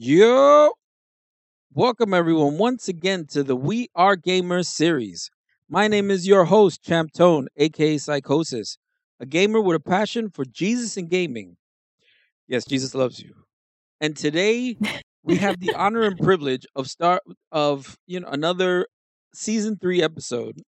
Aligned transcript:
Yo, 0.00 0.70
welcome 1.74 2.14
everyone 2.14 2.56
once 2.56 2.86
again 2.86 3.26
to 3.26 3.42
the 3.42 3.56
We 3.56 3.88
Are 3.96 4.16
Gamers 4.16 4.66
series. 4.66 5.28
My 5.68 5.88
name 5.88 6.12
is 6.12 6.24
your 6.24 6.44
host, 6.44 6.84
Champ 6.84 7.10
Tone, 7.12 7.48
aka 7.56 7.98
Psychosis, 7.98 8.78
a 9.18 9.26
gamer 9.26 9.60
with 9.60 9.74
a 9.74 9.80
passion 9.80 10.30
for 10.30 10.44
Jesus 10.44 10.96
and 10.96 11.10
gaming. 11.10 11.56
Yes, 12.46 12.64
Jesus 12.64 12.94
loves 12.94 13.18
you. 13.18 13.34
And 14.00 14.16
today 14.16 14.78
we 15.24 15.34
have 15.38 15.58
the 15.58 15.74
honor 15.76 16.02
and 16.02 16.16
privilege 16.16 16.64
of 16.76 16.86
start 16.86 17.22
of 17.50 17.98
you 18.06 18.20
know 18.20 18.28
another 18.28 18.86
season 19.34 19.78
three 19.78 20.00
episode. 20.00 20.62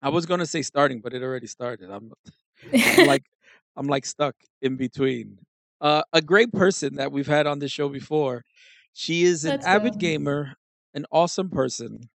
I 0.00 0.10
was 0.10 0.26
gonna 0.26 0.46
say 0.46 0.62
starting, 0.62 1.00
but 1.00 1.12
it 1.12 1.24
already 1.24 1.48
started. 1.48 1.90
I'm, 1.90 2.12
I'm 2.72 3.06
like 3.08 3.24
I'm 3.76 3.88
like 3.88 4.06
stuck 4.06 4.36
in 4.62 4.76
between. 4.76 5.38
Uh, 5.80 6.02
a 6.12 6.20
great 6.20 6.52
person 6.52 6.96
that 6.96 7.10
we've 7.10 7.26
had 7.26 7.46
on 7.46 7.58
the 7.58 7.68
show 7.68 7.88
before. 7.88 8.44
She 8.92 9.24
is 9.24 9.44
an 9.44 9.52
Let's 9.52 9.66
avid 9.66 9.92
go. 9.94 9.98
gamer, 9.98 10.54
an 10.94 11.06
awesome 11.10 11.48
person. 11.48 12.10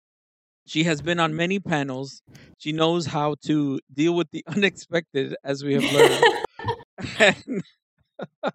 She 0.67 0.85
has 0.85 1.03
been 1.03 1.21
on 1.21 1.37
many 1.37 1.61
panels. 1.61 2.23
She 2.59 2.73
knows 2.73 3.07
how 3.07 3.37
to 3.47 3.81
deal 3.93 4.15
with 4.15 4.31
the 4.33 4.45
unexpected, 4.49 5.37
as 5.45 5.63
we 5.63 5.75
have 5.75 5.93
learned. 5.93 7.63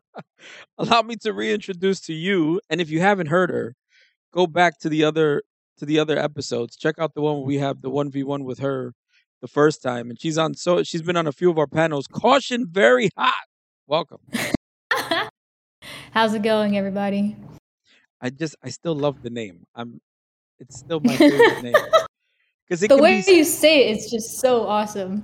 Allow 0.78 1.02
me 1.04 1.16
to 1.18 1.34
reintroduce 1.34 2.00
to 2.02 2.14
you. 2.14 2.62
And 2.70 2.82
if 2.82 2.90
you 2.90 3.00
haven't 3.02 3.28
heard 3.28 3.50
her, 3.50 3.76
go 4.34 4.48
back 4.48 4.80
to 4.80 4.90
the 4.90 5.04
other 5.04 5.44
to 5.78 5.86
the 5.86 6.00
other 6.00 6.18
episodes. 6.18 6.76
Check 6.76 6.96
out 7.00 7.14
the 7.14 7.22
one 7.22 7.38
where 7.38 7.46
we 7.46 7.58
have 7.58 7.82
the 7.82 7.90
one 7.90 8.12
v 8.12 8.24
one 8.24 8.44
with 8.44 8.60
her 8.60 8.94
the 9.42 9.48
first 9.48 9.82
time, 9.82 10.10
and 10.10 10.20
she's 10.20 10.38
on. 10.38 10.56
So 10.56 10.84
she's 10.84 11.02
been 11.02 11.18
on 11.18 11.28
a 11.28 11.32
few 11.32 11.50
of 11.50 11.58
our 11.58 11.68
panels. 11.68 12.08
Caution, 12.08 12.68
very 12.70 13.10
hot. 13.18 13.34
Welcome. 13.88 14.20
How's 16.12 16.34
it 16.34 16.42
going, 16.44 16.78
everybody? 16.78 17.36
I 18.22 18.30
just 18.30 18.56
I 18.64 18.70
still 18.70 18.96
love 18.96 19.22
the 19.22 19.30
name. 19.30 19.66
I'm. 19.76 20.02
It's 20.60 20.78
still 20.78 21.00
my 21.00 21.18
favorite 21.18 21.60
name 21.62 21.78
because 22.68 22.82
The 22.82 22.98
way 22.98 23.24
be. 23.26 23.34
you 23.34 23.44
say 23.46 23.88
it, 23.90 23.92
it 23.92 23.98
is 24.00 24.12
just 24.12 24.40
so 24.40 24.68
awesome. 24.68 25.24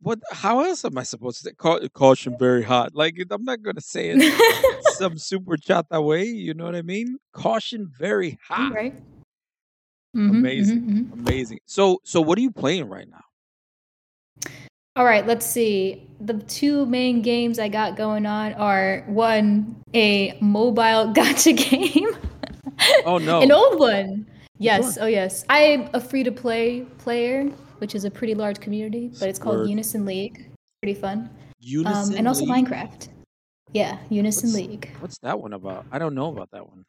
What? 0.00 0.20
How 0.30 0.62
else 0.62 0.84
am 0.84 0.96
I 0.98 1.02
supposed 1.02 1.38
to 1.38 1.44
say? 1.50 1.88
Caution, 1.90 2.36
very 2.38 2.62
hot. 2.62 2.94
Like 2.94 3.16
I'm 3.30 3.44
not 3.44 3.62
gonna 3.62 3.80
say 3.80 4.10
it 4.10 4.82
some 4.82 5.18
super 5.18 5.56
chata 5.56 6.04
way. 6.04 6.24
You 6.24 6.54
know 6.54 6.64
what 6.64 6.76
I 6.76 6.82
mean? 6.82 7.18
Caution, 7.32 7.90
very 7.98 8.38
hot. 8.48 8.72
right? 8.72 8.94
Mhm, 10.16 10.30
Amazing. 10.30 10.80
mhm, 10.82 11.12
mhm. 11.12 11.12
Amazing. 11.26 11.58
So 11.66 12.00
so 12.04 12.20
what 12.20 12.38
are 12.38 12.42
you 12.42 12.52
playing 12.52 12.88
right 12.88 13.08
now? 13.08 13.24
All 14.98 15.04
right, 15.04 15.24
let's 15.26 15.46
see. 15.46 16.04
The 16.20 16.34
two 16.34 16.84
main 16.86 17.22
games 17.22 17.60
I 17.60 17.68
got 17.68 17.96
going 17.96 18.26
on 18.26 18.52
are 18.54 19.04
one, 19.06 19.76
a 19.94 20.36
mobile 20.40 21.12
gacha 21.14 21.56
game. 21.56 22.08
Oh 23.06 23.18
no. 23.18 23.40
An 23.40 23.52
old 23.52 23.78
one. 23.78 24.26
Yes, 24.58 24.98
oh 25.00 25.06
yes. 25.06 25.44
I'm 25.48 25.88
a 25.94 26.00
free 26.00 26.24
to 26.24 26.32
play 26.32 26.80
player, 26.98 27.44
which 27.78 27.94
is 27.94 28.04
a 28.04 28.10
pretty 28.10 28.34
large 28.34 28.58
community, 28.58 29.12
but 29.20 29.28
it's 29.28 29.38
called 29.38 29.58
Word. 29.58 29.68
Unison 29.70 30.04
League. 30.04 30.50
Pretty 30.82 30.98
fun. 30.98 31.30
Unison 31.60 32.12
Um, 32.14 32.18
and 32.18 32.26
also 32.26 32.44
League? 32.44 32.66
Minecraft. 32.66 33.08
Yeah, 33.72 33.98
Unison 34.10 34.48
What's- 34.50 34.56
League. 34.66 34.90
What's 34.98 35.18
that 35.18 35.40
one 35.40 35.52
about? 35.52 35.86
I 35.92 36.00
don't 36.00 36.14
know 36.16 36.28
about 36.30 36.50
that 36.50 36.66
one. 36.68 36.84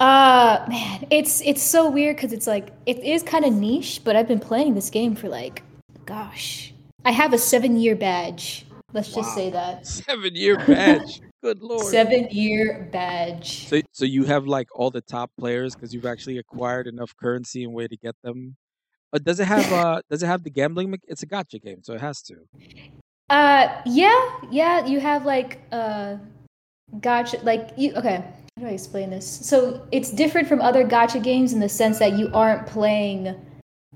Uh 0.00 0.64
man, 0.66 1.06
it's 1.10 1.42
it's 1.42 1.62
so 1.62 1.90
weird 1.90 2.16
because 2.16 2.32
it's 2.32 2.46
like 2.46 2.70
it 2.86 2.98
is 3.00 3.22
kind 3.22 3.44
of 3.44 3.52
niche, 3.52 4.00
but 4.02 4.16
I've 4.16 4.28
been 4.28 4.40
playing 4.40 4.72
this 4.74 4.88
game 4.88 5.14
for 5.14 5.28
like, 5.28 5.62
gosh, 6.10 6.74
I 7.04 7.12
have 7.12 7.32
a 7.32 7.38
seven 7.38 7.76
year 7.78 7.94
badge. 7.96 8.66
Let's 8.92 9.14
just 9.14 9.32
say 9.34 9.50
that 9.50 9.86
Seven 9.86 10.34
year 10.34 10.56
badge. 10.56 11.20
Good 11.42 11.62
lord. 11.62 11.86
seven 11.86 12.26
year 12.30 12.88
badge. 12.92 13.68
So 13.68 13.80
so 13.92 14.04
you 14.04 14.24
have 14.24 14.46
like 14.46 14.66
all 14.74 14.90
the 14.90 15.00
top 15.00 15.30
players 15.38 15.74
because 15.74 15.94
you've 15.94 16.06
actually 16.06 16.38
acquired 16.38 16.86
enough 16.88 17.16
currency 17.16 17.62
and 17.64 17.72
way 17.72 17.86
to 17.86 17.96
get 17.96 18.16
them. 18.24 18.56
Uh, 19.12 19.18
does 19.18 19.38
it 19.40 19.46
have 19.46 19.72
uh 19.84 20.02
does 20.10 20.22
it 20.22 20.26
have 20.26 20.42
the 20.42 20.50
gambling? 20.50 20.90
mech- 20.90 21.06
It's 21.06 21.22
a 21.22 21.26
gacha 21.26 21.62
game, 21.62 21.82
so 21.82 21.94
it 21.94 22.00
has 22.00 22.20
to. 22.22 22.34
Uh, 23.30 23.80
yeah, 23.86 24.20
yeah. 24.50 24.84
You 24.84 24.98
have 24.98 25.24
like 25.24 25.60
uh, 25.70 26.16
gotcha. 27.00 27.38
Like 27.44 27.70
you. 27.76 27.94
Okay, 27.94 28.16
how 28.56 28.62
do 28.62 28.66
I 28.66 28.70
explain 28.70 29.10
this? 29.10 29.24
So 29.26 29.86
it's 29.92 30.10
different 30.10 30.48
from 30.48 30.60
other 30.60 30.84
gacha 30.84 31.22
games 31.22 31.52
in 31.52 31.60
the 31.60 31.68
sense 31.68 32.00
that 32.00 32.18
you 32.18 32.28
aren't 32.34 32.66
playing, 32.66 33.36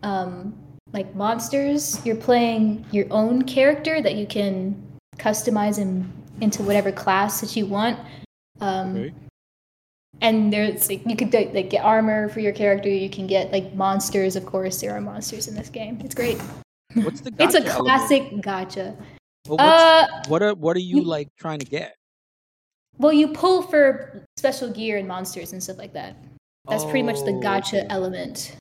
um, 0.05 0.55
like 0.95 1.15
monsters. 1.15 2.01
You're 2.07 2.17
playing 2.17 2.87
your 2.91 3.07
own 3.11 3.43
character 3.43 4.01
that 4.01 4.15
you 4.15 4.27
can 4.27 4.81
customize 5.19 5.79
in, 5.79 6.11
into 6.41 6.63
whatever 6.63 6.91
class 6.91 7.41
that 7.43 7.55
you 7.57 7.67
want. 7.67 7.99
Um, 8.61 8.97
Okay. 8.97 9.15
and 10.23 10.53
there's 10.53 10.89
like 10.89 11.05
you 11.07 11.17
could 11.17 11.35
like 11.35 11.69
get 11.71 11.85
armor 11.85 12.29
for 12.31 12.41
your 12.41 12.53
character. 12.53 12.89
You 12.89 13.11
can 13.11 13.27
get 13.27 13.53
like 13.53 13.75
monsters. 13.75 14.37
Of 14.37 14.47
course, 14.47 14.81
there 14.81 14.97
are 14.97 15.01
monsters 15.01 15.49
in 15.49 15.55
this 15.55 15.69
game. 15.69 16.01
It's 16.05 16.15
great. 16.15 16.41
What's 16.95 17.21
the 17.21 17.35
It's 17.39 17.55
a 17.55 17.65
element? 17.67 17.85
classic 17.85 18.23
gacha. 18.41 18.97
Well, 19.49 19.61
Uh, 19.61 20.07
what 20.29 20.43
are 20.43 20.55
what 20.55 20.77
are 20.77 20.81
you 20.81 20.99
you- 20.99 21.05
like 21.05 21.29
trying 21.37 21.59
to 21.59 21.67
get? 21.67 21.97
Well, 22.97 23.13
you 23.13 23.29
pull 23.29 23.61
for 23.63 24.23
special 24.39 24.71
gear 24.71 24.99
and 24.99 25.09
monsters 25.09 25.53
and 25.53 25.61
stuff 25.61 25.79
like 25.79 25.93
that. 25.95 26.15
That's 26.71 26.85
pretty 26.85 27.03
much 27.03 27.19
the 27.25 27.33
Oh, 27.35 27.41
gotcha 27.41 27.79
okay. 27.79 27.87
element. 27.91 28.57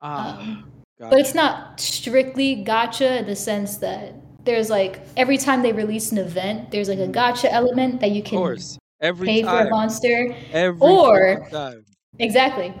Ah, 0.00 0.40
Um, 0.40 0.64
gotcha. 0.98 1.10
but 1.10 1.18
it's 1.20 1.34
not 1.34 1.80
strictly 1.80 2.64
gacha 2.64 3.20
in 3.20 3.26
the 3.26 3.36
sense 3.36 3.78
that 3.78 4.14
there's 4.44 4.68
like 4.70 5.00
every 5.16 5.38
time 5.38 5.62
they 5.62 5.72
release 5.72 6.12
an 6.12 6.18
event, 6.18 6.70
there's 6.70 6.88
like 6.88 6.98
a 6.98 7.08
gacha 7.08 7.48
element 7.50 8.00
that 8.00 8.10
you 8.10 8.20
of 8.20 8.26
can 8.26 8.38
course 8.38 8.78
every 9.00 9.26
pay 9.26 9.42
for 9.42 9.60
a 9.60 9.70
monster. 9.70 10.34
every 10.52 10.80
or- 10.80 11.46
time. 11.50 11.84
Exactly. 12.18 12.72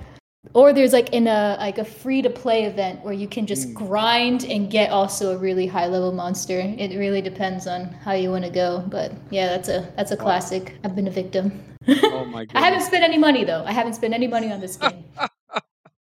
Or 0.52 0.74
there's 0.74 0.92
like 0.92 1.08
in 1.14 1.26
a 1.26 1.56
like 1.58 1.78
a 1.78 1.84
free 1.86 2.20
to 2.20 2.28
play 2.28 2.64
event 2.64 3.02
where 3.02 3.14
you 3.14 3.26
can 3.26 3.46
just 3.46 3.68
Mm. 3.68 3.74
grind 3.74 4.44
and 4.44 4.70
get 4.70 4.90
also 4.90 5.34
a 5.34 5.38
really 5.38 5.66
high 5.66 5.86
level 5.86 6.12
monster. 6.12 6.60
It 6.60 6.96
really 6.98 7.22
depends 7.22 7.66
on 7.66 7.86
how 8.04 8.12
you 8.12 8.30
want 8.30 8.44
to 8.44 8.50
go. 8.50 8.84
But 8.86 9.12
yeah, 9.30 9.46
that's 9.48 9.70
a 9.70 9.90
that's 9.96 10.10
a 10.10 10.16
classic. 10.18 10.76
I've 10.84 10.94
been 10.94 11.08
a 11.08 11.10
victim. 11.10 11.62
Oh 11.88 12.26
my 12.26 12.44
god! 12.44 12.56
I 12.60 12.60
haven't 12.60 12.82
spent 12.82 13.02
any 13.02 13.16
money 13.16 13.44
though. 13.44 13.64
I 13.64 13.72
haven't 13.72 13.94
spent 13.94 14.12
any 14.12 14.26
money 14.28 14.52
on 14.52 14.60
this 14.60 14.76
game. 14.84 15.04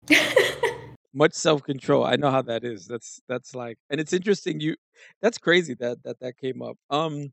Much 1.12 1.32
self 1.34 1.62
control. 1.64 2.04
I 2.04 2.16
know 2.16 2.30
how 2.30 2.42
that 2.42 2.64
is. 2.64 2.86
That's 2.86 3.20
that's 3.28 3.54
like, 3.54 3.78
and 3.90 4.00
it's 4.00 4.12
interesting. 4.12 4.60
You, 4.60 4.76
that's 5.22 5.38
crazy 5.38 5.74
that 5.74 6.02
that 6.04 6.20
that 6.20 6.36
came 6.38 6.62
up. 6.62 6.76
Um, 6.90 7.32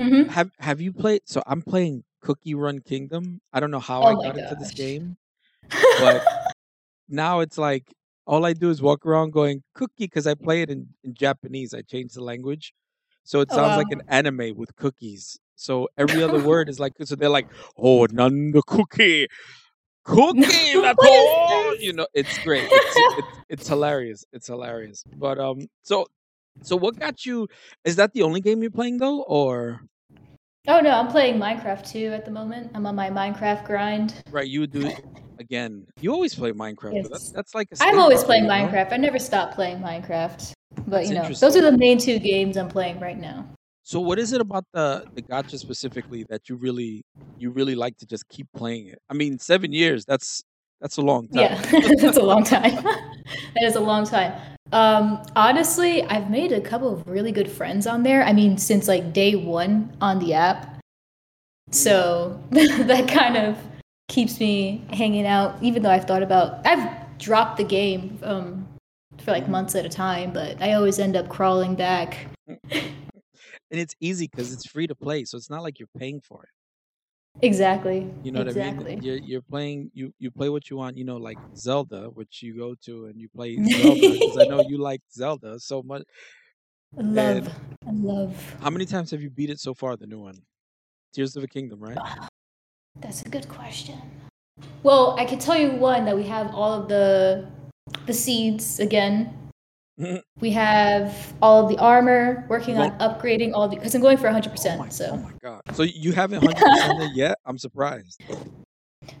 hmm 0.00 0.28
have 0.28 0.50
have 0.60 0.80
you 0.80 0.92
played? 0.92 1.22
So 1.26 1.42
I'm 1.46 1.62
playing 1.62 2.04
Cookie 2.22 2.54
Run 2.54 2.80
Kingdom. 2.80 3.40
I 3.52 3.60
don't 3.60 3.70
know 3.70 3.80
how 3.80 4.02
Oh 4.02 4.06
I 4.06 4.14
got 4.14 4.36
into 4.36 4.54
this 4.54 4.70
game. 4.72 5.16
But 5.96 6.22
now 7.08 7.40
it's 7.40 7.58
like 7.58 7.94
all 8.26 8.44
I 8.44 8.52
do 8.52 8.70
is 8.70 8.82
walk 8.82 9.06
around 9.06 9.32
going 9.32 9.62
cookie 9.74 10.04
because 10.06 10.26
I 10.26 10.34
play 10.34 10.62
it 10.62 10.70
in, 10.70 10.88
in 11.04 11.14
Japanese. 11.14 11.74
I 11.74 11.82
changed 11.82 12.16
the 12.16 12.22
language, 12.24 12.72
so 13.24 13.40
it 13.40 13.50
Oh, 13.50 13.56
sounds 13.56 13.76
like 13.76 13.90
an 13.90 14.02
anime 14.08 14.56
with 14.56 14.74
cookies. 14.76 15.38
So 15.56 15.88
every 15.98 16.22
other 16.22 16.38
word 16.40 16.68
is 16.68 16.78
like 16.80 16.94
so 17.04 17.16
they're 17.16 17.28
like 17.30 17.48
oh 17.76 18.06
none 18.12 18.52
the 18.52 18.62
cookie, 18.62 19.28
What 20.08 20.36
is 20.38 20.96
all 21.04 21.76
you 21.76 21.92
know. 21.92 22.06
It's 22.14 22.38
great. 22.38 22.68
It's, 22.70 22.96
it's 23.18 23.28
it's 23.48 23.68
hilarious. 23.68 24.24
It's 24.32 24.46
hilarious. 24.46 25.04
But 25.16 25.38
um, 25.38 25.68
so 25.82 26.06
so 26.62 26.76
what 26.76 26.98
got 26.98 27.26
you? 27.26 27.48
Is 27.84 27.96
that 27.96 28.12
the 28.12 28.22
only 28.22 28.40
game 28.40 28.62
you're 28.62 28.70
playing 28.70 28.98
though, 28.98 29.22
or 29.22 29.80
oh 30.66 30.80
no, 30.80 30.90
I'm 30.90 31.08
playing 31.08 31.38
Minecraft 31.38 31.90
too 31.90 32.12
at 32.12 32.24
the 32.24 32.30
moment. 32.30 32.70
I'm 32.74 32.86
on 32.86 32.94
my 32.94 33.10
Minecraft 33.10 33.66
grind. 33.66 34.14
right? 34.30 34.48
You 34.48 34.60
would 34.60 34.72
do 34.72 34.86
it 34.86 35.00
again. 35.38 35.86
You 36.00 36.12
always 36.12 36.34
play 36.34 36.52
Minecraft. 36.52 37.02
But 37.02 37.12
that's 37.12 37.30
that's 37.30 37.54
like 37.54 37.68
a 37.72 37.76
I'm 37.82 37.98
always 37.98 38.24
playing? 38.24 38.44
Minecraft. 38.44 38.92
I 38.92 38.96
never 38.96 39.18
stop 39.18 39.54
playing 39.54 39.80
Minecraft. 39.80 40.52
But 40.86 40.90
That's 40.90 41.08
you 41.08 41.14
know, 41.14 41.28
those 41.28 41.56
are 41.56 41.62
the 41.62 41.76
main 41.76 41.98
two 41.98 42.18
games 42.18 42.56
I'm 42.56 42.68
playing 42.68 43.00
right 43.00 43.18
now. 43.18 43.46
So 43.88 44.00
what 44.00 44.18
is 44.18 44.34
it 44.34 44.42
about 44.42 44.66
the 44.74 45.06
the 45.14 45.22
gacha 45.22 45.58
specifically 45.58 46.26
that 46.28 46.50
you 46.50 46.56
really 46.56 47.06
you 47.38 47.48
really 47.48 47.74
like 47.74 47.96
to 48.00 48.06
just 48.06 48.28
keep 48.28 48.46
playing 48.54 48.88
it? 48.88 48.98
I 49.08 49.14
mean, 49.14 49.38
seven 49.38 49.72
years 49.72 50.04
that's 50.04 50.42
that's 50.78 50.98
a 50.98 51.00
long 51.00 51.26
time. 51.28 51.44
Yeah, 51.44 51.94
that's 52.02 52.18
a 52.18 52.22
long 52.22 52.44
time. 52.44 52.74
that 52.84 53.62
is 53.62 53.76
a 53.76 53.80
long 53.80 54.04
time. 54.04 54.34
Um, 54.72 55.22
honestly, 55.34 56.02
I've 56.02 56.28
made 56.28 56.52
a 56.52 56.60
couple 56.60 56.92
of 56.92 57.08
really 57.08 57.32
good 57.32 57.50
friends 57.50 57.86
on 57.86 58.02
there. 58.02 58.22
I 58.24 58.34
mean, 58.34 58.58
since 58.58 58.88
like 58.88 59.14
day 59.14 59.34
one 59.36 59.96
on 60.02 60.18
the 60.18 60.34
app. 60.34 60.80
So 61.70 62.38
that 62.50 63.08
kind 63.08 63.38
of 63.38 63.56
keeps 64.08 64.38
me 64.38 64.84
hanging 64.90 65.24
out, 65.24 65.56
even 65.62 65.82
though 65.82 65.90
I've 65.90 66.04
thought 66.04 66.22
about 66.22 66.66
I've 66.66 66.86
dropped 67.16 67.56
the 67.56 67.64
game 67.64 68.18
um, 68.22 68.68
for 69.16 69.30
like 69.30 69.48
months 69.48 69.74
at 69.74 69.86
a 69.86 69.88
time, 69.88 70.30
but 70.34 70.60
I 70.60 70.74
always 70.74 70.98
end 70.98 71.16
up 71.16 71.30
crawling 71.30 71.74
back. 71.74 72.26
And 73.70 73.80
it's 73.80 73.94
easy 74.00 74.26
because 74.26 74.52
it's 74.52 74.66
free 74.66 74.86
to 74.86 74.94
play, 74.96 75.24
so 75.24 75.36
it's 75.36 75.50
not 75.50 75.62
like 75.62 75.78
you're 75.78 75.88
paying 75.98 76.20
for 76.20 76.42
it. 76.44 76.50
Exactly. 77.42 78.10
You 78.20 78.32
know 78.32 78.40
what 78.40 78.48
I 78.48 78.52
exactly. 78.52 78.94
mean? 78.94 78.98
You're 78.98 79.18
you're 79.18 79.42
playing 79.42 79.90
you 79.94 80.12
you 80.18 80.30
play 80.32 80.48
what 80.48 80.68
you 80.70 80.76
want. 80.76 80.96
You 80.96 81.04
know, 81.04 81.18
like 81.18 81.38
Zelda, 81.56 82.10
which 82.10 82.42
you 82.42 82.56
go 82.56 82.74
to 82.82 83.06
and 83.06 83.20
you 83.20 83.28
play 83.28 83.62
Zelda 83.70 84.12
because 84.14 84.36
I 84.36 84.44
know 84.44 84.58
you 84.58 84.76
like 84.78 85.02
Zelda 85.12 85.60
so 85.60 85.82
much. 85.84 86.02
I 86.98 87.02
love, 87.02 87.48
I 87.86 87.92
love. 87.92 88.56
How 88.60 88.70
many 88.70 88.86
times 88.86 89.10
have 89.10 89.22
you 89.22 89.30
beat 89.30 89.50
it 89.50 89.58
so 89.60 89.74
far? 89.74 89.96
The 89.96 90.06
new 90.06 90.20
one, 90.20 90.46
Tears 91.12 91.36
of 91.36 91.42
the 91.42 91.48
Kingdom, 91.48 91.80
right? 91.80 92.02
Ah, 92.02 92.28
that's 92.96 93.22
a 93.22 93.28
good 93.30 93.48
question. 93.48 94.00
Well, 94.82 95.18
I 95.18 95.24
can 95.26 95.38
tell 95.38 95.58
you 95.58 95.72
one 95.72 96.04
that 96.06 96.16
we 96.16 96.24
have 96.24 96.54
all 96.54 96.72
of 96.82 96.88
the 96.88 97.50
the 98.06 98.14
seeds 98.14 98.80
again. 98.80 99.47
We 100.40 100.50
have 100.52 101.34
all 101.42 101.64
of 101.64 101.68
the 101.68 101.78
armor, 101.78 102.46
working 102.48 102.76
Well- 102.76 102.92
on 102.92 102.98
upgrading 103.00 103.52
all 103.54 103.68
the 103.68 103.76
because 103.76 103.94
I'm 103.94 104.00
going 104.00 104.16
for 104.16 104.28
100%. 104.28 104.74
Oh 104.74 104.78
my, 104.78 104.88
so 104.88 105.10
oh 105.12 105.16
my 105.16 105.32
god! 105.42 105.60
So 105.74 105.82
you 105.82 106.12
haven't 106.12 106.42
hundred 106.42 106.56
percent 106.64 107.16
yet? 107.16 107.38
I'm 107.44 107.58
surprised. 107.58 108.22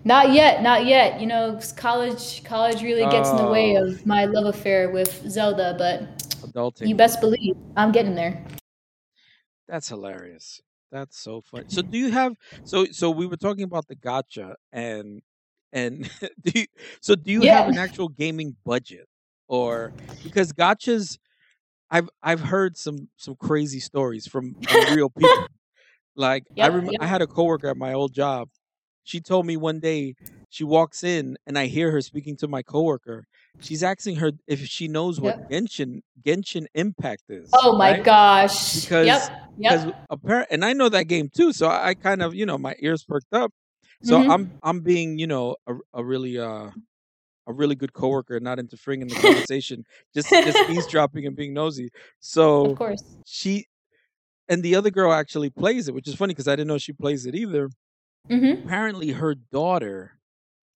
not 0.04 0.32
yet, 0.32 0.62
not 0.62 0.86
yet. 0.86 1.20
You 1.20 1.26
know, 1.26 1.58
college 1.76 2.44
college 2.44 2.82
really 2.82 3.04
gets 3.10 3.28
in 3.30 3.36
the 3.36 3.48
way 3.48 3.76
Oh. 3.76 3.86
of 3.86 4.06
my 4.06 4.26
love 4.26 4.46
affair 4.46 4.90
with 4.90 5.28
Zelda, 5.28 5.74
but 5.78 6.18
Adulting. 6.46 6.86
you 6.86 6.94
best 6.94 7.20
believe 7.20 7.56
I'm 7.76 7.90
getting 7.92 8.14
there. 8.14 8.44
That's 9.68 9.88
hilarious. 9.88 10.60
That's 10.90 11.18
so 11.18 11.42
funny. 11.42 11.66
So 11.68 11.82
do 11.82 11.98
you 11.98 12.10
have 12.12 12.34
so 12.64 12.86
so 12.92 13.10
we 13.10 13.26
were 13.26 13.36
talking 13.36 13.64
about 13.64 13.86
the 13.88 13.96
gacha 13.96 14.54
and 14.72 15.20
and 15.72 16.08
do 16.42 16.60
you 16.60 16.66
so 17.02 17.14
do 17.14 17.30
you 17.32 17.42
have 17.42 17.68
an 17.68 17.76
actual 17.78 18.08
gaming 18.08 18.56
budget 18.64 19.06
or 19.48 19.94
because 20.22 20.52
gachas 20.52 21.18
I've 21.90 22.08
I've 22.22 22.40
heard 22.40 22.76
some 22.76 23.08
some 23.16 23.36
crazy 23.36 23.80
stories 23.80 24.26
from, 24.26 24.56
from 24.68 24.86
real 24.94 25.10
people. 25.10 25.48
Like 26.16 26.44
I 26.60 26.66
remember 26.66 26.92
yep. 26.92 27.02
I 27.02 27.06
had 27.06 27.22
a 27.22 27.26
coworker 27.26 27.68
at 27.68 27.76
my 27.76 27.92
old 27.92 28.12
job. 28.14 28.48
She 29.04 29.20
told 29.20 29.46
me 29.46 29.56
one 29.56 29.80
day 29.80 30.16
she 30.50 30.64
walks 30.64 31.04
in 31.04 31.36
and 31.46 31.58
I 31.58 31.66
hear 31.66 31.90
her 31.92 32.00
speaking 32.00 32.36
to 32.38 32.48
my 32.48 32.62
coworker. 32.62 33.26
She's 33.60 33.82
asking 33.82 34.16
her 34.16 34.32
if 34.46 34.60
she 34.66 34.88
knows 34.88 35.20
what 35.20 35.36
Genshin 35.50 36.00
Genshin 36.26 36.66
Impact 36.74 37.24
is. 37.28 37.50
Oh 37.52 37.76
my 37.76 37.92
right? 37.92 38.04
gosh. 38.04 38.74
Because- 38.74 39.06
yep. 39.06 39.22
Yep. 39.60 39.94
apparent 40.10 40.48
and 40.52 40.64
I 40.64 40.72
know 40.72 40.88
that 40.88 41.08
game 41.08 41.28
too, 41.34 41.52
so 41.52 41.66
I, 41.66 41.88
I 41.88 41.94
kind 41.94 42.22
of 42.22 42.32
you 42.34 42.46
know 42.46 42.58
my 42.58 42.76
ears 42.80 43.04
perked 43.04 43.32
up. 43.32 43.52
So 44.02 44.20
Mhm. 44.20 44.30
I'm 44.30 44.52
I'm 44.62 44.80
being 44.82 45.18
you 45.18 45.26
know 45.26 45.56
a, 45.66 45.74
a 45.94 46.04
really 46.04 46.38
uh 46.38 46.70
a 47.48 47.52
really 47.52 47.74
good 47.74 47.92
coworker, 47.92 48.38
not 48.38 48.58
interfering 48.60 49.00
in 49.02 49.08
the 49.08 49.14
conversation, 49.16 49.84
just 50.14 50.28
just 50.28 50.58
eavesdropping 50.70 51.26
and 51.26 51.34
being 51.34 51.52
nosy. 51.54 51.88
So 52.20 52.66
Of 52.66 52.78
course. 52.78 53.02
she 53.26 53.66
and 54.48 54.62
the 54.62 54.76
other 54.76 54.90
girl 54.90 55.12
actually 55.12 55.50
plays 55.50 55.88
it, 55.88 55.94
which 55.94 56.06
is 56.08 56.14
funny 56.14 56.32
because 56.34 56.46
I 56.48 56.52
didn't 56.52 56.68
know 56.68 56.78
she 56.78 56.92
plays 56.92 57.26
it 57.26 57.34
either. 57.34 57.70
Mm-hmm. 58.30 58.66
Apparently, 58.66 59.10
her 59.12 59.34
daughter, 59.34 60.18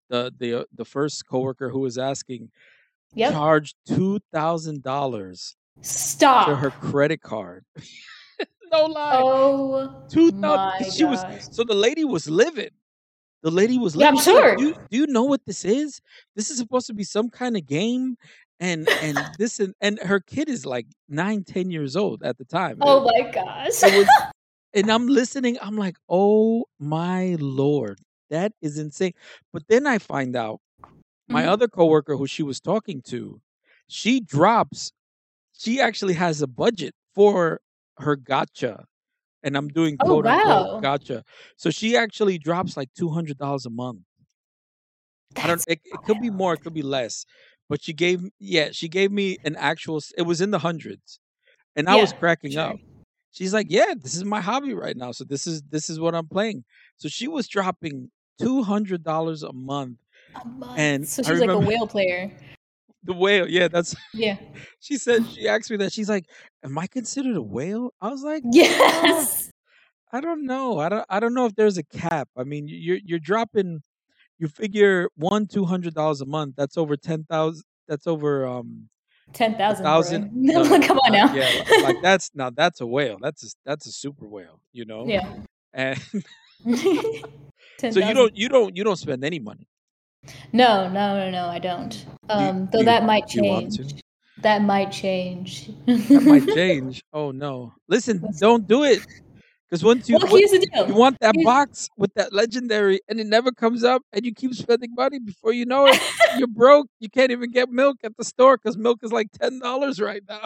the 0.08 0.32
the 0.36 0.60
uh, 0.60 0.64
the 0.74 0.84
first 0.84 1.26
coworker 1.26 1.68
who 1.68 1.80
was 1.80 1.98
asking, 1.98 2.50
Yep. 3.14 3.32
charged 3.32 3.76
two 3.86 4.18
thousand 4.32 4.82
dollars 4.82 5.54
Stop. 5.82 6.48
to 6.48 6.56
her 6.56 6.70
credit 6.70 7.20
card. 7.20 7.64
no 8.72 8.86
lie. 8.86 9.20
Oh 9.22 10.04
two 10.08 10.30
thousand. 10.32 10.92
She 10.92 11.04
was 11.04 11.20
so 11.50 11.64
the 11.64 11.74
lady 11.74 12.04
was 12.06 12.28
livid. 12.30 12.72
The 13.42 13.50
lady 13.50 13.78
was 13.78 13.96
Yeah, 13.96 14.08
I'm 14.08 14.14
like, 14.14 14.24
sure. 14.24 14.56
Do 14.56 14.66
you, 14.68 14.74
do 14.90 14.96
you 14.96 15.06
know 15.08 15.24
what 15.24 15.44
this 15.46 15.64
is? 15.64 16.00
This 16.36 16.50
is 16.50 16.58
supposed 16.58 16.86
to 16.86 16.94
be 16.94 17.04
some 17.04 17.28
kind 17.28 17.56
of 17.56 17.66
game, 17.66 18.16
and 18.60 18.88
and 19.02 19.16
this 19.38 19.58
and 19.60 19.74
and 19.80 19.98
her 20.00 20.20
kid 20.20 20.48
is 20.48 20.64
like 20.64 20.86
nine, 21.08 21.42
ten 21.44 21.70
years 21.70 21.96
old 21.96 22.22
at 22.22 22.38
the 22.38 22.44
time. 22.44 22.78
Oh 22.80 23.00
my 23.00 23.30
gosh. 23.30 23.82
Was, 23.82 24.06
and 24.74 24.90
I'm 24.90 25.08
listening. 25.08 25.58
I'm 25.60 25.76
like, 25.76 25.96
oh 26.08 26.66
my 26.78 27.36
lord, 27.40 27.98
that 28.30 28.52
is 28.62 28.78
insane. 28.78 29.12
But 29.52 29.64
then 29.68 29.86
I 29.86 29.98
find 29.98 30.36
out 30.36 30.60
my 31.28 31.42
Mhm. 31.44 31.48
other 31.48 31.68
coworker 31.68 32.16
who 32.16 32.26
she 32.26 32.42
was 32.42 32.60
talking 32.60 33.02
to, 33.02 33.40
she 33.88 34.20
drops. 34.20 34.92
She 35.52 35.80
actually 35.80 36.14
has 36.14 36.42
a 36.42 36.46
budget 36.46 36.94
for 37.14 37.60
her 37.98 38.16
gacha, 38.16 38.84
and 39.42 39.56
I'm 39.56 39.68
doing 39.68 39.96
Oh, 40.00 40.04
quote 40.06 40.24
wow. 40.24 40.74
unquote 40.74 40.82
gacha. 40.82 41.22
So 41.56 41.70
she 41.70 41.96
actually 41.96 42.38
drops 42.38 42.76
like 42.76 42.92
two 42.94 43.10
hundred 43.10 43.38
dollars 43.38 43.66
a 43.66 43.70
month. 43.70 44.00
I 45.36 45.46
don't. 45.46 45.64
It, 45.66 45.80
it 45.84 46.02
could 46.04 46.20
be 46.20 46.30
more. 46.30 46.54
It 46.54 46.60
could 46.62 46.74
be 46.74 46.82
less. 46.82 47.24
But 47.68 47.82
she 47.82 47.92
gave. 47.92 48.22
Yeah, 48.38 48.68
she 48.72 48.88
gave 48.88 49.10
me 49.10 49.38
an 49.44 49.56
actual. 49.56 50.00
It 50.16 50.22
was 50.22 50.40
in 50.40 50.50
the 50.50 50.58
hundreds, 50.58 51.20
and 51.74 51.88
I 51.88 51.96
was 51.96 52.12
cracking 52.12 52.52
sure. 52.52 52.62
up. 52.62 52.76
She's 53.30 53.54
like, 53.54 53.68
"Yeah, 53.70 53.94
this 53.98 54.14
is 54.14 54.24
my 54.24 54.40
hobby 54.40 54.74
right 54.74 54.96
now. 54.96 55.12
So 55.12 55.24
this 55.24 55.46
is 55.46 55.62
this 55.70 55.88
is 55.88 55.98
what 55.98 56.14
I'm 56.14 56.28
playing." 56.28 56.64
So 56.98 57.08
she 57.08 57.28
was 57.28 57.48
dropping 57.48 58.10
two 58.38 58.62
hundred 58.62 59.02
dollars 59.04 59.42
a 59.42 59.52
month. 59.52 59.98
A 60.34 60.46
month. 60.46 60.78
And 60.78 61.08
so 61.08 61.22
she's 61.22 61.40
like 61.40 61.48
a 61.48 61.58
whale 61.58 61.86
player. 61.86 62.30
The 63.04 63.12
whale. 63.12 63.48
Yeah, 63.48 63.68
that's. 63.68 63.94
Yeah. 64.14 64.36
She 64.80 64.96
said 64.98 65.26
she 65.28 65.48
asked 65.48 65.70
me 65.70 65.76
that. 65.78 65.92
She's 65.92 66.08
like, 66.08 66.26
"Am 66.64 66.76
I 66.78 66.86
considered 66.86 67.36
a 67.36 67.42
whale?" 67.42 67.92
I 68.00 68.08
was 68.10 68.22
like, 68.22 68.42
Yes. 68.52 69.50
I 70.12 70.20
don't 70.20 70.44
know. 70.46 70.78
I 70.78 70.88
don't. 70.88 71.04
I 71.08 71.18
don't 71.20 71.34
know 71.34 71.46
if 71.46 71.54
there's 71.54 71.78
a 71.78 71.82
cap. 71.82 72.28
I 72.36 72.44
mean, 72.44 72.66
you're 72.68 72.98
you're 73.04 73.18
dropping. 73.18 73.82
You 74.38 74.48
figure 74.48 75.08
one 75.16 75.46
two 75.46 75.64
hundred 75.64 75.94
dollars 75.94 76.20
a 76.20 76.26
month. 76.26 76.54
That's 76.56 76.76
over 76.76 76.96
ten 76.96 77.24
thousand. 77.24 77.64
That's 77.88 78.06
over 78.06 78.46
um 78.46 78.88
Ten 79.32 79.56
thousand. 79.56 79.84
thousand. 79.84 80.46
Come 80.82 80.98
on 80.98 81.12
now. 81.12 81.32
Yeah, 81.34 81.48
like 81.82 81.96
that's 82.02 82.30
now 82.34 82.50
that's 82.50 82.80
a 82.80 82.86
whale. 82.86 83.16
That's 83.20 83.44
a, 83.44 83.48
that's 83.64 83.86
a 83.86 83.92
super 83.92 84.26
whale. 84.26 84.60
You 84.72 84.84
know. 84.84 85.06
yeah. 85.06 85.32
And 85.72 85.98
so 86.66 88.00
you 88.00 88.14
don't 88.14 88.36
you 88.36 88.48
don't 88.48 88.76
you 88.76 88.84
don't 88.84 88.96
spend 88.96 89.24
any 89.24 89.38
money. 89.38 89.66
No, 90.52 90.88
no, 90.88 91.16
no, 91.18 91.30
no. 91.30 91.46
I 91.46 91.58
don't. 91.58 92.06
Um, 92.28 92.68
though 92.72 92.80
do 92.80 92.84
that 92.84 93.04
might 93.04 93.26
do 93.28 93.42
you 93.44 93.50
want 93.50 93.76
change. 93.76 94.02
That 94.38 94.62
might 94.62 94.90
change. 94.92 95.70
That 95.86 96.22
might 96.22 96.46
change. 96.54 97.02
Oh 97.12 97.30
no! 97.30 97.72
Listen, 97.88 98.24
don't 98.38 98.66
do 98.66 98.84
it. 98.84 99.00
Because 99.68 99.84
once 99.84 100.06
you 100.08 100.16
well, 100.16 100.30
once 100.30 100.50
here's 100.50 100.50
the 100.60 100.66
deal. 100.66 100.86
you 100.88 100.94
want 100.94 101.18
that 101.20 101.34
here's- 101.34 101.44
box 101.46 101.88
with 101.96 102.12
that 102.14 102.32
legendary, 102.32 103.00
and 103.08 103.18
it 103.18 103.26
never 103.26 103.50
comes 103.50 103.84
up, 103.84 104.02
and 104.12 104.24
you 104.24 104.34
keep 104.34 104.52
spending 104.54 104.94
money. 104.94 105.18
Before 105.18 105.52
you 105.52 105.64
know 105.64 105.86
it, 105.86 105.98
you're 106.38 106.46
broke. 106.46 106.88
You 107.00 107.08
can't 107.08 107.30
even 107.30 107.50
get 107.50 107.70
milk 107.70 107.96
at 108.04 108.16
the 108.16 108.24
store 108.24 108.58
because 108.58 108.76
milk 108.76 108.98
is 109.02 109.12
like 109.12 109.28
ten 109.40 109.58
dollars 109.60 110.00
right 110.00 110.22
now. 110.28 110.42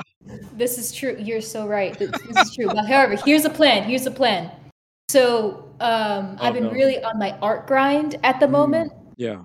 This 0.52 0.78
is 0.78 0.92
true. 0.92 1.16
You're 1.18 1.40
so 1.40 1.66
right. 1.66 1.98
This, 1.98 2.10
this 2.28 2.36
is 2.46 2.54
true. 2.54 2.66
But 2.66 2.86
however, 2.86 3.16
here's 3.16 3.44
a 3.44 3.50
plan. 3.50 3.82
Here's 3.82 4.06
a 4.06 4.10
plan. 4.12 4.50
So 5.08 5.70
um, 5.80 6.36
Oh, 6.40 6.44
I've 6.46 6.54
been 6.54 6.64
no. 6.64 6.70
really 6.70 7.02
on 7.02 7.18
my 7.18 7.32
art 7.42 7.66
grind 7.66 8.16
at 8.22 8.40
the 8.40 8.46
Mm. 8.46 8.50
moment, 8.50 8.92
Yeah. 9.16 9.42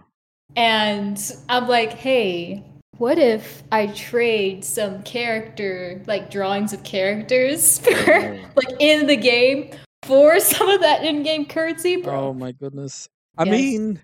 And 0.55 1.19
I'm 1.49 1.67
like, 1.67 1.93
hey, 1.93 2.63
what 2.97 3.17
if 3.17 3.63
I 3.71 3.87
trade 3.87 4.63
some 4.63 5.01
character, 5.03 6.01
like 6.07 6.29
drawings 6.29 6.73
of 6.73 6.83
characters, 6.83 7.79
for, 7.85 7.91
Oh. 7.91 8.39
like 8.55 8.75
in 8.79 9.07
the 9.07 9.15
game 9.15 9.71
for 10.03 10.39
some 10.39 10.69
of 10.69 10.81
that 10.81 11.03
in-game 11.03 11.45
currency, 11.45 11.95
bro? 11.97 12.27
Oh 12.29 12.33
my 12.33 12.51
goodness. 12.51 13.07
I 13.37 13.43
Yes. 13.45 13.51
mean, 13.51 13.99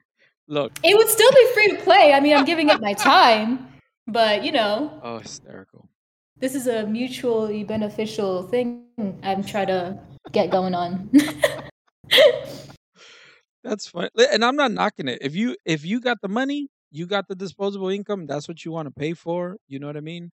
look. 0.48 0.80
It 0.84 0.96
would 0.98 1.10
still 1.10 1.32
be 1.32 1.48
free 1.54 1.68
to 1.70 1.84
play. 1.84 2.14
I 2.14 2.20
mean, 2.20 2.36
I'm 2.36 2.46
giving 2.52 2.70
it 2.70 2.80
my 2.82 2.94
time, 2.94 3.68
but 4.08 4.44
you 4.44 4.52
know, 4.52 5.00
Oh, 5.04 5.20
hysterical. 5.20 5.90
this 6.40 6.56
is 6.56 6.68
a 6.68 6.86
mutually 6.88 7.64
beneficial 7.64 8.44
thing 8.48 8.84
I'm 9.22 9.44
trying 9.44 9.68
to 9.68 10.00
get 10.32 10.50
going 10.50 10.74
on. 10.74 11.10
That's 13.64 13.88
fine. 13.88 14.10
And 14.32 14.44
I'm 14.46 14.56
not 14.56 14.72
knocking 14.72 15.08
it. 15.08 15.20
If 15.22 15.36
you 15.36 15.56
if 15.66 15.86
you 15.86 16.00
got 16.00 16.22
the 16.22 16.30
money, 16.30 16.70
you 16.92 17.06
got 17.06 17.28
the 17.28 17.36
disposable 17.36 17.90
income. 17.90 18.26
That's 18.28 18.48
what 18.48 18.64
you 18.64 18.72
want 18.72 18.88
to 18.88 18.92
pay 18.92 19.14
for. 19.14 19.58
You 19.68 19.80
know 19.80 19.88
what 19.88 19.98
I 19.98 20.02
mean? 20.02 20.32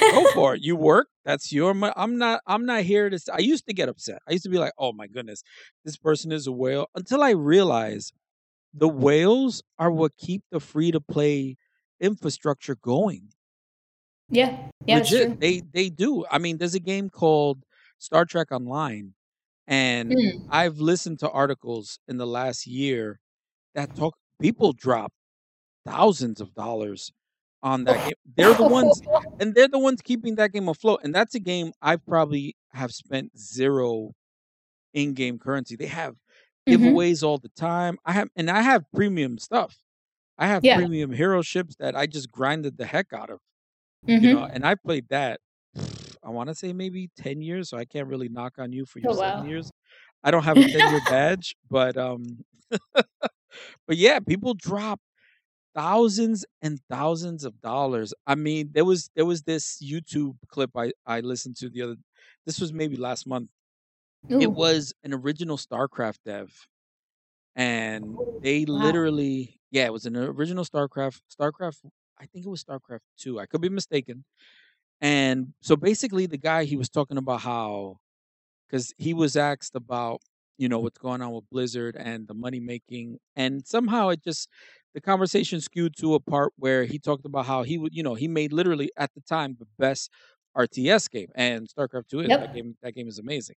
Go 0.00 0.30
for 0.34 0.54
it. 0.54 0.62
You 0.62 0.76
work. 0.76 1.08
That's 1.24 1.52
your 1.52 1.74
money. 1.74 1.94
I'm 1.96 2.18
not. 2.18 2.40
I'm 2.46 2.64
not 2.66 2.82
here 2.82 3.10
to. 3.10 3.18
I 3.32 3.38
used 3.38 3.66
to 3.66 3.74
get 3.74 3.88
upset. 3.88 4.20
I 4.28 4.32
used 4.32 4.44
to 4.44 4.50
be 4.50 4.58
like, 4.58 4.72
"Oh 4.78 4.92
my 4.92 5.06
goodness, 5.08 5.42
this 5.84 5.96
person 5.96 6.32
is 6.32 6.46
a 6.46 6.52
whale." 6.52 6.86
Until 6.94 7.22
I 7.22 7.30
realized 7.30 8.12
the 8.74 8.88
whales 8.88 9.62
are 9.78 9.90
what 9.90 10.16
keep 10.18 10.42
the 10.52 10.60
free 10.60 10.92
to 10.92 11.00
play 11.00 11.56
infrastructure 12.00 12.76
going. 12.76 13.30
yeah, 14.28 14.68
yeah, 14.86 14.98
Legit, 14.98 15.40
they 15.40 15.60
they 15.72 15.88
do. 15.88 16.24
I 16.30 16.38
mean, 16.38 16.58
there's 16.58 16.74
a 16.74 16.80
game 16.80 17.10
called 17.10 17.64
Star 17.98 18.24
Trek 18.24 18.52
Online, 18.52 19.14
and 19.66 20.16
Mm. 20.16 20.46
I've 20.48 20.78
listened 20.78 21.18
to 21.20 21.30
articles 21.30 21.98
in 22.08 22.18
the 22.18 22.26
last 22.26 22.66
year 22.66 23.20
that 23.74 23.94
talk. 23.94 24.16
People 24.40 24.72
drop 24.74 25.12
thousands 25.86 26.40
of 26.40 26.54
dollars 26.54 27.12
on 27.62 27.84
that 27.84 28.02
game. 28.04 28.14
They're 28.36 28.54
the 28.54 28.64
ones, 28.64 29.02
and 29.40 29.54
they're 29.54 29.68
the 29.68 29.78
ones 29.78 30.02
keeping 30.02 30.36
that 30.36 30.52
game 30.52 30.68
afloat. 30.68 31.00
And 31.04 31.14
that's 31.14 31.34
a 31.34 31.40
game 31.40 31.72
I 31.82 31.96
probably 31.96 32.56
have 32.72 32.92
spent 32.94 33.38
zero 33.38 34.12
in-game 34.94 35.38
currency. 35.38 35.76
They 35.76 35.86
have 35.86 36.16
Mhm. 36.66 36.70
giveaways 36.70 37.22
all 37.22 37.38
the 37.38 37.50
time. 37.50 37.98
I 38.04 38.12
have, 38.12 38.28
and 38.36 38.50
I 38.50 38.62
have 38.62 38.84
premium 38.94 39.38
stuff. 39.38 39.78
I 40.38 40.48
have 40.48 40.64
Yeah. 40.64 40.74
premium 40.74 41.12
hero 41.12 41.42
ships 41.42 41.76
that 41.80 41.96
I 41.96 42.06
just 42.06 42.30
grinded 42.32 42.78
the 42.78 42.86
heck 42.86 43.12
out 43.12 43.30
of 43.30 43.40
Mhm. 44.08 44.20
you 44.20 44.28
know 44.28 44.44
and 44.44 44.66
i 44.66 44.74
played 44.74 45.08
that 45.10 45.40
i 46.26 46.30
want 46.30 46.50
to 46.50 46.56
say 46.56 46.74
maybe 46.74 47.10
10 47.16 47.42
years 47.42 47.70
so 47.70 47.78
i 47.78 47.86
can't 47.86 48.08
really 48.08 48.30
knock 48.30 48.54
on 48.58 48.72
you 48.72 48.86
for 48.86 49.00
your 49.00 49.10
Oh, 49.10 49.14
seven 49.14 49.44
wow. 49.44 49.44
years 49.44 49.72
i 50.24 50.32
don't 50.32 50.44
have 50.44 50.60
a 50.60 50.64
10 50.66 50.88
year 50.88 51.00
badge 51.02 51.56
but 51.70 51.96
um 51.98 52.44
but 53.86 53.96
yeah 53.96 54.20
people 54.20 54.54
drop 54.54 55.00
thousands 55.74 56.44
and 56.62 56.80
thousands 56.90 57.44
of 57.44 57.60
dollars 57.60 58.14
i 58.26 58.34
mean 58.34 58.70
there 58.72 58.84
was 58.84 59.10
there 59.16 59.26
was 59.26 59.42
this 59.44 59.82
youtube 59.82 60.36
clip 60.48 60.70
i 60.76 60.92
i 61.06 61.20
listened 61.20 61.56
to 61.56 61.70
the 61.70 61.82
other 61.82 61.96
this 62.46 62.60
was 62.60 62.72
maybe 62.72 62.96
last 62.96 63.26
month 63.26 63.50
it 64.38 64.52
was 64.52 64.94
an 65.04 65.14
original 65.14 65.56
starcraft 65.58 66.18
dev 66.24 66.66
and 67.56 68.20
they 68.40 68.66
Wow. 68.66 68.66
literally, 68.66 69.60
yeah, 69.70 69.86
it 69.86 69.92
was 69.92 70.06
an 70.06 70.16
original 70.16 70.64
StarCraft. 70.64 71.20
StarCraft, 71.38 71.90
I 72.18 72.26
think 72.26 72.46
it 72.46 72.48
was 72.48 72.64
StarCraft 72.64 73.00
two. 73.18 73.40
I 73.40 73.46
could 73.46 73.60
be 73.60 73.68
mistaken. 73.68 74.24
And 75.00 75.54
so 75.60 75.76
basically, 75.76 76.26
the 76.26 76.38
guy 76.38 76.64
he 76.64 76.76
was 76.76 76.88
talking 76.88 77.18
about 77.18 77.42
how, 77.42 77.98
because 78.68 78.92
he 78.98 79.14
was 79.14 79.36
asked 79.36 79.74
about 79.74 80.20
you 80.58 80.68
know 80.68 80.80
what's 80.80 80.98
going 80.98 81.22
on 81.22 81.32
with 81.32 81.48
Blizzard 81.50 81.96
and 81.96 82.28
the 82.28 82.34
money 82.34 82.60
making, 82.60 83.18
and 83.36 83.66
somehow 83.66 84.08
it 84.10 84.22
just 84.24 84.48
the 84.94 85.00
conversation 85.00 85.60
skewed 85.60 85.94
to 85.98 86.14
a 86.14 86.20
part 86.20 86.52
where 86.56 86.84
he 86.84 86.98
talked 86.98 87.26
about 87.26 87.46
how 87.46 87.62
he 87.62 87.76
would, 87.78 87.94
you 87.94 88.02
know, 88.02 88.14
he 88.14 88.28
made 88.28 88.52
literally 88.52 88.90
at 88.96 89.12
the 89.14 89.20
time 89.22 89.56
the 89.58 89.66
best 89.78 90.10
RTS 90.56 91.08
game, 91.08 91.28
and 91.34 91.68
StarCraft 91.68 92.08
Two 92.08 92.20
is 92.20 92.34
that 92.36 92.52
game. 92.52 92.76
That 92.82 92.94
game 92.94 93.08
is 93.08 93.18
amazing. 93.18 93.56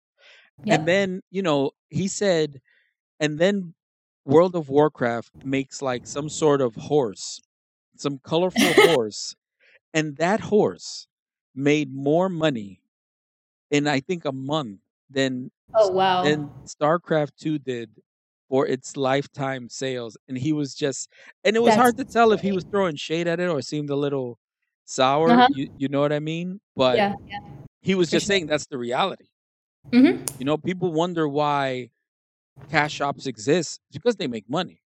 And 0.69 0.87
then 0.87 1.23
you 1.31 1.43
know 1.43 1.73
he 1.91 2.09
said, 2.09 2.61
and 3.21 3.39
then 3.39 3.75
World 4.25 4.57
of 4.57 4.69
Warcraft 4.69 5.45
makes 5.45 5.83
like 5.83 6.07
some 6.07 6.29
sort 6.29 6.61
of 6.63 6.75
horse, 6.77 7.41
some 7.97 8.19
colorful 8.21 8.75
horse, 8.77 9.37
and 9.95 10.17
that 10.19 10.41
horse 10.41 11.09
made 11.57 11.95
more 11.95 12.29
money 12.29 12.83
in 13.71 13.87
I 13.89 14.01
think 14.01 14.25
a 14.25 14.33
month 14.33 14.81
than 15.11 15.51
Oh 15.75 15.93
wow. 15.93 16.23
than 16.23 16.53
StarCraft 16.67 17.37
2 17.39 17.59
did 17.59 18.01
for 18.49 18.67
its 18.67 18.97
lifetime 18.97 19.69
sales. 19.69 20.17
And 20.29 20.39
he 20.39 20.53
was 20.53 20.75
just 20.75 21.11
and 21.45 21.57
it 21.57 21.63
was 21.63 21.75
That's 21.75 21.77
hard 21.77 21.97
to 21.99 22.05
tell 22.07 22.33
if 22.33 22.41
he 22.43 22.53
was 22.53 22.65
throwing 22.71 22.97
shade 22.97 23.29
at 23.29 23.41
it 23.41 23.49
or 23.49 23.63
seemed 23.63 23.91
a 23.91 23.97
little 23.97 24.39
sour. 24.87 25.39
Uh-huh. 25.39 25.49
You 25.49 25.69
you 25.77 25.89
know 25.89 26.01
what 26.01 26.13
I 26.13 26.21
mean? 26.21 26.61
But 26.77 27.03
Yeah, 27.03 27.15
yeah, 27.27 27.41
he 27.81 27.95
was 27.95 28.11
for 28.11 28.19
just 28.19 28.27
sure. 28.27 28.29
saying 28.29 28.47
that's 28.47 28.67
the 28.69 28.79
reality. 28.79 29.29
hmm 29.93 30.37
You 30.39 30.45
know, 30.47 30.57
people 30.59 30.93
wonder 30.93 31.29
why 31.29 31.91
cash 32.69 32.95
shops 32.95 33.27
exist 33.27 33.81
It's 33.91 33.99
because 33.99 34.17
they 34.17 34.29
make 34.29 34.49
money. 34.51 34.83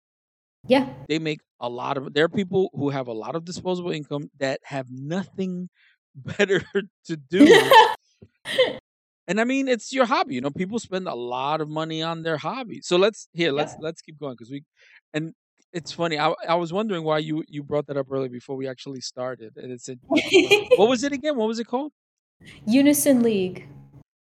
Yeah. 0.68 0.86
They 1.08 1.18
make 1.18 1.40
a 1.60 1.68
lot 1.68 1.96
of 1.96 2.12
there 2.14 2.24
are 2.24 2.28
people 2.28 2.70
who 2.74 2.90
have 2.90 3.08
a 3.08 3.12
lot 3.12 3.34
of 3.34 3.44
disposable 3.44 3.90
income 3.90 4.30
that 4.38 4.60
have 4.64 4.90
nothing 4.90 5.70
better 6.38 6.62
to 7.06 7.16
do 7.16 7.46
and 9.28 9.40
I 9.40 9.44
mean, 9.44 9.68
it's 9.68 9.92
your 9.92 10.06
hobby. 10.06 10.34
You 10.34 10.40
know, 10.40 10.50
people 10.50 10.78
spend 10.78 11.06
a 11.06 11.14
lot 11.14 11.60
of 11.60 11.68
money 11.68 12.02
on 12.02 12.22
their 12.22 12.38
hobby. 12.38 12.80
So 12.82 12.96
let's 12.96 13.28
here, 13.32 13.52
let's 13.52 13.72
Yep. 13.72 13.80
let's 13.82 14.00
keep 14.00 14.18
going 14.18 14.34
because 14.34 14.50
we 14.50 14.64
and 15.12 15.34
it's 15.72 15.92
funny. 15.92 16.18
I 16.18 16.34
I 16.48 16.54
was 16.54 16.72
wondering 16.72 17.04
why 17.04 17.18
you 17.18 17.44
you 17.46 17.62
brought 17.62 17.86
that 17.88 17.96
up 17.96 18.06
earlier 18.10 18.30
before 18.30 18.56
we 18.56 18.66
actually 18.66 19.00
started. 19.00 19.56
And 19.56 19.70
it's 19.70 19.88
a, 19.90 19.96
what 20.76 20.88
was 20.88 21.04
it 21.04 21.12
again? 21.12 21.36
What 21.36 21.48
was 21.48 21.58
it 21.58 21.66
called? 21.66 21.92
Unison 22.66 23.22
League. 23.22 23.68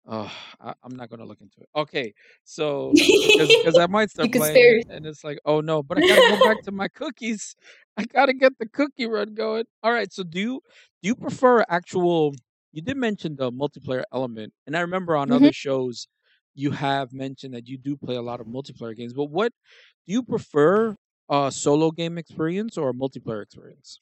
Oh, 0.09 0.33
I, 0.61 0.75
I'm 0.83 0.97
not 0.97 1.11
gonna 1.11 1.27
look 1.27 1.41
into 1.43 1.61
it. 1.61 1.69
Okay, 1.77 2.15
so 2.45 2.99
because 3.37 3.79
I 3.79 3.87
might 3.89 4.11
start 4.11 4.33
playing 4.33 4.65
it, 4.65 4.81
and 4.89 5.07
it's 5.07 5.23
like, 5.25 5.39
oh 5.45 5.61
no, 5.61 5.83
but 5.83 5.99
I 5.99 6.03
gotta 6.03 6.23
go 6.23 6.37
back 6.37 6.63
to 6.63 6.73
my 6.73 6.89
cookies. 6.89 7.55
I 7.97 8.05
gotta 8.05 8.33
get 8.35 8.59
the 8.59 8.67
cookie 8.69 9.07
run 9.07 9.35
going. 9.35 9.65
All 9.83 9.93
right, 9.93 10.13
so 10.13 10.23
do 10.23 10.41
you 10.41 10.61
do 11.03 11.09
you 11.09 11.15
prefer 11.15 11.65
actual? 11.69 12.35
You 12.73 12.83
did 12.83 12.97
mention 12.97 13.37
the 13.37 13.51
multiplayer 13.53 14.05
element, 14.13 14.55
and 14.67 14.77
I 14.77 14.81
remember 14.81 15.17
on 15.17 15.31
hmm 15.31 15.33
other 15.33 15.53
shows 15.53 16.09
you 16.55 16.71
have 16.73 17.13
mentioned 17.13 17.55
that 17.55 17.69
you 17.69 17.79
do 17.79 17.97
play 17.97 18.17
a 18.17 18.23
lot 18.23 18.41
of 18.41 18.47
multiplayer 18.47 18.97
games. 18.97 19.13
But 19.13 19.27
what 19.27 19.53
do 20.07 20.13
you 20.15 20.23
prefer? 20.23 20.97
A 21.31 21.53
solo 21.53 21.91
game 21.91 22.17
experience 22.17 22.79
or 22.79 22.89
a 22.89 22.95
multiplayer 22.95 23.43
experience? 23.43 24.01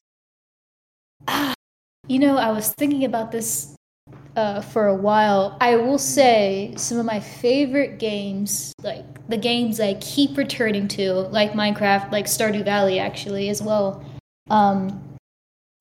Ah, 1.29 1.55
you 2.09 2.19
know, 2.19 2.39
I 2.39 2.53
was 2.53 2.75
thinking 2.75 3.05
about 3.05 3.33
this 3.33 3.76
uh, 4.37 4.61
for 4.61 4.87
a 4.87 4.95
while. 4.95 5.57
I 5.61 5.77
will 5.77 5.99
say 5.99 6.75
some 6.77 6.99
of 6.99 7.07
my 7.07 7.21
favorite 7.21 7.99
games, 7.99 8.73
like 8.83 9.05
the 9.29 9.37
games 9.39 9.81
I 9.81 9.95
keep 9.95 10.37
returning 10.37 10.87
to, 10.89 11.13
like 11.13 11.53
Minecraft, 11.53 12.13
like 12.13 12.27
Stardew 12.27 12.65
Valley, 12.65 12.99
actually, 12.99 13.49
as 13.49 13.63
well, 13.63 14.05
um, 14.51 15.03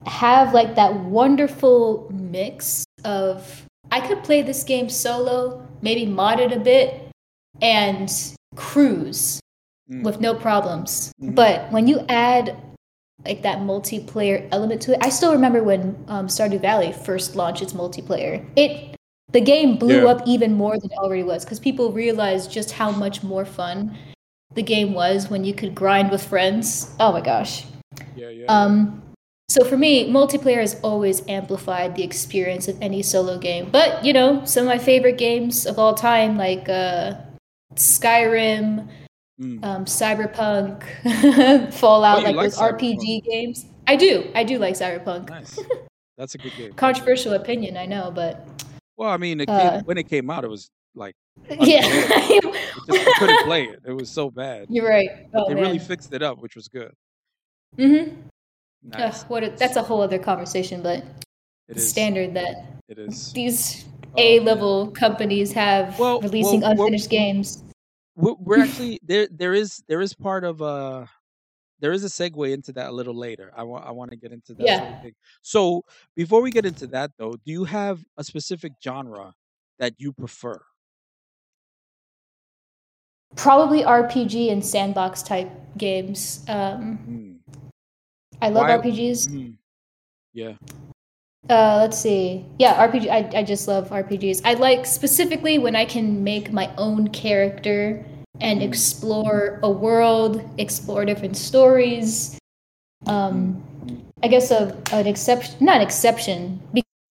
have 0.06 0.54
like 0.54 0.74
that 0.74 0.94
wonderful 0.94 2.10
mix 2.12 2.84
of 3.04 3.64
I 3.90 4.00
could 4.00 4.24
play 4.24 4.42
this 4.42 4.64
game 4.64 4.88
solo, 4.88 5.66
maybe 5.82 6.06
mod 6.06 6.40
it 6.40 6.52
a 6.52 6.58
bit, 6.58 7.08
and 7.60 8.12
cruise 8.56 9.40
mm, 9.90 10.02
with 10.02 10.20
no 10.20 10.34
problems. 10.34 11.12
mhm. 11.22 11.34
But 11.34 11.70
when 11.70 11.86
you 11.86 12.04
add 12.08 12.56
like 13.26 13.42
that 13.42 13.58
multiplayer 13.58 14.48
element 14.52 14.82
to 14.82 14.92
it, 14.92 14.98
I 15.02 15.08
still 15.10 15.32
remember 15.32 15.62
when 15.62 15.96
um, 16.08 16.26
Stardew 16.28 16.60
Valley 16.60 16.92
first 16.92 17.36
launched 17.36 17.62
its 17.62 17.72
multiplayer. 17.72 18.44
It 18.56 18.94
the 19.32 19.40
game 19.40 19.76
blew 19.76 20.04
Yeah. 20.04 20.12
up 20.12 20.22
even 20.26 20.54
more 20.54 20.78
than 20.78 20.90
it 20.90 20.98
already 20.98 21.24
was 21.24 21.44
because 21.44 21.58
people 21.58 21.90
realized 21.92 22.50
just 22.50 22.70
how 22.72 22.90
much 22.90 23.22
more 23.22 23.44
fun 23.44 23.96
the 24.54 24.62
game 24.62 24.94
was 24.94 25.28
when 25.28 25.44
you 25.44 25.52
could 25.52 25.74
grind 25.74 26.10
with 26.10 26.22
friends. 26.22 26.94
Oh 27.00 27.12
my 27.12 27.20
gosh. 27.20 27.64
Yeah, 28.14 28.28
yeah, 28.28 28.30
yeah. 28.30 28.46
Um, 28.46 29.02
so 29.48 29.64
for 29.64 29.76
me, 29.76 30.10
multiplayer 30.10 30.60
has 30.60 30.80
always 30.82 31.22
amplified 31.28 31.96
the 31.96 32.02
experience 32.04 32.68
of 32.68 32.76
any 32.80 33.02
solo 33.02 33.38
game. 33.38 33.68
But 33.70 34.04
you 34.04 34.12
know, 34.12 34.44
some 34.44 34.62
of 34.62 34.68
my 34.68 34.78
favorite 34.78 35.18
games 35.18 35.66
of 35.66 35.78
all 35.78 35.94
time, 35.94 36.36
like 36.38 36.68
uh, 36.68 37.14
Skyrim, 37.74 38.88
Mm. 39.40 39.62
um, 39.64 39.84
Cyberpunk, 39.84 40.82
Oh, 41.04 41.70
Fallout, 41.70 42.20
you 42.20 42.24
like 42.24 42.36
like 42.36 42.46
those 42.46 42.56
Cyberpunk? 42.58 42.96
RPG 42.98 43.24
games. 43.24 43.66
I 43.86 43.94
do. 43.96 44.30
I 44.34 44.44
do 44.44 44.58
like 44.58 44.74
Cyberpunk. 44.74 45.28
Nice. 45.28 45.58
That's 46.16 46.34
a 46.34 46.38
good 46.38 46.52
game. 46.56 46.72
Controversial 46.72 47.34
opinion, 47.34 47.76
I 47.76 47.84
know, 47.84 48.10
but 48.10 48.46
Well, 48.96 49.10
I 49.10 49.18
mean, 49.18 49.40
it 49.40 49.48
uh, 49.50 49.82
when 49.82 49.98
it 49.98 50.08
came 50.08 50.30
out, 50.30 50.44
it 50.44 50.48
was 50.48 50.70
like 50.94 51.14
yeah. 51.60 51.82
Just 51.82 52.30
you 52.30 53.12
couldn't 53.18 53.44
play 53.44 53.64
it. 53.64 53.80
It 53.86 53.92
was 53.92 54.08
so 54.08 54.30
bad. 54.30 54.66
you're 54.70 54.88
right. 54.88 55.10
Oh 55.34 55.46
they 55.48 55.54
really 55.54 55.78
fixed 55.78 56.14
it 56.14 56.22
up, 56.22 56.38
which 56.40 56.56
was 56.56 56.68
good. 56.68 56.92
Mm-hmm. 57.76 58.14
Nice. 58.84 59.24
what? 59.24 59.44
A, 59.44 59.50
that's 59.50 59.76
a 59.76 59.82
whole 59.82 60.00
other 60.00 60.18
conversation, 60.18 60.80
but 60.82 61.04
it 61.68 61.76
is. 61.76 61.86
standard 61.86 62.32
that 62.34 62.64
It 62.88 62.98
is. 62.98 63.32
these 63.34 63.84
Oh. 64.18 64.22
A-level 64.22 64.86
companies 64.92 65.52
have 65.52 65.98
Well, 65.98 66.22
releasing 66.22 66.60
well, 66.62 66.70
well, 66.74 66.86
unfinished 66.86 67.10
games. 67.10 67.62
We're, 68.16 68.58
actually 68.62 68.98
there. 69.02 69.28
There 69.30 69.54
is 69.54 69.82
there 69.88 70.00
is 70.00 70.14
part 70.14 70.44
of 70.44 70.60
uh 70.62 71.06
there 71.80 71.92
is 71.92 72.04
a 72.04 72.08
segue 72.08 72.52
into 72.52 72.72
that 72.72 72.88
a 72.88 72.92
little 72.92 73.14
later. 73.14 73.52
I 73.56 73.62
want 73.64 73.84
I 73.86 73.90
want 73.92 74.10
to 74.10 74.16
get 74.16 74.32
into 74.32 74.54
that. 74.54 74.66
Yeah. 74.66 75.00
can- 75.00 75.14
so 75.42 75.84
before 76.14 76.42
we 76.42 76.50
get 76.50 76.64
into 76.66 76.86
that 76.88 77.12
though, 77.18 77.32
do 77.32 77.52
you 77.52 77.64
have 77.64 78.02
a 78.16 78.24
specific 78.24 78.72
genre 78.82 79.34
that 79.78 79.94
you 79.98 80.12
prefer? 80.12 80.60
Probably 83.36 83.82
RPG 83.82 84.50
and 84.50 84.64
sandbox 84.64 85.22
type 85.22 85.50
games. 85.76 86.44
Um, 86.48 86.98
Mm. 87.06 87.62
I 88.40 88.48
love 88.50 88.68
Why? 88.68 88.78
RPGs. 88.78 89.28
Mm. 89.28 89.56
Yeah. 90.32 90.54
Uh, 91.48 91.78
let's 91.80 91.98
see. 91.98 92.44
Yeah, 92.58 92.88
RPG. 92.88 93.08
I, 93.08 93.38
I 93.38 93.42
just 93.42 93.68
love 93.68 93.90
RPGs. 93.90 94.42
I 94.44 94.54
like 94.54 94.84
specifically 94.86 95.58
when 95.58 95.76
I 95.76 95.84
can 95.84 96.24
make 96.24 96.52
my 96.52 96.70
own 96.76 97.08
character 97.08 98.04
and 98.40 98.62
explore 98.62 99.60
a 99.62 99.70
world, 99.70 100.42
explore 100.58 101.04
different 101.04 101.36
stories. 101.36 102.38
Um. 103.06 103.62
I 104.22 104.28
guess 104.28 104.50
a, 104.50 104.74
an 104.92 105.06
exception, 105.06 105.54
not 105.60 105.76
an 105.76 105.82
exception, 105.82 106.60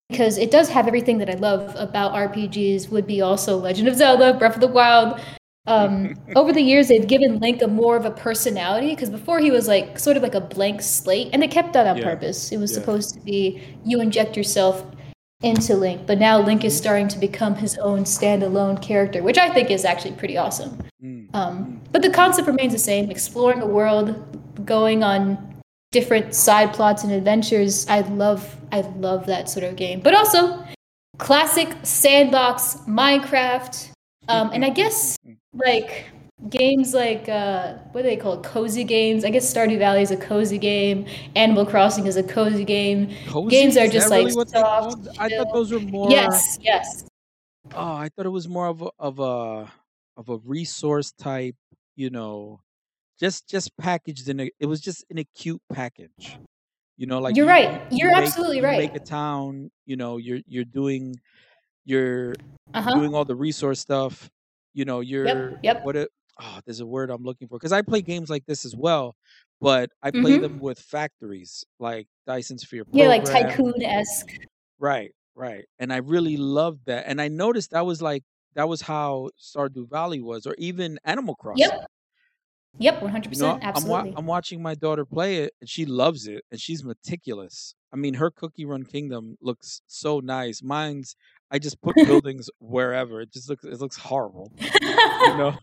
because 0.09 0.37
it 0.37 0.49
does 0.49 0.67
have 0.69 0.87
everything 0.87 1.19
that 1.19 1.29
I 1.29 1.35
love 1.35 1.73
about 1.77 2.13
RPGs. 2.13 2.89
Would 2.89 3.05
be 3.05 3.21
also 3.21 3.57
Legend 3.57 3.87
of 3.87 3.95
Zelda, 3.95 4.33
Breath 4.33 4.55
of 4.55 4.61
the 4.61 4.67
Wild. 4.67 5.19
Um, 5.67 6.13
over 6.35 6.53
the 6.53 6.61
years, 6.61 6.87
they've 6.89 7.07
given 7.07 7.39
Link 7.39 7.61
a 7.61 7.67
more 7.67 7.97
of 7.97 8.05
a 8.05 8.11
personality 8.11 8.91
because 8.91 9.09
before 9.09 9.39
he 9.39 9.49
was 9.49 9.67
like 9.67 9.97
sort 9.97 10.15
of 10.15 10.23
like 10.23 10.35
a 10.35 10.41
blank 10.41 10.81
slate, 10.81 11.29
and 11.33 11.41
they 11.41 11.47
kept 11.47 11.73
that 11.73 11.87
on 11.87 11.97
Yeah. 11.97 12.03
purpose. 12.03 12.51
It 12.51 12.57
was 12.57 12.71
Yeah. 12.71 12.79
supposed 12.79 13.13
to 13.15 13.19
be 13.21 13.61
you 13.83 13.99
inject 13.99 14.37
yourself 14.37 14.85
into 15.41 15.75
Link, 15.75 16.01
but 16.05 16.19
now 16.19 16.39
Link 16.39 16.63
is 16.63 16.75
starting 16.75 17.07
to 17.09 17.19
become 17.19 17.55
his 17.55 17.77
own 17.79 18.03
standalone 18.03 18.81
character, 18.81 19.23
which 19.23 19.37
I 19.37 19.49
think 19.49 19.71
is 19.71 19.85
actually 19.85 20.13
pretty 20.13 20.37
awesome. 20.37 20.77
Mm. 21.03 21.27
Um, 21.33 21.81
but 21.91 22.01
the 22.01 22.09
concept 22.09 22.47
remains 22.47 22.73
the 22.73 22.79
same: 22.79 23.09
exploring 23.09 23.61
a 23.61 23.67
world, 23.67 24.15
going 24.65 25.03
on 25.03 25.37
different 25.91 26.33
side 26.33 26.73
plots 26.73 27.03
and 27.03 27.11
adventures. 27.11 27.87
I 27.89 28.01
love, 28.01 28.55
I 28.71 28.81
love 28.99 29.25
that 29.27 29.49
sort 29.49 29.63
of 29.65 29.75
game. 29.77 29.99
But 30.01 30.13
also, 30.13 30.63
classic 31.17 31.69
sandbox 31.83 32.77
Minecraft, 32.87 33.89
um, 34.27 34.51
and 34.51 34.65
I 34.65 34.69
guess 34.69 35.17
like 35.53 36.05
games 36.49 36.93
like 36.93 37.27
uh, 37.29 37.75
what 37.91 38.01
do 38.01 38.09
they 38.09 38.17
called? 38.17 38.43
Cozy 38.43 38.83
games. 38.83 39.25
I 39.25 39.29
guess 39.29 39.51
Stardew 39.51 39.77
Valley 39.77 40.01
is 40.01 40.11
a 40.11 40.17
cozy 40.17 40.57
game. 40.57 41.05
Animal 41.35 41.65
Crossing 41.65 42.07
is 42.07 42.17
a 42.17 42.23
cozy 42.23 42.65
game. 42.65 43.13
Cozy? 43.27 43.49
Games 43.49 43.77
are 43.77 43.87
just 43.87 44.09
that 44.09 44.17
really 44.17 44.31
like 44.31 44.49
soft. 44.49 45.07
I 45.19 45.29
thought 45.29 45.53
those 45.53 45.71
were 45.71 45.79
more. 45.79 46.09
Yes, 46.09 46.57
yes. 46.61 47.05
Oh, 47.73 47.93
I 47.93 48.09
thought 48.09 48.25
it 48.25 48.29
was 48.29 48.47
more 48.47 48.67
of 48.67 48.81
a 48.81 48.89
of 48.99 49.19
a 49.19 49.71
of 50.17 50.29
a 50.29 50.37
resource 50.37 51.11
type. 51.11 51.55
You 51.95 52.09
know, 52.09 52.61
just 53.19 53.47
just 53.47 53.75
packaged 53.77 54.29
in 54.29 54.39
a. 54.41 54.51
It 54.59 54.65
was 54.65 54.81
just 54.81 55.05
in 55.09 55.17
a 55.17 55.23
cute 55.35 55.61
package. 55.71 56.37
You 56.97 57.07
know, 57.07 57.19
like 57.19 57.35
You're 57.35 57.45
you, 57.45 57.51
right. 57.51 57.81
you, 57.91 57.97
you 57.97 58.05
You're 58.05 58.15
make 58.15 58.27
absolutely 58.27 58.57
you 58.57 58.63
right. 58.63 58.77
make 58.77 58.95
a 58.95 58.99
town. 58.99 59.71
You 59.85 59.97
know, 59.97 60.17
you're 60.17 60.39
you're 60.47 60.65
doing 60.65 61.15
you're 61.85 62.33
Uh 62.73 62.81
huh. 62.81 62.93
doing 62.95 63.13
all 63.15 63.25
the 63.25 63.35
resource 63.35 63.79
stuff. 63.79 64.29
You 64.73 64.85
know, 64.85 64.99
you're 65.01 65.25
Yep. 65.25 65.59
Yep. 65.63 65.83
what 65.85 65.95
it. 65.95 66.09
oh, 66.41 66.59
there's 66.65 66.81
a 66.81 66.85
word 66.85 67.09
I'm 67.09 67.23
looking 67.23 67.47
for 67.47 67.57
because 67.57 67.71
I 67.71 67.81
play 67.81 68.01
games 68.01 68.29
like 68.29 68.45
this 68.45 68.65
as 68.65 68.75
well, 68.75 69.15
but 69.61 69.89
I 70.03 70.11
play 70.11 70.33
Mm-hmm. 70.33 70.41
them 70.41 70.59
with 70.59 70.79
factories 70.79 71.63
like 71.79 72.07
Dyson 72.27 72.57
Sphere 72.57 72.83
Yeah, 72.91 73.07
like 73.07 73.23
tycoon 73.23 73.73
esque. 73.81 74.35
Right, 74.79 75.11
right. 75.35 75.63
And 75.79 75.93
I 75.93 75.97
really 75.97 76.35
loved 76.37 76.81
that. 76.87 77.05
And 77.07 77.21
I 77.21 77.29
noticed 77.29 77.71
that 77.71 77.85
was 77.85 78.01
like 78.01 78.23
that 78.55 78.67
was 78.67 78.81
how 78.81 79.29
Stardew 79.39 79.89
Valley 79.89 80.21
was, 80.21 80.45
or 80.45 80.55
even 80.57 80.99
Animal 81.05 81.35
Crossing. 81.35 81.69
Yep. 81.69 81.85
Yep, 82.77 83.01
one 83.03 83.11
hundred 83.11 83.33
You 83.33 83.41
know, 83.41 83.53
percent. 83.53 83.77
I'm 83.77 83.89
wa- 83.89 83.97
Absolutely. 83.99 84.13
I'm 84.17 84.25
watching 84.25 84.61
my 84.61 84.75
daughter 84.75 85.05
play 85.05 85.37
it, 85.43 85.53
and 85.61 85.69
she 85.69 85.85
loves 85.85 86.27
it, 86.27 86.43
and 86.51 86.59
she's 86.59 86.83
meticulous. 86.83 87.73
I 87.93 87.95
mean, 87.95 88.15
her 88.15 88.29
Cookie 88.29 88.65
Run 88.65 88.83
Kingdom 88.83 89.37
looks 89.41 89.81
so 89.87 90.19
nice. 90.19 90.61
Mine's 90.61 91.15
I 91.51 91.59
just 91.59 91.81
put 91.81 91.95
buildings 92.07 92.49
wherever. 92.59 93.21
It 93.21 93.31
just 93.31 93.49
looks 93.49 93.63
it 93.63 93.79
looks 93.79 93.97
horrible, 93.97 94.51
you 94.59 94.69
know. 95.37 95.53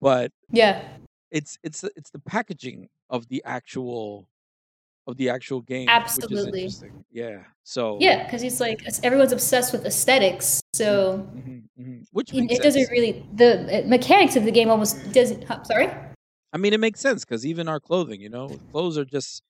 But 0.00 0.32
yeah. 0.50 0.82
it's 1.30 1.58
it's 1.62 1.84
it's 1.96 2.10
the 2.10 2.18
packaging 2.20 2.88
of 3.08 3.28
the 3.28 3.42
actual 3.44 4.26
of 5.06 5.16
the 5.16 5.30
actual 5.30 5.60
game, 5.62 5.88
which 5.88 6.06
is 6.06 6.18
Absolutely. 6.24 6.70
Yeah. 7.10 7.38
So 7.64 7.98
Yeah, 8.00 8.24
because 8.24 8.42
it's 8.42 8.60
like 8.60 8.82
everyone's 9.02 9.32
obsessed 9.32 9.72
with 9.72 9.84
aesthetics, 9.84 10.60
so 10.74 11.26
mhm, 11.34 11.62
mhm. 11.78 12.04
which 12.12 12.32
it, 12.32 12.50
it 12.50 12.62
doesn't 12.62 12.88
really 12.90 13.24
the 13.34 13.84
mechanics 13.86 14.36
of 14.36 14.44
the 14.44 14.52
game 14.52 14.70
almost 14.70 15.12
doesn't. 15.12 15.44
huh, 15.44 15.62
sorry. 15.64 15.88
I 16.52 16.58
mean, 16.58 16.72
it 16.74 16.80
makes 16.80 17.00
sense 17.00 17.24
because 17.24 17.46
even 17.46 17.66
our 17.68 17.80
clothing, 17.80 18.20
you 18.20 18.28
know, 18.28 18.58
clothes 18.70 18.98
are 18.98 19.04
just 19.04 19.42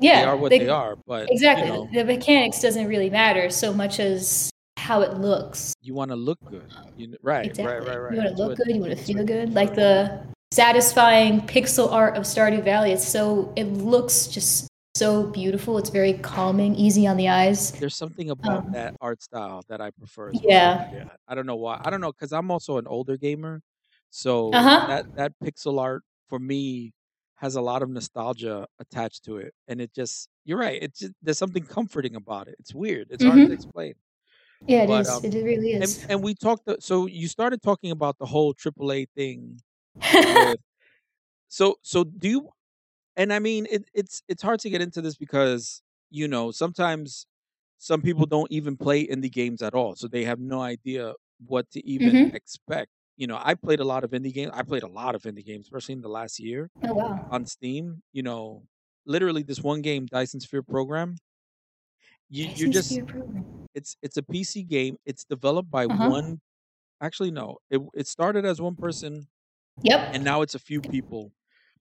yeah, 0.00 0.20
they 0.20 0.26
are 0.28 0.36
what 0.36 0.50
they- 0.50 0.60
they 0.60 0.68
are. 0.68 0.96
But 1.06 1.30
exactly. 1.30 1.66
you 1.66 1.72
know, 1.72 1.88
The 1.92 2.04
mechanics 2.04 2.60
doesn't 2.62 2.86
really 2.86 3.10
matter 3.10 3.50
so 3.50 3.72
much 3.72 3.98
as 3.98 4.50
how 4.88 5.02
it 5.02 5.14
looks. 5.18 5.74
you 5.82 5.92
want 5.94 6.10
to 6.10 6.16
look 6.16 6.38
good. 6.50 6.68
You 6.96 7.14
right, 7.22 7.44
Exactly. 7.46 7.66
right, 7.74 7.86
right, 7.86 7.98
right. 7.98 8.12
You 8.14 8.18
want 8.22 8.36
to 8.36 8.42
look 8.42 8.56
good. 8.56 8.68
You 8.74 8.80
want 8.80 8.96
to 8.96 9.04
feel 9.04 9.22
good. 9.24 9.52
Like 9.52 9.74
the 9.74 10.22
satisfying 10.50 11.42
pixel 11.42 11.92
art 11.92 12.16
of 12.16 12.22
Stardew 12.24 12.64
Valley. 12.64 12.90
It's 12.92 13.06
so 13.06 13.52
it 13.54 13.64
looks 13.64 14.26
just 14.28 14.66
so 14.96 15.24
beautiful. 15.24 15.76
It's 15.76 15.90
very 15.90 16.14
calming, 16.14 16.74
easy 16.74 17.06
on 17.06 17.16
the 17.18 17.28
eyes. 17.28 17.70
There's 17.72 17.94
something 17.94 18.30
about 18.30 18.64
Um, 18.66 18.72
that 18.72 18.96
art 19.00 19.22
style 19.22 19.62
that 19.68 19.80
I 19.80 19.90
prefer. 19.90 20.32
Well. 20.32 20.42
Yeah. 20.42 20.90
Yeah. 20.92 21.04
I 21.28 21.34
don't 21.34 21.46
know 21.46 21.56
why. 21.56 21.80
I 21.84 21.90
don't 21.90 22.00
know 22.00 22.10
because 22.12 22.32
I'm 22.32 22.50
also 22.50 22.78
an 22.78 22.86
older 22.86 23.16
gamer, 23.18 23.60
so 24.10 24.50
Uh-huh. 24.54 24.86
that 24.88 25.04
that 25.16 25.32
pixel 25.44 25.78
art 25.78 26.02
for 26.30 26.38
me 26.38 26.92
has 27.36 27.54
a 27.56 27.60
lot 27.60 27.82
of 27.82 27.88
nostalgia 27.90 28.66
attached 28.80 29.22
to 29.24 29.36
it, 29.36 29.52
and 29.68 29.80
it 29.82 29.92
just 29.94 30.28
you're 30.46 30.58
right. 30.58 30.82
It's 30.82 30.98
just, 31.00 31.12
there's 31.22 31.38
something 31.38 31.62
comforting 31.62 32.16
about 32.16 32.48
it. 32.48 32.56
It's 32.58 32.74
weird. 32.74 33.08
It's 33.10 33.22
hard 33.22 33.38
Mhm. 33.38 33.46
to 33.48 33.52
explain. 33.52 33.94
Yeah, 34.66 34.82
it 34.84 34.90
But, 34.90 35.00
is. 35.00 35.08
um, 35.08 35.24
it 35.24 35.34
really 35.34 35.72
And 35.80 35.82
is. 35.82 36.04
and 36.08 36.22
we 36.22 36.34
talked. 36.34 36.68
So 36.82 37.06
you 37.06 37.28
started 37.28 37.62
talking 37.62 37.90
about 37.90 38.18
the 38.18 38.26
whole 38.26 38.54
AAA 38.54 39.06
thing 39.16 39.60
with 40.22 40.60
so 41.48 41.76
so 41.82 42.04
do 42.04 42.28
you 42.28 42.50
and 43.16 43.32
i 43.32 43.38
mean 43.38 43.66
it, 43.70 43.90
it's 43.94 44.22
it's 44.28 44.42
hard 44.42 44.60
to 44.60 44.70
get 44.70 44.82
into 44.82 45.00
this 45.02 45.16
because 45.16 45.82
you 46.10 46.28
know 46.28 46.50
sometimes 46.50 47.26
some 47.78 48.02
people 48.02 48.26
don't 48.26 48.50
even 48.52 48.76
play 48.76 49.06
indie 49.06 49.32
games 49.32 49.62
at 49.62 49.74
all 49.74 49.96
so 49.96 50.08
they 50.08 50.24
have 50.24 50.40
no 50.40 50.60
idea 50.62 51.14
what 51.46 51.70
to 51.70 51.86
even 51.86 52.26
Mhm. 52.26 52.32
expect 52.32 52.90
you 53.16 53.26
know 53.26 53.40
i 53.42 53.54
played 53.54 53.80
a 53.80 53.84
lot 53.84 54.04
of 54.04 54.10
indie 54.12 54.32
games 54.34 54.52
i 54.54 54.62
played 54.62 54.82
a 54.84 54.88
lot 54.88 55.14
of 55.14 55.22
indie 55.22 55.44
games 55.44 55.66
especially 55.66 55.94
in 55.94 56.02
the 56.02 56.08
last 56.08 56.40
year 56.40 56.70
oh 56.82 56.94
wow. 56.94 57.28
on 57.30 57.46
steam 57.46 58.02
you 58.12 58.22
know 58.22 58.64
literally 59.06 59.42
this 59.42 59.60
one 59.62 59.82
game 59.82 60.06
dyson 60.06 60.40
sphere 60.40 60.62
program 60.62 61.16
you, 62.30 62.44
you're 62.46 62.68
just 62.68 63.00
it's 63.74 63.96
it's 64.02 64.16
a 64.16 64.22
pc 64.22 64.66
game 64.66 64.96
it's 65.06 65.24
developed 65.24 65.70
by 65.70 65.86
Uh-huh. 65.90 66.12
one 66.12 66.40
actually 67.02 67.30
no 67.30 67.58
it, 67.70 67.80
it 67.94 68.06
started 68.08 68.44
as 68.46 68.60
one 68.60 68.76
person 68.76 69.28
Yep. 69.82 70.02
and 70.12 70.24
now 70.24 70.42
it's 70.42 70.54
a 70.54 70.58
few 70.58 70.82
people, 70.82 71.32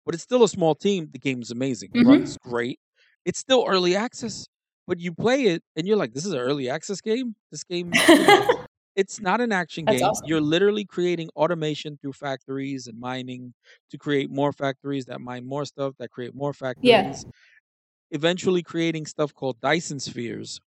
but 0.05 0.13
it's 0.15 0.23
still 0.23 0.43
a 0.43 0.49
small 0.49 0.75
team. 0.75 1.09
The 1.11 1.19
game's 1.19 1.51
amazing, 1.51 1.95
Mhm. 1.95 1.97
runs 2.01 2.37
great. 2.37 2.79
It's 3.25 3.39
still 3.39 3.65
early 3.67 3.95
access, 3.95 4.47
but 4.87 4.99
you 4.99 5.13
play 5.13 5.43
it 5.45 5.63
and 5.75 5.87
you're 5.87 5.97
like, 5.97 6.13
"This 6.13 6.25
is 6.25 6.33
an 6.33 6.39
early 6.39 6.69
access 6.69 7.01
game." 7.01 7.35
This 7.51 7.63
game." 7.63 8.01
it's 8.95 9.19
not 9.21 9.41
an 9.41 9.51
action 9.51 9.85
That's 9.85 10.01
game. 10.01 10.01
awesome. 10.01 10.23
You're 10.23 10.41
literally 10.41 10.85
creating 10.85 11.29
automation 11.35 11.97
through 12.01 12.13
factories 12.13 12.87
and 12.87 12.99
mining 12.99 13.53
to 13.91 13.97
create 13.97 14.29
more 14.31 14.51
factories 14.51 15.05
that 15.05 15.21
mine 15.21 15.45
more 15.47 15.65
stuff 15.65 15.95
that 15.99 16.09
create 16.11 16.33
more 16.35 16.53
factories. 16.53 17.25
Yeah. 17.25 17.31
Eventually, 18.11 18.63
creating 18.63 19.05
stuff 19.05 19.33
called 19.33 19.59
Dyson 19.61 19.99
spheres 19.99 20.61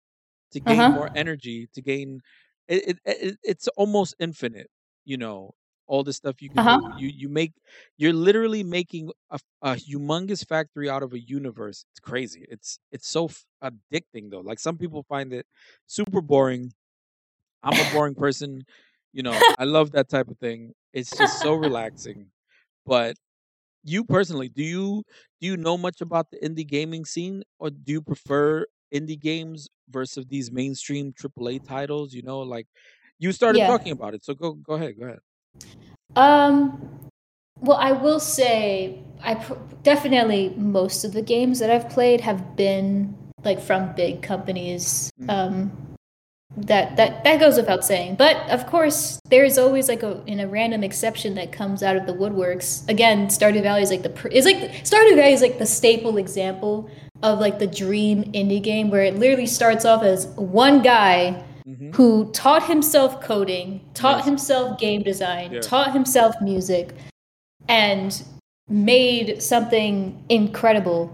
to 0.51 0.59
gain 0.59 0.87
Uh-huh. 0.87 0.91
more 0.91 1.09
energy. 1.13 1.67
To 1.73 1.81
gain, 1.81 2.21
it, 2.67 2.89
it, 2.89 2.99
it 3.05 3.37
it's 3.43 3.67
almost 3.69 4.15
infinite. 4.19 4.69
You 5.05 5.17
know, 5.17 5.51
all 5.87 6.03
the 6.03 6.13
stuff 6.13 6.41
you 6.41 6.49
can 6.49 6.65
Uh-huh. 6.65 6.79
do. 6.79 6.89
You 6.93 7.09
you 7.09 7.29
make 7.29 7.53
you're 7.97 8.13
literally 8.13 8.63
making 8.63 9.11
a, 9.31 9.39
a 9.61 9.73
humongous 9.75 10.45
factory 10.47 10.89
out 10.89 11.03
of 11.03 11.13
a 11.13 11.19
universe. 11.19 11.85
It's 11.91 11.99
crazy. 11.99 12.45
It's 12.49 12.79
it's 12.91 13.07
so 13.09 13.25
f- 13.27 13.45
addicting 13.63 14.31
though. 14.31 14.41
Like 14.41 14.59
some 14.59 14.77
people 14.77 15.03
find 15.03 15.33
it 15.33 15.45
super 15.87 16.21
boring. 16.21 16.73
I'm 17.63 17.79
a 17.79 17.85
boring 17.85 18.15
person. 18.15 18.65
You 19.13 19.23
know, 19.23 19.45
I 19.57 19.63
love 19.65 19.91
that 19.91 20.09
type 20.09 20.27
of 20.29 20.37
thing. 20.39 20.73
It's 20.93 21.15
just 21.17 21.39
so 21.39 21.53
relaxing. 21.55 22.31
But 22.85 23.17
you 23.93 24.03
personally, 24.05 24.49
do 24.49 24.63
you 24.63 25.03
do 25.41 25.47
you 25.47 25.57
know 25.57 25.77
much 25.77 26.01
about 26.01 26.31
the 26.31 26.37
indie 26.39 26.67
gaming 26.67 27.05
scene, 27.05 27.43
or 27.59 27.69
do 27.69 27.91
you 27.93 28.01
prefer 28.01 28.65
indie 28.93 29.19
games 29.19 29.69
versus 29.89 30.25
these 30.27 30.51
mainstream 30.51 31.13
AAA 31.13 31.59
titles? 31.59 32.13
You 32.13 32.23
know, 32.23 32.39
like 32.39 32.67
you 33.19 33.31
started 33.31 33.59
Yeah. 33.59 33.65
talking 33.65 33.91
about 33.91 34.13
it, 34.15 34.23
so 34.25 34.33
go 34.33 34.53
go 34.53 34.73
ahead, 34.73 34.97
go 34.99 35.05
ahead. 35.05 35.19
Um, 36.15 37.09
well, 37.61 37.77
I 37.77 37.91
will 37.93 38.19
say, 38.19 39.03
I 39.21 39.35
pr- 39.35 39.55
definitely 39.83 40.49
most 40.51 41.03
of 41.03 41.13
the 41.13 41.21
games 41.21 41.59
that 41.59 41.69
I've 41.69 41.89
played 41.89 42.21
have 42.21 42.55
been 42.55 43.17
like 43.43 43.59
from 43.59 43.93
big 43.95 44.21
companies. 44.21 45.11
Mm. 45.19 45.29
Um, 45.29 45.86
that 46.57 46.95
that 46.97 47.23
that 47.23 47.39
goes 47.39 47.55
without 47.57 47.85
saying. 47.85 48.15
But 48.15 48.37
of 48.49 48.65
course, 48.67 49.19
there's 49.29 49.57
always 49.57 49.87
like 49.87 50.03
a 50.03 50.23
in 50.25 50.39
a 50.39 50.47
random 50.47 50.83
exception 50.83 51.35
that 51.35 51.51
comes 51.51 51.83
out 51.83 51.95
of 51.95 52.05
the 52.05 52.13
woodworks. 52.13 52.87
Again, 52.89 53.27
Stardew 53.27 53.61
Valley 53.61 53.81
is 53.83 53.91
like 53.91 54.03
the 54.03 54.09
pr- 54.09 54.29
is 54.29 54.45
like 54.45 54.57
Stardew 54.83 55.15
Valley 55.15 55.33
is 55.33 55.41
like 55.41 55.59
the 55.59 55.65
staple 55.65 56.17
example 56.17 56.89
of 57.23 57.39
like 57.39 57.59
the 57.59 57.67
dream 57.67 58.23
indie 58.33 58.61
game 58.61 58.89
where 58.89 59.03
it 59.03 59.15
literally 59.17 59.45
starts 59.45 59.85
off 59.85 60.03
as 60.03 60.27
one 60.35 60.81
guy 60.81 61.31
hmm 61.65 61.91
who 61.91 62.31
taught 62.31 62.65
himself 62.65 63.21
coding, 63.21 63.81
taught 63.93 64.15
Amazing. 64.15 64.31
himself 64.31 64.79
game 64.79 65.01
design, 65.03 65.51
Yeah. 65.51 65.59
taught 65.59 65.91
himself 65.93 66.33
music, 66.41 66.93
and 67.67 68.23
made 68.69 69.41
something 69.43 70.23
incredible 70.29 71.13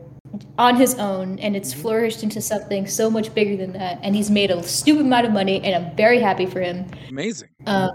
on 0.57 0.75
his 0.75 0.95
own. 0.95 1.39
And 1.39 1.55
it's 1.55 1.73
Mhm. 1.73 1.81
flourished 1.81 2.23
into 2.23 2.41
something 2.41 2.87
so 2.87 3.09
much 3.09 3.33
bigger 3.33 3.55
than 3.57 3.73
that. 3.73 3.99
And 4.01 4.15
he's 4.15 4.29
made 4.31 4.51
a 4.51 4.61
stupid 4.63 5.05
amount 5.05 5.25
of 5.25 5.31
money, 5.33 5.61
and 5.63 5.75
I'm 5.75 5.95
very 5.95 6.19
happy 6.19 6.45
for 6.45 6.59
him. 6.61 6.85
Amazing, 7.09 7.49
Uh, 7.65 7.89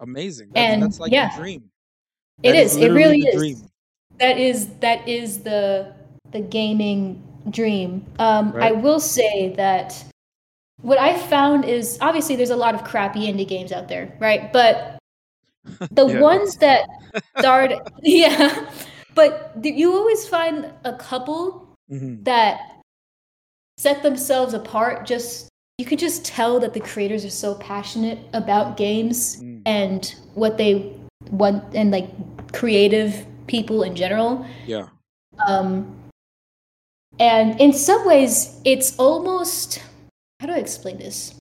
amazing. 0.00 0.48
That's, 0.54 0.72
and, 0.72 0.82
that's 0.82 1.00
like 1.00 1.12
yeah. 1.12 1.30
the 1.34 1.42
dream. 1.42 1.70
it 2.42 2.52
That 2.52 2.58
is. 2.58 2.76
It 2.76 2.90
really 2.90 3.20
is. 3.20 3.34
dream. 3.34 3.56
That 4.18 4.38
is 4.38 4.68
that 4.80 5.06
is 5.08 5.38
the 5.42 5.92
the 6.30 6.40
gaming 6.40 7.22
dream. 7.50 8.04
Um, 8.18 8.52
I 8.56 8.72
will 8.72 8.98
say 9.00 9.54
that 9.56 10.04
what 10.82 10.98
I 10.98 11.16
found 11.16 11.64
is 11.64 11.96
obviously 12.00 12.34
there's 12.36 12.50
a 12.50 12.56
lot 12.56 12.74
of 12.74 12.82
crappy 12.84 13.26
indie 13.32 13.46
games 13.46 13.70
out 13.72 13.88
there, 13.88 14.12
right? 14.20 14.52
But 14.52 14.98
the 15.92 16.06
Yeah. 16.06 16.20
ones 16.20 16.56
that 16.56 16.88
start, 17.38 17.72
yeah, 18.02 18.68
but 19.14 19.52
you 19.62 19.94
always 19.94 20.26
find 20.28 20.70
a 20.84 20.92
couple 20.94 21.68
hmm 21.88 22.22
that 22.24 22.80
set 23.76 24.02
themselves 24.02 24.54
apart. 24.54 25.06
Just 25.06 25.48
you 25.78 25.84
could 25.84 25.98
just 25.98 26.24
tell 26.24 26.60
that 26.60 26.72
the 26.72 26.80
creators 26.80 27.24
are 27.24 27.30
so 27.30 27.54
passionate 27.56 28.18
about 28.32 28.76
games 28.76 29.40
Mm. 29.42 29.62
and 29.66 30.14
what 30.34 30.56
they 30.56 30.92
want, 31.30 31.74
and 31.74 31.90
like 31.90 32.08
creative 32.52 33.26
people 33.46 33.82
in 33.82 33.96
general. 33.96 34.46
Yeah. 34.66 34.88
Um, 35.46 35.96
and 37.18 37.60
in 37.60 37.72
some 37.72 38.06
ways, 38.06 38.60
it's 38.64 38.96
almost 38.98 39.80
how 40.40 40.46
do 40.46 40.52
I 40.52 40.58
explain 40.58 40.98
this? 40.98 41.34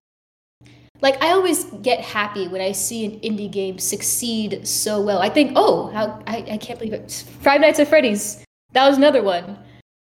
Like 1.03 1.21
I 1.21 1.31
always 1.31 1.65
get 1.83 1.99
happy 1.99 2.47
when 2.47 2.61
I 2.61 2.71
see 2.71 3.03
an 3.05 3.19
indie 3.19 3.51
game 3.51 3.77
succeed 3.77 4.65
so 4.65 5.01
well. 5.01 5.19
I 5.19 5.29
think, 5.29 5.51
oh, 5.55 5.87
how 5.91 6.05
I, 6.25 6.37
I 6.51 6.57
can't 6.57 6.79
believe 6.79 6.93
it. 6.93 7.25
Five 7.41 7.59
Nights 7.61 7.77
at 7.79 7.89
Freddy's. 7.89 8.43
That 8.71 8.87
was 8.87 8.97
another 8.97 9.21
one. 9.21 9.59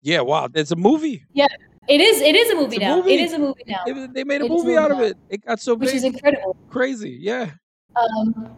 Yeah. 0.03 0.21
Wow. 0.21 0.47
it's 0.53 0.69
a 0.71 0.75
movie. 0.75 1.25
Yeah, 1.33 1.47
it 1.89 1.99
is. 1.99 2.21
It 2.21 2.35
is 2.35 2.51
a 2.51 2.55
movie 2.55 2.75
It's 2.77 2.85
a 2.85 2.87
now. 2.87 2.95
movie. 2.97 3.13
It 3.15 3.19
is 3.21 3.33
a 3.33 3.39
movie 3.39 3.63
now, 3.67 3.81
They, 3.87 4.07
they 4.13 4.23
made 4.23 4.41
a 4.41 4.45
It 4.45 4.51
is 4.51 4.61
a 4.61 4.65
movie 4.65 4.77
out 4.77 4.91
of 4.91 4.99
it. 4.99 5.17
It 5.29 5.43
got 5.45 5.59
so 5.59 5.75
big. 5.75 5.81
which 5.81 5.89
big. 5.89 5.95
is 5.97 6.03
incredible. 6.03 6.55
Crazy. 6.69 7.17
Yeah. 7.19 7.49
um, 7.95 8.55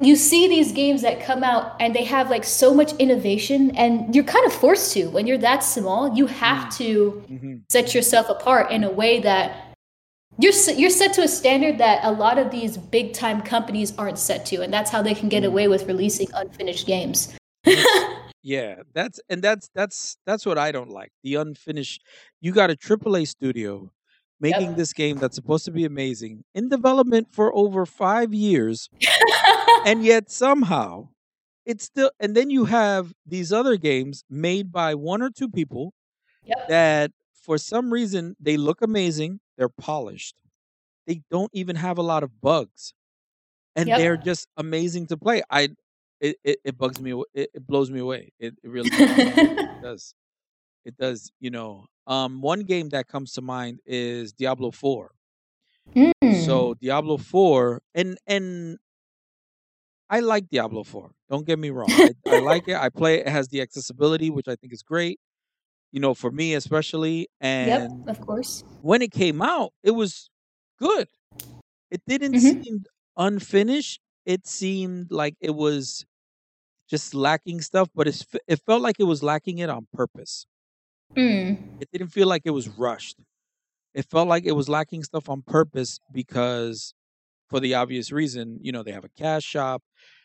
you 0.00 0.16
see 0.16 0.48
these 0.48 0.72
games 0.72 1.00
that 1.02 1.20
come 1.22 1.44
out 1.44 1.76
and 1.80 1.94
they 1.94 2.04
have 2.04 2.28
like 2.28 2.44
so 2.44 2.74
much 2.74 2.92
innovation 2.94 3.70
and 3.76 4.14
you're 4.14 4.24
kind 4.24 4.44
of 4.46 4.52
forced 4.52 4.92
to 4.94 5.08
when 5.10 5.26
you're 5.26 5.38
that 5.38 5.60
small 5.62 6.14
you 6.16 6.26
have 6.26 6.66
Mm. 6.72 6.76
to 6.78 7.10
hmm 7.28 7.54
set 7.70 7.94
yourself 7.94 8.28
apart 8.28 8.70
in 8.70 8.84
a 8.84 8.90
way 8.90 9.20
that 9.20 9.71
you're 10.38 10.52
you're 10.76 10.90
set 10.90 11.12
to 11.14 11.22
a 11.22 11.28
standard 11.28 11.78
that 11.78 12.00
a 12.04 12.10
lot 12.10 12.38
of 12.38 12.50
these 12.50 12.76
big 12.76 13.12
time 13.12 13.42
companies 13.42 13.96
aren't 13.98 14.18
set 14.18 14.46
to, 14.46 14.62
and 14.62 14.72
that's 14.72 14.90
how 14.90 15.02
they 15.02 15.14
can 15.14 15.28
get 15.28 15.42
Mm. 15.42 15.46
away 15.48 15.68
with 15.68 15.86
releasing 15.86 16.28
unfinished 16.34 16.86
games. 16.86 17.34
Yeah, 18.44 18.82
that's 18.92 19.20
and 19.28 19.40
that's 19.40 19.70
that's 19.72 20.16
that's 20.26 20.44
what 20.44 20.58
I 20.58 20.72
don't 20.72 20.90
like. 20.90 21.12
The 21.22 21.36
unfinished. 21.36 22.02
You 22.40 22.50
got 22.52 22.70
a 22.70 22.76
AAA 22.76 23.24
studio 23.24 23.92
making 24.40 24.70
Yep. 24.70 24.76
this 24.76 24.92
game 24.92 25.16
that's 25.18 25.36
supposed 25.36 25.64
to 25.66 25.70
be 25.70 25.84
amazing 25.84 26.42
in 26.52 26.68
development 26.68 27.28
for 27.30 27.54
over 27.54 27.86
five 27.86 28.34
years, 28.34 28.90
and 29.86 30.04
yet 30.04 30.28
somehow 30.30 31.08
it's 31.64 31.84
still. 31.84 32.10
And 32.18 32.34
then 32.34 32.50
you 32.50 32.64
have 32.64 33.12
these 33.24 33.52
other 33.52 33.76
games 33.76 34.24
made 34.28 34.72
by 34.72 34.96
one 34.96 35.22
or 35.22 35.30
two 35.30 35.48
people 35.48 35.92
yep. 36.44 36.66
that, 36.68 37.12
for 37.42 37.58
some 37.58 37.92
reason, 37.92 38.36
they 38.40 38.56
look 38.56 38.82
amazing. 38.82 39.40
They're 39.58 39.68
polished. 39.68 40.36
They 41.06 41.22
don't 41.30 41.50
even 41.52 41.76
have 41.76 41.98
a 41.98 42.02
lot 42.02 42.22
of 42.22 42.40
bugs, 42.40 42.94
and 43.74 43.88
they're 43.88 44.16
just 44.16 44.48
amazing 44.56 45.08
to 45.08 45.16
play. 45.16 45.42
I. 45.50 45.70
It, 46.20 46.36
it, 46.44 46.58
it 46.64 46.78
bugs 46.78 47.00
me. 47.00 47.20
It, 47.34 47.50
it 47.52 47.66
blows 47.66 47.90
me 47.90 47.98
away. 47.98 48.32
It, 48.38 48.54
it 48.62 48.70
really 48.70 48.90
does. 48.90 49.10
It 49.18 49.68
does. 49.82 50.14
It 50.84 50.96
does. 50.96 51.32
You 51.40 51.50
know, 51.50 51.86
um, 52.06 52.40
one 52.40 52.60
game 52.60 52.90
that 52.90 53.08
comes 53.08 53.32
to 53.32 53.42
mind 53.42 53.80
is 53.84 54.32
Diablo 54.32 54.70
Four. 54.70 55.10
Mm. 55.96 56.46
So 56.46 56.74
Diablo 56.74 57.16
Four, 57.16 57.82
and 57.92 58.18
and 58.28 58.78
I 60.08 60.20
like 60.20 60.48
Diablo 60.48 60.84
Four. 60.84 61.10
Don't 61.28 61.44
get 61.44 61.58
me 61.58 61.70
wrong. 61.70 61.88
I, 61.90 62.12
I 62.28 62.38
like 62.38 62.68
it. 62.68 62.76
I 62.76 62.88
play 62.88 63.16
it. 63.16 63.26
It 63.26 63.30
has 63.30 63.48
the 63.48 63.60
accessibility, 63.60 64.30
which 64.30 64.46
I 64.46 64.54
think 64.54 64.72
is 64.72 64.82
great. 64.82 65.18
You 65.92 66.00
know, 66.00 66.14
for 66.14 66.30
me 66.30 66.54
especially. 66.54 67.28
Yep, 67.60 67.82
And 67.82 68.06
of 68.06 68.20
course. 68.20 68.62
when 68.80 69.02
it 69.02 69.12
came 69.12 69.42
out, 69.42 69.72
it 69.82 69.92
was 69.92 70.30
good. 70.78 71.08
It 71.90 72.02
didn't 72.06 72.36
hmm 72.36 72.62
seem 72.62 72.84
unfinished. 73.16 74.00
It 74.26 74.46
seemed 74.46 75.12
like 75.12 75.36
it 75.40 75.52
was 75.56 76.06
just 76.88 77.14
lacking 77.14 77.62
stuff, 77.62 77.90
but 77.94 78.08
it's, 78.08 78.26
it 78.48 78.60
felt 78.66 78.82
like 78.82 79.00
it 79.00 79.04
was 79.04 79.22
lacking 79.22 79.58
it 79.58 79.70
on 79.70 79.88
purpose. 79.92 80.46
Mm. 81.16 81.56
It 81.80 81.88
didn't 81.92 82.08
feel 82.08 82.28
like 82.28 82.42
it 82.44 82.50
was 82.50 82.68
rushed. 82.68 83.18
It 83.94 84.06
felt 84.10 84.28
like 84.28 84.44
it 84.44 84.52
was 84.52 84.68
lacking 84.68 85.04
stuff 85.04 85.28
on 85.28 85.42
purpose 85.42 86.00
because, 86.12 86.94
for 87.52 87.60
the 87.60 87.74
obvious 87.76 88.12
reason, 88.12 88.58
you 88.62 88.72
know, 88.72 88.82
they 88.84 88.92
have 88.92 89.04
a 89.04 89.10
cash 89.10 89.44
shop. 89.44 89.84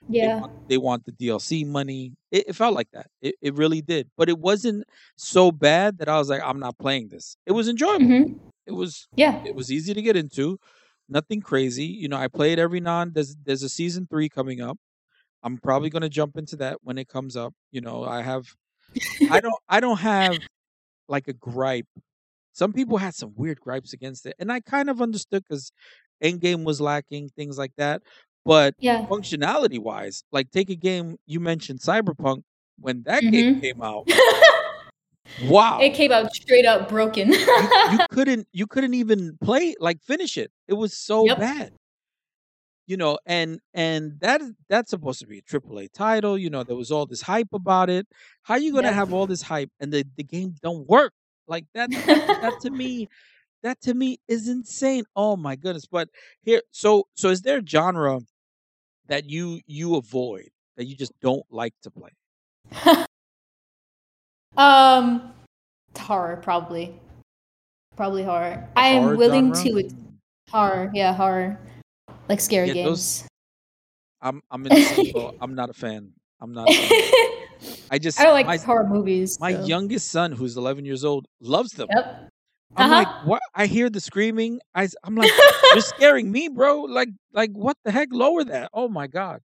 They 0.10 0.30
Yeah. 0.30 0.40
want 0.40 0.52
they 0.70 0.78
want 0.78 1.06
the 1.06 1.14
DLC 1.14 1.66
money. 1.66 2.14
It, 2.32 2.50
it 2.50 2.54
felt 2.56 2.76
like 2.76 2.90
that. 2.94 3.08
It, 3.22 3.36
it 3.42 3.56
really 3.56 3.82
did. 3.82 4.10
But 4.18 4.30
it 4.30 4.40
wasn't 4.40 4.86
so 5.18 5.52
bad 5.52 6.00
that 6.00 6.10
I 6.10 6.18
was 6.20 6.30
like, 6.30 6.42
I'm 6.44 6.60
not 6.60 6.78
playing 6.80 7.10
this. 7.10 7.38
It 7.46 7.54
was 7.54 7.70
enjoyable. 7.70 8.06
hmm 8.06 8.24
It 8.66 8.74
was 8.74 9.08
Yeah. 9.16 9.42
it 9.46 9.56
was 9.56 9.72
easy 9.72 9.94
to 9.94 10.02
get 10.02 10.16
into. 10.18 10.60
Nothing 11.10 11.42
crazy. 11.42 11.86
You 11.86 12.10
know, 12.10 12.18
I 12.18 12.30
play 12.30 12.54
it 12.54 12.60
every 12.60 12.82
non. 12.82 13.14
there's 13.14 13.36
there's 13.44 13.64
a 13.64 13.70
season 13.70 14.08
three 14.10 14.30
coming 14.30 14.62
up. 14.62 14.78
I'm 15.44 15.58
probably 15.60 15.90
gonna 15.92 16.10
jump 16.10 16.38
into 16.38 16.58
that 16.58 16.80
when 16.84 16.98
it 17.00 17.10
comes 17.10 17.38
up. 17.38 17.54
You 17.72 17.82
know, 17.82 18.06
I 18.06 18.22
have 18.24 18.56
I 19.30 19.40
don't 19.42 19.56
I 19.70 19.80
don't 19.82 20.00
have 20.00 20.40
like 21.08 21.28
a 21.28 21.34
gripe. 21.34 21.88
Some 22.54 22.74
people 22.74 22.98
had 22.98 23.16
some 23.16 23.34
weird 23.36 23.60
gripes 23.60 23.94
against 23.94 24.26
it, 24.26 24.36
and 24.40 24.52
I 24.52 24.62
kind 24.62 24.90
of 24.90 25.02
understood 25.02 25.44
because 25.48 25.72
Endgame 26.24 26.64
was 26.66 26.82
lacking, 26.82 27.30
things 27.30 27.58
like 27.58 27.74
that. 27.78 28.02
But 28.46 28.76
Yeah. 28.80 29.06
functionality 29.10 29.80
wise, 29.80 30.24
like 30.32 30.52
take 30.52 30.70
a 30.70 30.76
game 30.76 31.18
you 31.26 31.40
mentioned 31.40 31.80
Cyberpunk 31.80 32.44
when 32.80 33.04
that 33.04 33.30
game 33.30 33.46
hmm 33.46 33.60
came 33.62 33.82
out. 33.82 34.08
Wow. 35.38 35.80
It 35.80 35.94
came 35.94 36.12
out 36.12 36.34
straight 36.34 36.66
up 36.66 36.90
broken. 36.90 37.34
You 37.56 37.72
you 37.84 38.00
couldn't 38.10 38.48
you 38.54 38.68
couldn't 38.68 38.94
even 38.94 39.38
play 39.42 39.76
like 39.80 40.02
finish 40.02 40.38
it. 40.38 40.52
It 40.68 40.74
was 40.76 40.96
so 40.98 41.28
Yep. 41.28 41.38
bad. 41.38 41.74
You 42.90 42.96
know, 42.96 43.18
and 43.26 43.60
and 43.74 44.18
that 44.22 44.42
that's 44.70 44.92
supposed 44.92 45.20
to 45.20 45.28
be 45.28 45.40
a 45.40 45.42
triple 45.42 45.78
A 45.80 45.90
title. 45.90 46.38
You 46.38 46.50
know, 46.50 46.64
there 46.64 46.76
was 46.78 46.90
all 46.92 47.06
this 47.06 47.22
hype 47.22 47.50
about 47.54 47.90
it. 47.90 48.08
How 48.44 48.56
you 48.56 48.72
gonna 48.74 48.92
Yep. 48.92 48.94
have 48.94 49.12
all 49.12 49.28
this 49.28 49.42
hype 49.42 49.70
and 49.82 49.92
the, 49.92 50.06
the 50.16 50.24
game 50.24 50.56
don't 50.64 50.88
work? 50.88 51.12
Like 51.48 51.66
that 51.74 51.90
that 52.06 52.22
that 52.40 52.58
to 52.60 52.70
me 52.72 53.08
that 53.68 53.82
to 53.82 53.94
me 53.94 54.18
is 54.30 54.48
insane. 54.48 55.04
Oh 55.16 55.36
my 55.36 55.56
goodness. 55.56 55.86
But 55.86 56.10
here 56.42 56.62
so 56.72 57.08
so 57.16 57.30
is 57.30 57.42
there 57.42 57.60
a 57.60 57.66
genre 57.66 58.22
that 59.08 59.30
you 59.30 59.60
you 59.68 59.96
avoid 59.96 60.50
that 60.78 60.86
you 60.86 60.96
just 60.96 61.12
don't 61.20 61.46
like 61.52 61.74
to 61.84 61.92
play? 61.92 62.12
um, 64.58 65.34
horror 65.98 66.38
probably, 66.42 66.98
probably 67.96 68.24
horror. 68.24 68.68
I 68.76 68.88
am 68.88 69.18
willing 69.18 69.54
genre? 69.54 69.74
to 69.74 69.90
horror. 70.50 70.92
Yeah, 70.94 71.14
horror, 71.14 71.60
like 72.30 72.40
scary 72.40 72.70
Yeah, 72.70 72.86
those 72.86 73.20
games. 73.20 73.30
I'm 74.22 74.42
I'm 74.50 74.66
in 74.66 74.74
the 74.74 74.82
same. 74.82 75.32
I'm 75.42 75.56
not 75.56 75.70
a 75.70 75.74
fan. 75.74 76.14
I'm 76.40 76.54
not. 76.54 76.70
I 76.70 77.24
I 77.92 77.98
just 78.00 78.18
don't 78.18 78.34
like 78.34 78.46
my 78.46 78.58
horror 78.58 78.88
movies. 78.88 79.38
my 79.40 79.52
So. 79.52 79.66
youngest 79.66 80.10
son 80.10 80.32
who's 80.32 80.56
11 80.56 80.86
years 80.86 81.04
old 81.04 81.28
loves 81.42 81.72
them. 81.72 81.88
Yep. 81.94 82.30
I'm 82.76 82.92
Uh 82.92 82.96
like, 82.96 83.08
what? 83.26 83.42
I 83.56 83.66
hear 83.68 83.90
the 83.90 84.00
screaming. 84.00 84.60
I'm 84.76 85.16
like, 85.16 85.32
you're 85.74 85.82
scaring 85.96 86.32
me, 86.32 86.50
bro. 86.50 86.82
Like 86.82 87.10
like 87.34 87.52
what 87.54 87.78
the 87.84 87.92
heck? 87.92 88.10
Lower 88.12 88.44
that. 88.44 88.70
Oh 88.74 88.88
my 88.90 89.08
god. 89.08 89.42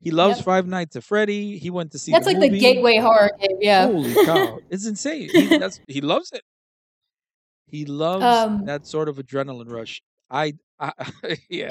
He 0.00 0.10
loves 0.10 0.36
Yep. 0.38 0.44
Five 0.44 0.66
Nights 0.66 0.94
at 0.96 1.04
Freddy. 1.04 1.56
He 1.58 1.70
went 1.70 1.92
to 1.92 1.98
see 1.98 2.12
That's 2.12 2.26
the 2.26 2.32
like 2.34 2.50
the 2.50 2.58
gateway 2.58 2.98
horror 2.98 3.30
game. 3.40 3.56
Yeah. 3.60 3.86
Holy 3.86 4.14
cow. 4.24 4.58
It's 4.70 4.86
insane. 4.86 5.30
He 5.32 5.46
that's 5.58 5.80
he 5.88 6.00
loves 6.00 6.32
it. 6.32 6.42
He 7.66 7.84
loves 8.04 8.24
Um. 8.24 8.64
that 8.66 8.86
sort 8.86 9.08
of 9.08 9.16
adrenaline 9.16 9.70
rush. 9.70 10.02
I, 10.30 10.54
I 10.78 10.92
yeah, 11.48 11.70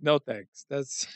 no 0.00 0.18
thanks. 0.18 0.66
That's 0.68 1.06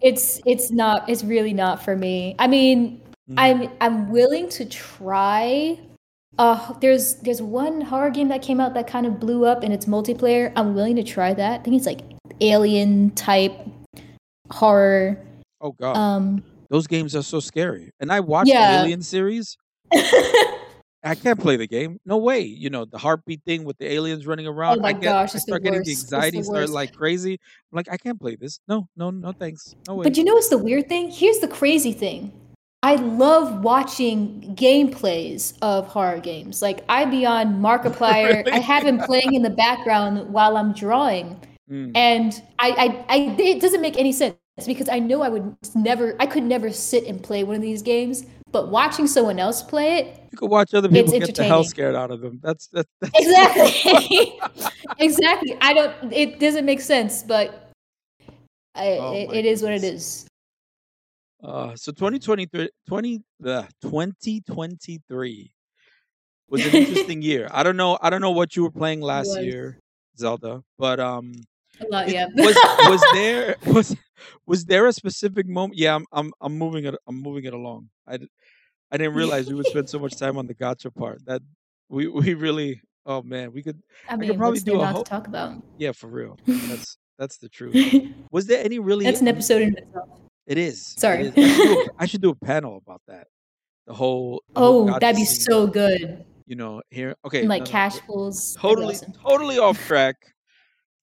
it's 0.00 0.40
it's 0.46 0.70
not. 0.70 1.08
It's 1.08 1.24
really 1.24 1.52
not 1.54 1.82
for 1.82 1.96
me. 1.96 2.36
I 2.38 2.46
mean, 2.46 3.00
Mhm. 3.28 3.34
I'm 3.38 3.70
I'm 3.80 4.10
willing 4.10 4.48
to 4.50 4.64
try. 4.64 5.78
Uh, 6.38 6.72
there's 6.80 7.16
there's 7.16 7.42
one 7.42 7.80
horror 7.80 8.10
game 8.10 8.28
that 8.28 8.42
came 8.42 8.60
out 8.60 8.74
that 8.74 8.86
kind 8.86 9.06
of 9.06 9.18
blew 9.20 9.44
up 9.44 9.62
and 9.62 9.72
it's 9.72 9.86
multiplayer. 9.86 10.52
I'm 10.56 10.74
willing 10.74 10.96
to 10.96 11.02
try 11.02 11.34
that. 11.34 11.60
I 11.60 11.62
think 11.62 11.76
it's 11.76 11.86
like 11.86 12.00
alien 12.40 13.10
type 13.10 13.52
horror. 14.50 15.18
oh 15.60 15.72
god. 15.72 15.96
Um, 15.96 16.42
Those 16.68 16.86
games 16.86 17.16
are 17.16 17.22
so 17.22 17.40
scary. 17.40 17.90
And 18.00 18.12
I 18.12 18.20
watched 18.20 18.48
the. 18.48 18.82
Alien 18.82 19.02
series. 19.02 19.56
I 21.02 21.14
can't 21.14 21.40
play 21.40 21.56
the 21.56 21.66
game. 21.66 21.98
No 22.04 22.18
way. 22.18 22.40
You 22.40 22.68
know, 22.68 22.84
the 22.84 22.98
heartbeat 22.98 23.42
thing 23.44 23.64
with 23.64 23.78
the 23.78 23.90
aliens 23.90 24.26
running 24.26 24.46
oh 24.46 24.50
around. 24.52 24.80
I 24.80 24.82
my 24.82 24.92
get 24.92 25.02
gosh, 25.02 25.18
I 25.18 25.22
it's 25.24 25.32
the 25.32 25.40
start 25.40 25.62
getting 25.62 25.82
the 25.82 25.90
anxiety, 25.90 26.38
the 26.38 26.44
start 26.44 26.68
like 26.68 26.94
crazy. 26.94 27.32
I'm 27.34 27.76
like, 27.76 27.88
I 27.90 27.96
can't 27.96 28.20
play 28.20 28.36
this. 28.36 28.60
No, 28.68 28.86
no, 28.96 29.10
no 29.10 29.32
thanks. 29.32 29.74
No 29.88 29.96
way. 29.96 30.04
But 30.04 30.16
you 30.18 30.24
know 30.24 30.34
what's 30.34 30.50
the 30.50 30.58
weird 30.58 30.88
thing? 30.88 31.10
Here's 31.10 31.38
the 31.38 31.48
crazy 31.48 31.92
thing. 31.92 32.32
I 32.82 32.94
love 32.94 33.62
watching 33.62 34.54
gameplays 34.56 35.52
of 35.60 35.86
horror 35.86 36.18
games. 36.18 36.62
Like 36.62 36.84
I 36.88 37.04
be 37.04 37.26
on 37.26 37.60
Markiplier. 37.60 38.48
I 38.52 38.58
have 38.58 38.84
him 38.84 38.98
playing 38.98 39.34
in 39.34 39.42
the 39.42 39.50
background 39.50 40.32
while 40.32 40.56
I'm 40.56 40.72
drawing. 40.72 41.38
Mm. 41.70 41.92
And 41.94 42.42
I, 42.58 43.04
I, 43.08 43.14
I 43.14 43.36
it 43.38 43.60
doesn't 43.60 43.82
make 43.82 43.98
any 43.98 44.12
sense 44.12 44.34
because 44.66 44.88
I 44.88 44.98
know 44.98 45.20
I 45.20 45.28
would 45.28 45.54
never 45.74 46.16
I 46.18 46.26
could 46.26 46.42
never 46.42 46.72
sit 46.72 47.04
and 47.04 47.22
play 47.22 47.44
one 47.44 47.56
of 47.56 47.62
these 47.62 47.82
games. 47.82 48.24
But 48.50 48.68
watching 48.70 49.06
someone 49.06 49.38
else 49.38 49.62
play 49.62 49.98
it, 49.98 50.22
You 50.32 50.38
could 50.38 50.50
watch 50.50 50.72
other 50.74 50.88
people 50.88 51.18
get 51.18 51.34
the 51.34 51.44
hell 51.44 51.64
scared 51.64 51.94
out 51.94 52.10
of 52.10 52.20
them. 52.20 52.40
That's 52.42 52.68
that's, 52.68 52.88
that's 53.00 53.12
Exactly. 53.14 54.40
exactly. 54.98 55.56
I 55.60 55.74
don't 55.74 56.12
it 56.12 56.40
doesn't 56.40 56.64
make 56.64 56.80
sense, 56.80 57.22
but 57.22 57.70
I, 58.74 58.96
oh 58.98 59.12
it, 59.12 59.30
it 59.36 59.44
is 59.44 59.62
what 59.62 59.72
it 59.72 59.82
goodness. 59.82 60.22
is. 60.22 60.29
Uh 61.42 61.74
so 61.76 61.92
2023 61.92 62.68
20 62.86 63.20
the 63.40 63.66
2023 63.82 65.52
was 66.48 66.66
an 66.66 66.74
interesting 66.74 67.22
year. 67.22 67.48
I 67.50 67.62
don't 67.62 67.76
know 67.76 67.98
I 68.02 68.10
don't 68.10 68.20
know 68.20 68.32
what 68.32 68.56
you 68.56 68.62
were 68.62 68.70
playing 68.70 69.00
last 69.00 69.40
year, 69.40 69.78
Zelda, 70.18 70.62
but 70.78 71.00
um 71.00 71.32
a 71.80 71.86
lot, 71.88 72.08
it 72.08 72.14
yeah. 72.14 72.26
was 72.34 72.56
was 72.88 73.02
there 73.14 73.56
was 73.66 73.96
was 74.46 74.64
there 74.66 74.86
a 74.86 74.92
specific 74.92 75.46
moment 75.46 75.78
yeah 75.78 75.94
i'm 75.94 76.04
i'm, 76.12 76.30
I'm 76.40 76.58
moving 76.58 76.84
it 76.84 76.94
i'm 77.06 77.20
moving 77.22 77.44
it 77.44 77.54
along 77.54 77.88
I 78.06 78.18
I 78.92 78.96
didn't 78.98 79.14
realize 79.14 79.48
we 79.48 79.54
would 79.54 79.66
spend 79.66 79.88
so 79.88 79.98
much 79.98 80.16
time 80.16 80.36
on 80.36 80.46
the 80.46 80.54
gacha 80.54 80.94
part 80.94 81.24
that 81.26 81.42
we 81.88 82.06
we 82.08 82.34
really 82.34 82.82
oh 83.06 83.22
man 83.22 83.52
we 83.52 83.62
could 83.62 83.80
I 84.08 84.14
i 84.14 84.16
could 84.16 84.28
mean, 84.28 84.36
probably 84.36 84.58
what's 84.58 84.64
there 84.64 84.74
do 84.74 84.80
a 84.80 84.82
not 84.82 84.88
to 84.88 84.94
whole 84.94 85.04
talk 85.04 85.26
about? 85.26 85.62
yeah 85.78 85.92
for 85.92 86.08
real 86.08 86.38
that's 86.46 86.98
that's 87.18 87.38
the 87.38 87.48
truth 87.48 87.76
was 88.30 88.46
there 88.46 88.62
any 88.62 88.78
really 88.78 89.04
That's 89.04 89.20
an 89.20 89.28
episode 89.28 89.62
in 89.62 89.78
itself. 89.78 90.20
It 90.46 90.58
is 90.58 90.94
Sorry. 90.98 91.28
is 91.28 91.32
I 91.36 91.42
should, 91.48 91.56
do 91.56 91.72
a, 91.80 91.86
I 92.02 92.06
should 92.06 92.22
do 92.22 92.30
a 92.30 92.34
panel 92.34 92.76
about 92.76 93.02
that 93.08 93.26
the 93.86 93.94
whole 93.94 94.42
the 94.54 94.60
Oh, 94.60 94.86
gacha 94.86 95.00
that'd 95.00 95.16
be 95.16 95.24
so 95.24 95.66
good. 95.66 96.24
you 96.46 96.56
know 96.56 96.82
here 96.90 97.14
okay 97.24 97.40
And 97.40 97.48
like 97.48 97.60
no, 97.62 97.64
no, 97.66 97.70
cash 97.70 97.96
to- 97.96 98.02
pools. 98.04 98.56
Totally 98.60 98.94
awesome. 98.96 99.12
totally 99.12 99.58
off 99.58 99.78
track 99.86 100.16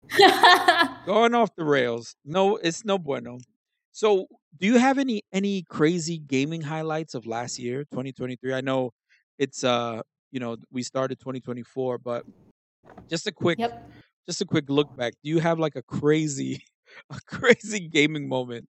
going 1.06 1.34
off 1.34 1.50
the 1.56 1.66
rails. 1.66 2.16
No, 2.24 2.56
it's 2.58 2.86
no 2.86 2.98
bueno. 2.98 3.40
So, 3.92 4.28
do 4.58 4.68
you 4.68 4.78
have 4.78 4.98
any 4.98 5.24
any 5.34 5.64
crazy 5.64 6.18
gaming 6.20 6.62
highlights 6.62 7.14
of 7.14 7.26
last 7.26 7.60
year, 7.60 7.84
2023? 7.92 8.54
I 8.54 8.62
know 8.62 8.92
it's 9.38 9.64
uh, 9.64 10.02
you 10.32 10.40
know, 10.40 10.56
we 10.72 10.84
started 10.84 11.20
2024, 11.20 11.98
but 11.98 12.26
just 13.10 13.28
a 13.28 13.32
quick 13.32 13.60
yep. 13.60 13.90
just 14.28 14.40
a 14.42 14.46
quick 14.46 14.70
look 14.70 14.96
back. 14.96 15.14
Do 15.24 15.30
you 15.30 15.40
have 15.40 15.60
like 15.60 15.76
a 15.76 15.82
crazy, 15.82 16.64
a 17.10 17.20
crazy 17.26 17.88
gaming 17.90 18.30
moment 18.30 18.68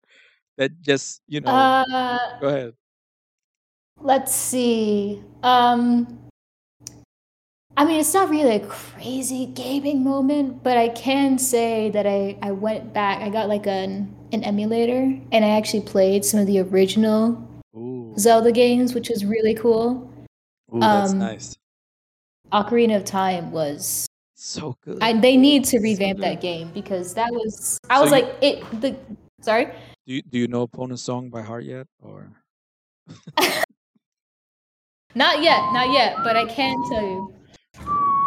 that 0.56 0.80
just 0.80 1.22
you 1.26 1.40
know? 1.40 1.50
Uh, 1.50 2.18
go 2.40 2.48
ahead. 2.48 2.74
let's 4.00 4.34
see. 4.34 5.22
Um, 5.42 6.18
I 7.76 7.84
mean, 7.86 8.00
it's 8.00 8.12
not 8.12 8.28
really 8.28 8.56
a 8.56 8.66
crazy 8.66 9.46
gaming 9.46 10.04
moment, 10.04 10.62
but 10.62 10.76
I 10.76 10.88
can 10.90 11.38
say 11.38 11.88
that 11.90 12.06
I, 12.06 12.36
I 12.42 12.52
went 12.52 12.92
back. 12.92 13.22
I 13.22 13.30
got 13.30 13.48
like 13.48 13.66
an 13.66 14.14
an 14.32 14.44
emulator, 14.44 15.18
and 15.32 15.44
I 15.44 15.48
actually 15.56 15.82
played 15.82 16.24
some 16.24 16.40
of 16.40 16.46
the 16.46 16.60
original 16.60 17.48
Ooh, 17.76 18.14
Zelda 18.18 18.52
games, 18.52 18.94
which 18.94 19.08
was 19.08 19.24
really 19.24 19.54
cool. 19.54 20.10
ooh, 20.74 20.80
that's 20.80 21.12
Um, 21.12 21.18
nice. 21.18 21.56
Ocarina 22.52 22.96
of 22.96 23.04
Time 23.04 23.50
was. 23.52 24.06
So 24.34 24.76
good. 24.84 24.98
I, 25.00 25.12
they 25.14 25.36
need 25.36 25.64
to 25.66 25.78
revamp 25.78 26.18
good. 26.18 26.24
that 26.24 26.40
game 26.42 26.70
because 26.74 27.14
that 27.14 27.30
was. 27.32 27.78
I 27.88 27.96
So 27.96 28.02
was 28.02 28.10
you- 28.10 28.18
like 28.18 28.36
it. 28.42 28.80
The 28.82 28.96
sorry. 29.40 29.72
Do 30.06 30.14
you 30.14 30.22
do 30.22 30.38
you 30.38 30.48
know 30.48 30.66
Epona 30.66 30.98
song 30.98 31.30
by 31.30 31.42
heart 31.42 31.64
yet, 31.64 31.86
or? 32.02 32.28
Not 35.14 35.42
yet, 35.42 35.72
not 35.74 35.92
yet, 35.92 36.16
but 36.24 36.36
I 36.36 36.46
can 36.46 36.74
tell 36.88 37.02
you. 37.02 37.34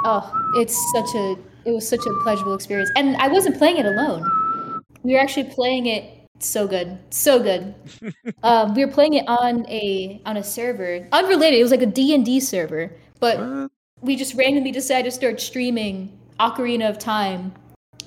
Oh, 0.06 0.32
it's 0.56 0.76
such 0.94 1.16
a 1.16 1.36
it 1.66 1.72
was 1.72 1.88
such 1.88 2.06
a 2.06 2.14
pleasurable 2.22 2.54
experience. 2.54 2.92
And 2.96 3.16
I 3.18 3.28
wasn't 3.28 3.58
playing 3.58 3.78
it 3.78 3.88
alone. 3.88 4.82
We 5.02 5.14
were 5.14 5.20
actually 5.20 5.46
playing 5.46 5.88
it 5.88 6.28
so 6.40 6.68
good. 6.68 7.00
So 7.10 7.42
good. 7.42 7.74
um, 8.44 8.76
we 8.76 8.86
were 8.86 8.92
playing 8.92 9.16
it 9.16 9.28
on 9.28 9.68
a 9.68 10.22
on 10.26 10.38
a 10.38 10.44
server. 10.44 11.08
Unrelated, 11.12 11.60
it 11.60 11.64
was 11.64 11.72
like 11.72 11.82
a 11.82 11.88
D&D 11.88 12.40
server, 12.40 12.92
but 13.20 13.40
What? 13.40 13.72
we 14.02 14.16
just 14.16 14.36
randomly 14.36 14.72
decided 14.72 15.06
to 15.06 15.12
start 15.12 15.42
streaming 15.42 16.20
Ocarina 16.40 16.88
of 16.88 17.00
Time. 17.00 17.54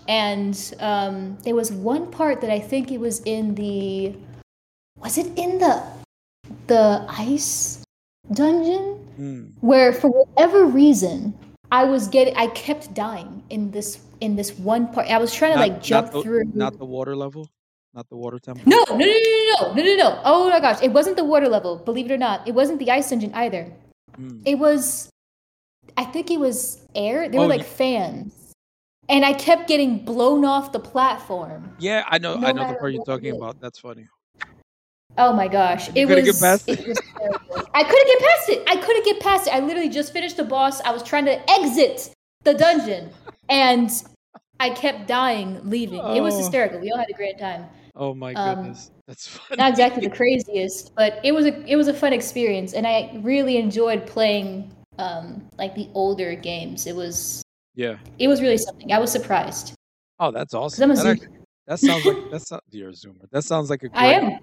And 0.08 0.56
um, 0.80 1.36
there 1.44 1.54
was 1.54 1.70
one 1.70 2.10
part 2.10 2.40
that 2.40 2.50
I 2.50 2.58
think 2.58 2.90
it 2.90 2.98
was 2.98 3.20
in 3.24 3.54
the 3.54 4.16
was 4.98 5.18
it 5.18 5.26
in 5.38 5.58
the 5.58 5.82
the 6.66 7.04
ice 7.08 7.82
dungeon 8.32 8.96
Hmm. 9.18 9.50
where 9.60 9.92
for 9.92 10.08
whatever 10.10 10.64
reason 10.64 11.34
I 11.72 11.82
was 11.84 12.06
getting 12.06 12.36
I 12.36 12.46
kept 12.54 12.94
dying 12.94 13.42
in 13.50 13.70
this 13.72 13.98
in 14.20 14.36
this 14.36 14.54
one 14.58 14.86
part. 14.94 15.10
I 15.10 15.18
was 15.18 15.34
trying 15.34 15.54
to 15.54 15.58
like 15.60 15.82
jump 15.82 16.06
not 16.06 16.12
the, 16.12 16.22
through 16.22 16.44
Not 16.54 16.78
the 16.78 16.84
water 16.86 17.16
level, 17.16 17.48
not 17.94 18.08
the 18.08 18.16
water 18.16 18.38
temple. 18.38 18.62
no, 18.66 18.78
no, 18.90 18.96
no, 18.96 19.04
no, 19.04 19.74
no, 19.74 19.74
no, 19.74 19.82
no, 19.82 19.94
no. 19.96 20.20
Oh 20.24 20.48
my 20.48 20.60
gosh, 20.60 20.78
it 20.82 20.92
wasn't 20.92 21.16
the 21.16 21.24
water 21.24 21.48
level. 21.48 21.76
Believe 21.76 22.06
it 22.10 22.14
or 22.14 22.16
not, 22.18 22.46
it 22.46 22.54
wasn't 22.54 22.78
the 22.78 22.90
ice 22.90 23.10
dungeon 23.10 23.34
either. 23.34 23.66
Hmm. 24.14 24.40
It 24.46 24.54
was, 24.58 25.10
I 25.96 26.04
think 26.04 26.30
it 26.30 26.38
was 26.38 26.80
air. 26.94 27.28
They 27.28 27.38
were 27.38 27.44
Oh, 27.44 27.48
like 27.58 27.66
y- 27.66 27.74
fans, 27.82 28.37
and 29.08 29.24
I 29.24 29.32
kept 29.32 29.68
getting 29.68 30.04
blown 30.04 30.44
off 30.44 30.72
the 30.72 30.80
platform. 30.80 31.74
Yeah, 31.78 32.04
I 32.08 32.18
know. 32.18 32.36
No 32.36 32.46
I 32.46 32.52
know 32.52 32.68
the 32.68 32.74
part 32.74 32.92
you're 32.92 33.04
talking 33.04 33.36
about. 33.36 33.60
That's 33.60 33.78
funny. 33.78 34.06
Oh 35.16 35.32
my 35.32 35.48
gosh, 35.48 35.88
You 35.88 36.02
it 36.02 36.06
couldn't 36.08 36.24
get 36.24 36.30
was. 36.34 36.40
past 36.40 36.68
it 36.68 36.80
it? 36.80 36.88
was. 36.88 36.98
I 37.74 37.82
couldn't 37.82 38.06
get 38.06 38.20
past 38.20 38.48
it. 38.50 38.62
I 38.68 38.76
couldn't 38.76 39.04
get 39.04 39.20
past 39.20 39.46
it. 39.48 39.54
I 39.54 39.60
literally 39.60 39.88
just 39.88 40.12
finished 40.12 40.36
the 40.36 40.44
boss. 40.44 40.80
I 40.82 40.92
was 40.92 41.02
trying 41.02 41.24
to 41.24 41.50
exit 41.50 42.12
the 42.44 42.54
dungeon, 42.54 43.10
and 43.48 43.90
I 44.60 44.70
kept 44.70 45.08
dying, 45.08 45.60
leaving. 45.68 45.98
It 46.14 46.20
was 46.20 46.34
Oh. 46.34 46.38
hysterical. 46.38 46.78
We 46.80 46.90
all 46.92 46.98
had 46.98 47.10
a 47.10 47.14
great 47.14 47.38
time. 47.38 47.66
Oh 47.96 48.14
my 48.14 48.32
Um, 48.34 48.56
goodness, 48.58 48.90
that's 49.08 49.26
funny. 49.26 49.58
not 49.58 49.70
exactly 49.70 50.06
the 50.06 50.14
craziest, 50.14 50.94
but 50.94 51.18
it 51.24 51.32
was 51.32 51.46
a 51.46 51.64
it 51.66 51.74
was 51.74 51.88
a 51.88 51.94
fun 51.94 52.12
experience, 52.12 52.72
and 52.74 52.86
I 52.86 53.10
really 53.22 53.56
enjoyed 53.56 54.06
playing 54.06 54.70
um, 54.98 55.48
like 55.58 55.74
the 55.74 55.88
older 55.94 56.34
games. 56.36 56.86
It 56.86 56.94
was 56.94 57.42
yeah. 57.78 57.96
it 58.18 58.26
was 58.28 58.42
really 58.42 58.58
something. 58.58 58.92
I 58.92 58.98
was 58.98 59.10
surprised 59.12 59.74
Oh, 60.20 60.32
that's 60.32 60.52
awesome. 60.52 60.88
That, 60.90 60.96
Zoom- 60.98 61.10
act- 61.12 61.28
that 61.68 61.78
sounds 61.78 62.04
like 62.04 62.16
that's 62.32 62.50
not 62.50 62.62
you're 62.70 62.88
a 62.90 62.92
zoomer. 62.92 63.30
That 63.30 63.44
sounds 63.44 63.70
like 63.70 63.82
a 63.84 63.88
great. 63.88 64.02
I 64.02 64.12
am. 64.14 64.40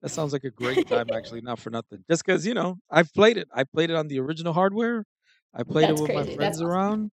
That 0.00 0.08
sounds 0.08 0.32
like 0.32 0.44
a 0.44 0.50
great 0.50 0.88
time, 0.94 1.08
actually. 1.12 1.42
Not 1.42 1.58
for 1.58 1.68
nothing. 1.68 2.02
Just 2.10 2.24
because 2.24 2.46
you 2.46 2.54
know, 2.54 2.78
I've 2.90 3.12
played 3.12 3.36
it. 3.36 3.46
I 3.54 3.64
played 3.64 3.90
it 3.90 3.96
on 3.96 4.08
the 4.08 4.18
original 4.20 4.54
hardware. 4.54 5.04
I 5.52 5.62
played 5.64 5.88
That's 5.90 6.00
it 6.00 6.02
with 6.02 6.14
my 6.14 6.24
friends 6.24 6.38
That's 6.38 6.56
awesome. 6.58 6.66
around, 6.66 7.10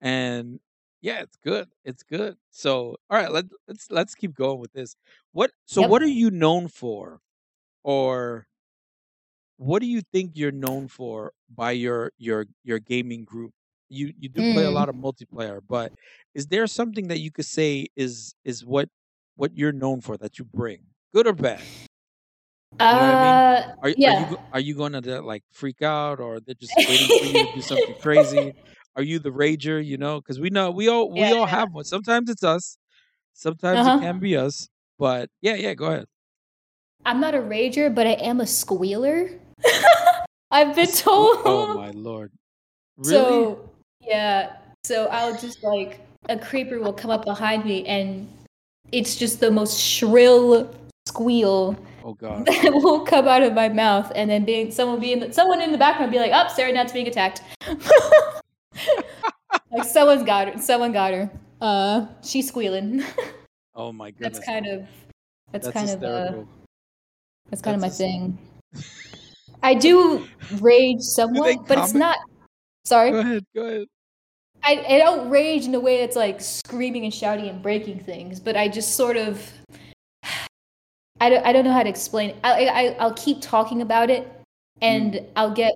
and 0.00 0.58
yeah, 1.02 1.20
it's 1.20 1.36
good. 1.44 1.68
It's 1.84 2.02
good. 2.02 2.36
So, 2.50 2.96
all 3.10 3.18
right, 3.20 3.30
let, 3.30 3.44
let's 3.68 3.90
let's 3.90 4.14
keep 4.14 4.34
going 4.34 4.58
with 4.58 4.72
this. 4.72 4.96
What? 5.32 5.50
So, 5.66 5.82
Yep. 5.82 5.90
what 5.90 6.00
are 6.02 6.06
you 6.22 6.30
known 6.30 6.68
for, 6.68 7.20
or 7.84 8.46
what 9.58 9.80
do 9.80 9.86
you 9.86 10.00
think 10.12 10.30
you're 10.34 10.52
known 10.52 10.88
for 10.88 11.32
by 11.54 11.72
your 11.72 12.12
your 12.16 12.46
your 12.64 12.78
gaming 12.78 13.24
group? 13.24 13.52
You 13.88 14.12
you 14.18 14.28
do 14.28 14.44
play 14.44 14.64
a 14.64 14.70
Mm. 14.70 14.72
lot 14.72 14.88
of 14.88 14.96
multiplayer, 14.96 15.60
but 15.66 15.92
is 16.34 16.48
there 16.48 16.66
something 16.66 17.08
that 17.08 17.20
you 17.20 17.30
could 17.30 17.46
say 17.46 17.86
is 17.96 18.34
is 18.44 18.64
what 18.64 18.88
what 19.36 19.56
you're 19.56 19.72
known 19.72 20.00
for 20.00 20.16
that 20.18 20.38
you 20.38 20.44
bring, 20.44 20.86
good 21.14 21.26
or 21.26 21.34
bad? 21.34 21.68
know 22.90 22.98
what 22.98 23.10
I 23.10 23.16
mean? 23.16 23.42
Uh, 23.42 23.62
Are, 23.82 23.94
are 24.04 24.10
you 24.10 24.26
yeah. 24.26 24.46
are 24.52 24.60
you 24.60 24.74
going 24.74 24.92
to 24.92 25.20
like 25.22 25.42
freak 25.52 25.82
out, 25.82 26.20
or 26.20 26.40
they're 26.40 26.54
just 26.54 26.78
waiting 26.86 27.12
for 27.12 27.26
you 27.26 27.38
to 27.38 27.46
do 27.46 27.60
something 27.60 27.94
crazy? 28.00 28.54
Are 28.96 29.02
you 29.02 29.18
the 29.18 29.30
rager? 29.30 29.84
You 29.84 29.98
know, 29.98 30.20
because 30.20 30.40
we 30.40 30.50
know 30.50 30.70
we 30.70 30.88
all 30.88 31.10
we 31.12 31.30
Yeah, 31.30 31.32
all 31.32 31.46
have 31.46 31.72
one. 31.72 31.84
Sometimes 31.84 32.30
it's 32.30 32.42
us, 32.44 32.78
sometimes 33.34 33.86
Uh-huh. 33.86 33.88
it 33.88 33.96
can 33.98 34.20
be 34.20 34.36
us. 34.36 34.68
But 34.98 35.30
yeah, 35.42 35.56
yeah, 35.56 35.74
go 35.74 35.86
ahead. 35.86 36.06
I'm 37.04 37.20
not 37.20 37.34
a 37.34 37.38
rager, 37.38 37.94
but 37.94 38.06
I 38.06 38.12
am 38.12 38.40
a 38.40 38.46
squealer. 38.46 39.30
I've 40.50 40.74
been 40.74 40.90
Sque- 40.90 40.92
told. 40.92 41.44
Oh 41.44 41.66
my 41.66 41.90
lord! 41.90 42.32
Really? 42.96 43.48
So 43.48 43.70
yeah, 44.06 44.56
so 44.84 45.06
I'll 45.06 45.36
just 45.36 45.62
like 45.62 46.00
a 46.28 46.38
creeper 46.38 46.78
will 46.78 46.92
come 46.92 47.10
up 47.10 47.24
behind 47.24 47.64
me, 47.64 47.86
and 47.86 48.28
it's 48.92 49.16
just 49.16 49.40
the 49.40 49.50
most 49.50 49.80
shrill 49.80 50.74
squeal 51.06 51.76
oh 52.04 52.14
god! 52.20 52.46
that 52.46 52.72
will 52.72 53.00
come 53.00 53.26
out 53.28 53.42
of 53.42 53.52
my 53.52 53.68
mouth, 53.68 54.10
and 54.14 54.30
then 54.30 54.44
being 54.44 54.70
someone 54.70 55.00
be 55.00 55.12
in 55.12 55.20
the, 55.20 55.32
someone 55.32 55.60
in 55.60 55.72
the 55.72 55.78
background 55.78 56.12
be 56.12 56.18
like, 56.18 56.32
"Up, 56.32 56.48
oh, 56.50 56.54
Sarah 56.54 56.72
Nat's 56.72 56.92
being 56.92 57.08
attacked." 57.08 57.42
like 59.72 59.84
someone's 59.84 60.22
got 60.22 60.48
her. 60.52 60.60
Someone 60.60 60.92
got 60.92 61.12
her. 61.12 61.30
Uh, 61.60 62.06
she's 62.22 62.48
squealing. 62.48 63.02
Oh 63.78 63.92
my 63.92 64.10
god 64.10 64.20
that's 64.22 64.38
kind 64.38 64.66
of 64.66 64.86
that's, 65.52 65.66
That's 65.66 65.74
kind 65.74 65.90
of 65.90 66.02
uh, 66.02 66.44
that's 67.50 67.60
kind 67.62 67.74
of 67.74 67.80
my 67.82 67.88
That's 67.88 67.98
thing. 67.98 68.38
I 69.62 69.74
do 69.74 70.26
rage 70.60 71.00
somewhat, 71.00 71.58
but 71.68 71.78
it's 71.78 71.94
not. 71.94 72.16
Sorry. 72.84 73.10
Go 73.10 73.18
ahead. 73.20 73.44
Go 73.54 73.66
ahead. 73.66 73.86
I, 74.62 74.84
I 74.88 74.98
don't 74.98 75.30
rage 75.30 75.64
in 75.64 75.74
a 75.74 75.80
way 75.80 76.00
that's 76.00 76.16
like 76.16 76.40
screaming 76.40 77.04
and 77.04 77.14
shouting 77.14 77.48
and 77.48 77.62
breaking 77.62 78.00
things, 78.00 78.40
but 78.40 78.56
I 78.56 78.68
just 78.68 78.96
sort 78.96 79.16
of 79.16 79.52
I 81.20 81.30
don't, 81.30 81.46
I 81.46 81.52
don't 81.52 81.64
know 81.64 81.72
how 81.72 81.82
to 81.82 81.88
explain 81.88 82.30
it. 82.30 82.36
I, 82.44 82.66
I 82.66 82.96
I'll 82.98 83.14
keep 83.14 83.40
talking 83.40 83.80
about 83.82 84.10
it 84.10 84.30
and 84.82 85.14
Mm. 85.14 85.26
I'll 85.36 85.54
get 85.54 85.72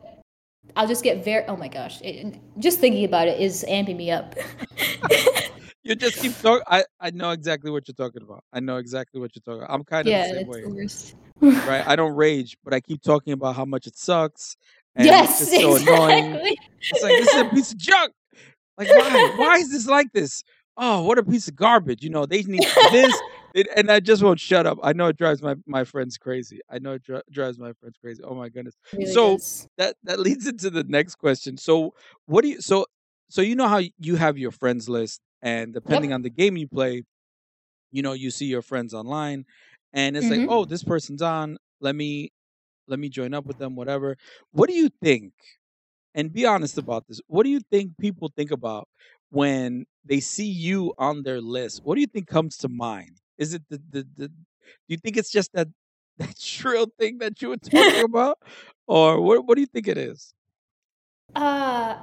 I'll 0.77 0.87
just 0.87 1.03
get 1.03 1.25
very 1.25 1.45
oh 1.47 1.57
my 1.57 1.69
gosh 1.69 2.01
it, 2.03 2.39
just 2.59 2.79
thinking 2.79 3.05
about 3.05 3.29
it 3.29 3.41
is 3.41 3.65
amping 3.69 3.97
me 3.97 4.11
up. 4.11 4.35
You 5.83 5.95
just 5.95 6.21
keep 6.21 6.39
talking. 6.39 6.63
I 6.67 6.85
I 7.01 7.11
know 7.11 7.31
exactly 7.31 7.71
what 7.71 7.89
you're 7.89 7.95
talking 7.95 8.23
about. 8.23 8.45
I 8.53 8.61
know 8.61 8.77
exactly 8.77 9.19
what 9.21 9.31
you're 9.35 9.43
talking. 9.43 9.63
about. 9.65 9.75
I'm 9.75 9.83
kind 9.85 10.07
of 10.07 10.13
yeah, 10.13 10.29
the 10.29 10.39
same 10.41 10.47
way, 10.47 10.63
the 10.63 10.69
worst. 10.69 11.15
right? 11.41 11.87
I 11.87 11.97
don't 11.97 12.15
rage, 12.15 12.57
but 12.63 12.75
I 12.75 12.81
keep 12.81 13.03
talking 13.03 13.33
about 13.33 13.57
how 13.57 13.65
much 13.65 13.87
it 13.87 13.97
sucks. 13.97 14.57
And 14.95 15.07
yes, 15.07 15.41
it's 15.41 15.51
just 15.59 15.63
so 15.63 15.77
annoying. 15.77 16.35
exactly. 16.35 16.59
It's 16.83 17.03
like 17.03 17.17
this 17.17 17.29
is 17.35 17.41
a 17.41 17.45
piece 17.47 17.73
of 17.73 17.79
junk. 17.79 18.13
Like 18.81 18.89
why? 18.89 19.35
Why 19.37 19.57
is 19.59 19.71
this 19.71 19.87
like 19.87 20.13
this? 20.13 20.43
Oh, 20.77 21.03
what 21.03 21.19
a 21.19 21.23
piece 21.23 21.47
of 21.49 21.57
garbage! 21.57 22.03
You 22.03 22.11
know 22.11 22.25
they 22.27 22.43
need 22.43 22.65
this, 22.91 23.15
it, 23.55 23.69
and 23.77 23.91
I 23.91 24.01
just 24.01 24.23
won't 24.23 24.41
shut 24.41 24.67
up. 24.67 24.79
I 24.83 24.93
know 24.95 25.09
it 25.09 25.17
drives 25.19 25.43
my 25.43 25.55
my 25.67 25.85
friends 25.85 26.17
crazy. 26.17 26.61
I 26.71 26.79
know 26.79 26.93
it 26.95 27.03
dri- 27.03 27.21
drives 27.31 27.59
my 27.59 27.73
friends 27.75 27.97
crazy. 28.03 28.23
Oh 28.25 28.35
my 28.35 28.49
goodness. 28.49 28.75
Really 28.93 29.07
So- 29.13 29.37
does. 29.37 29.69
That 29.79 29.97
that 30.05 30.19
leads 30.21 30.47
into 30.53 30.71
the 30.71 30.85
next 30.85 31.17
question. 31.17 31.57
So 31.59 31.93
what 32.27 32.43
do 32.43 32.49
you 32.49 32.61
so 32.63 32.87
so 33.29 33.43
you 33.43 33.55
know 33.55 33.69
how 33.69 33.81
you 33.99 34.17
have 34.17 34.39
your 34.39 34.51
friends 34.53 34.89
list, 34.89 35.21
and 35.43 35.75
depending 35.75 36.13
on 36.15 36.23
the 36.23 36.31
game 36.31 36.57
you 36.57 36.67
play, 36.69 37.03
you 37.93 38.03
know 38.03 38.15
you 38.15 38.31
see 38.31 38.47
your 38.47 38.63
friends 38.63 38.95
online, 38.95 39.45
and 39.93 40.17
it's 40.17 40.27
Mhm. 40.27 40.41
like 40.41 40.49
oh 40.51 40.65
this 40.65 40.83
person's 40.85 41.21
on. 41.23 41.59
Let 41.81 41.95
me 41.95 42.31
let 42.89 42.99
me 42.99 43.09
join 43.11 43.35
up 43.35 43.45
with 43.47 43.59
them. 43.59 43.77
Whatever. 43.77 44.17
What 44.53 44.69
do 44.71 44.75
you 44.75 44.89
think? 45.03 45.33
And 46.15 46.33
be 46.33 46.47
honest 46.47 46.79
about 46.79 47.07
this. 47.07 47.21
What 47.27 47.45
do 47.45 47.51
you 47.51 47.61
think 47.71 47.97
people 47.99 48.31
think 48.37 48.51
about 48.51 48.89
when 49.31 49.87
they 50.05 50.21
see 50.21 50.49
you 50.49 50.93
on 50.99 51.23
their 51.23 51.41
list? 51.41 51.83
What 51.85 51.95
do 51.95 52.01
you 52.01 52.07
think 52.07 52.27
comes 52.27 52.57
to 52.59 52.69
mind? 52.69 53.21
Is 53.39 53.55
it 53.55 53.63
the 53.71 53.81
the, 53.91 54.07
the 54.17 54.29
do 54.29 54.35
you 54.89 54.99
think 54.99 55.17
it's 55.17 55.31
just 55.31 55.53
that 55.53 55.69
that 56.19 56.39
shrill 56.39 56.87
thing 56.99 57.19
that 57.19 57.41
you 57.41 57.49
were 57.49 57.57
talking 57.57 58.05
about, 58.05 58.39
or 58.87 59.21
what? 59.21 59.47
What 59.47 59.55
do 59.55 59.61
you 59.61 59.67
think 59.67 59.89
it 59.89 59.99
is? 59.99 60.33
Uh 61.35 61.97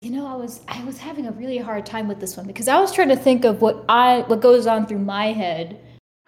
you 0.00 0.10
know, 0.10 0.26
I 0.26 0.34
was 0.34 0.60
I 0.66 0.82
was 0.84 0.98
having 0.98 1.26
a 1.26 1.32
really 1.32 1.58
hard 1.58 1.84
time 1.84 2.08
with 2.08 2.20
this 2.20 2.36
one 2.36 2.46
because 2.46 2.68
I 2.68 2.80
was 2.80 2.92
trying 2.92 3.10
to 3.10 3.16
think 3.16 3.44
of 3.44 3.60
what 3.60 3.84
I 3.88 4.20
what 4.28 4.40
goes 4.40 4.66
on 4.66 4.86
through 4.86 5.00
my 5.00 5.32
head 5.32 5.78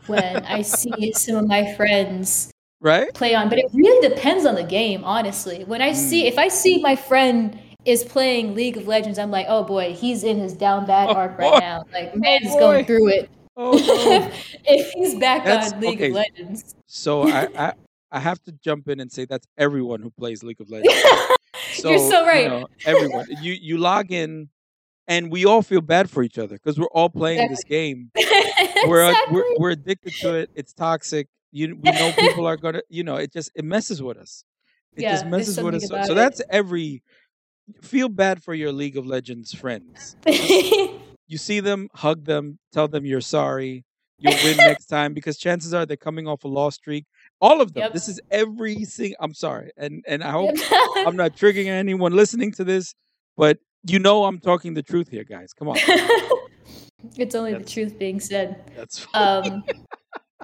when 0.06 0.44
I 0.44 0.60
see 0.62 1.12
some 1.12 1.36
of 1.36 1.48
my 1.48 1.74
friends 1.74 2.51
Right? 2.82 3.14
play 3.14 3.34
on, 3.34 3.48
but 3.48 3.58
it 3.58 3.66
really 3.72 4.08
depends 4.08 4.44
on 4.44 4.56
the 4.56 4.64
game, 4.64 5.04
honestly. 5.04 5.62
When 5.64 5.80
I 5.80 5.92
see 5.92 6.24
mm. 6.24 6.28
if 6.28 6.36
I 6.36 6.48
see 6.48 6.82
my 6.82 6.96
friend 6.96 7.58
is 7.84 8.04
playing 8.04 8.54
League 8.54 8.76
of 8.76 8.86
Legends, 8.88 9.18
I'm 9.18 9.30
like, 9.30 9.46
oh 9.48 9.62
boy, 9.62 9.94
he's 9.94 10.24
in 10.24 10.38
his 10.38 10.52
down 10.52 10.84
bad 10.86 11.10
Oh, 11.10 11.14
arc 11.14 11.38
boy. 11.38 11.50
right 11.50 11.60
now. 11.60 11.84
Like, 11.92 12.14
man's 12.16 12.48
oh, 12.48 12.54
boy. 12.54 12.60
going 12.60 12.84
through 12.84 13.08
it. 13.08 13.30
Oh 13.56 13.72
no. 13.72 14.30
if 14.64 14.90
he's 14.92 15.14
back 15.14 15.44
That's- 15.44 15.72
on 15.72 15.80
League 15.80 15.94
okay. 15.94 16.08
of 16.08 16.14
Legends. 16.14 16.74
so 16.86 17.22
I, 17.28 17.48
I 17.56 17.72
I 18.12 18.20
have 18.20 18.42
to 18.44 18.52
jump 18.52 18.88
in 18.88 19.00
and 19.00 19.10
say 19.10 19.24
that's 19.24 19.46
everyone 19.56 20.02
who 20.02 20.10
plays 20.10 20.42
League 20.42 20.60
of 20.60 20.70
Legends. 20.70 20.94
You're 21.82 21.98
so 21.98 22.20
you 22.20 22.26
right. 22.26 22.48
know, 22.48 22.68
everyone. 22.84 23.26
You 23.40 23.54
you 23.54 23.78
log 23.78 24.12
in, 24.12 24.50
and 25.08 25.30
we 25.30 25.46
all 25.46 25.62
feel 25.62 25.80
bad 25.80 26.10
for 26.10 26.22
each 26.22 26.38
other 26.38 26.56
because 26.56 26.78
we're 26.78 26.86
all 26.92 27.08
playing 27.08 27.48
this 27.48 27.64
game. 27.64 28.10
We're, 28.84 29.10
exactly. 29.10 29.36
we're 29.36 29.58
we're 29.58 29.70
addicted 29.70 30.12
to 30.20 30.34
it. 30.34 30.50
It's 30.54 30.72
toxic. 30.72 31.28
You 31.52 31.76
we 31.80 31.90
know 31.90 32.12
people 32.18 32.46
are 32.46 32.56
gonna. 32.56 32.82
You 32.88 33.04
know, 33.04 33.16
it 33.16 33.32
just 33.32 33.50
it 33.54 33.64
messes 33.64 34.02
with 34.02 34.16
us. 34.16 34.44
It 34.96 35.02
Yeah, 35.02 35.12
just 35.12 35.26
messes 35.26 35.60
with 35.60 35.74
us. 35.76 35.86
So, 35.86 36.02
so 36.04 36.14
that's 36.14 36.42
every. 36.50 37.02
Feel 37.80 38.08
bad 38.08 38.42
for 38.42 38.54
your 38.54 38.72
League 38.72 38.96
of 38.96 39.06
Legends 39.06 39.54
friends. 39.54 40.16
You 41.28 41.38
see 41.38 41.60
them, 41.60 41.88
hug 41.94 42.26
them, 42.26 42.58
tell 42.74 42.88
them 42.88 43.06
you're 43.06 43.22
sorry. 43.22 43.86
You'll 44.18 44.36
win 44.44 44.56
next 44.58 44.84
time 44.86 45.14
because 45.14 45.38
chances 45.38 45.72
are 45.72 45.86
they're 45.86 45.96
coming 45.96 46.28
off 46.28 46.44
a 46.44 46.48
loss 46.48 46.74
streak. 46.74 47.06
All 47.40 47.62
of 47.62 47.72
them. 47.72 47.84
Yep. 47.84 47.92
This 47.94 48.06
is 48.06 48.20
every 48.30 48.84
single. 48.84 49.16
I'm 49.18 49.32
sorry, 49.32 49.70
and 49.78 50.04
and 50.06 50.22
I 50.22 50.30
hope 50.30 50.50
I'm 51.06 51.16
not 51.16 51.34
triggering 51.34 51.68
anyone 51.68 52.12
listening 52.12 52.52
to 52.52 52.64
this, 52.64 52.94
but 53.34 53.58
you 53.88 53.98
know 53.98 54.24
I'm 54.24 54.40
talking 54.40 54.74
the 54.74 54.82
truth 54.82 55.08
here, 55.08 55.24
guys. 55.24 55.54
Come 55.54 55.68
on, 55.68 55.76
it's 57.16 57.34
only 57.34 57.54
the 57.54 57.64
truth 57.64 57.98
being 57.98 58.20
said. 58.20 58.70
that's 58.76 59.06
Um, 59.14 59.64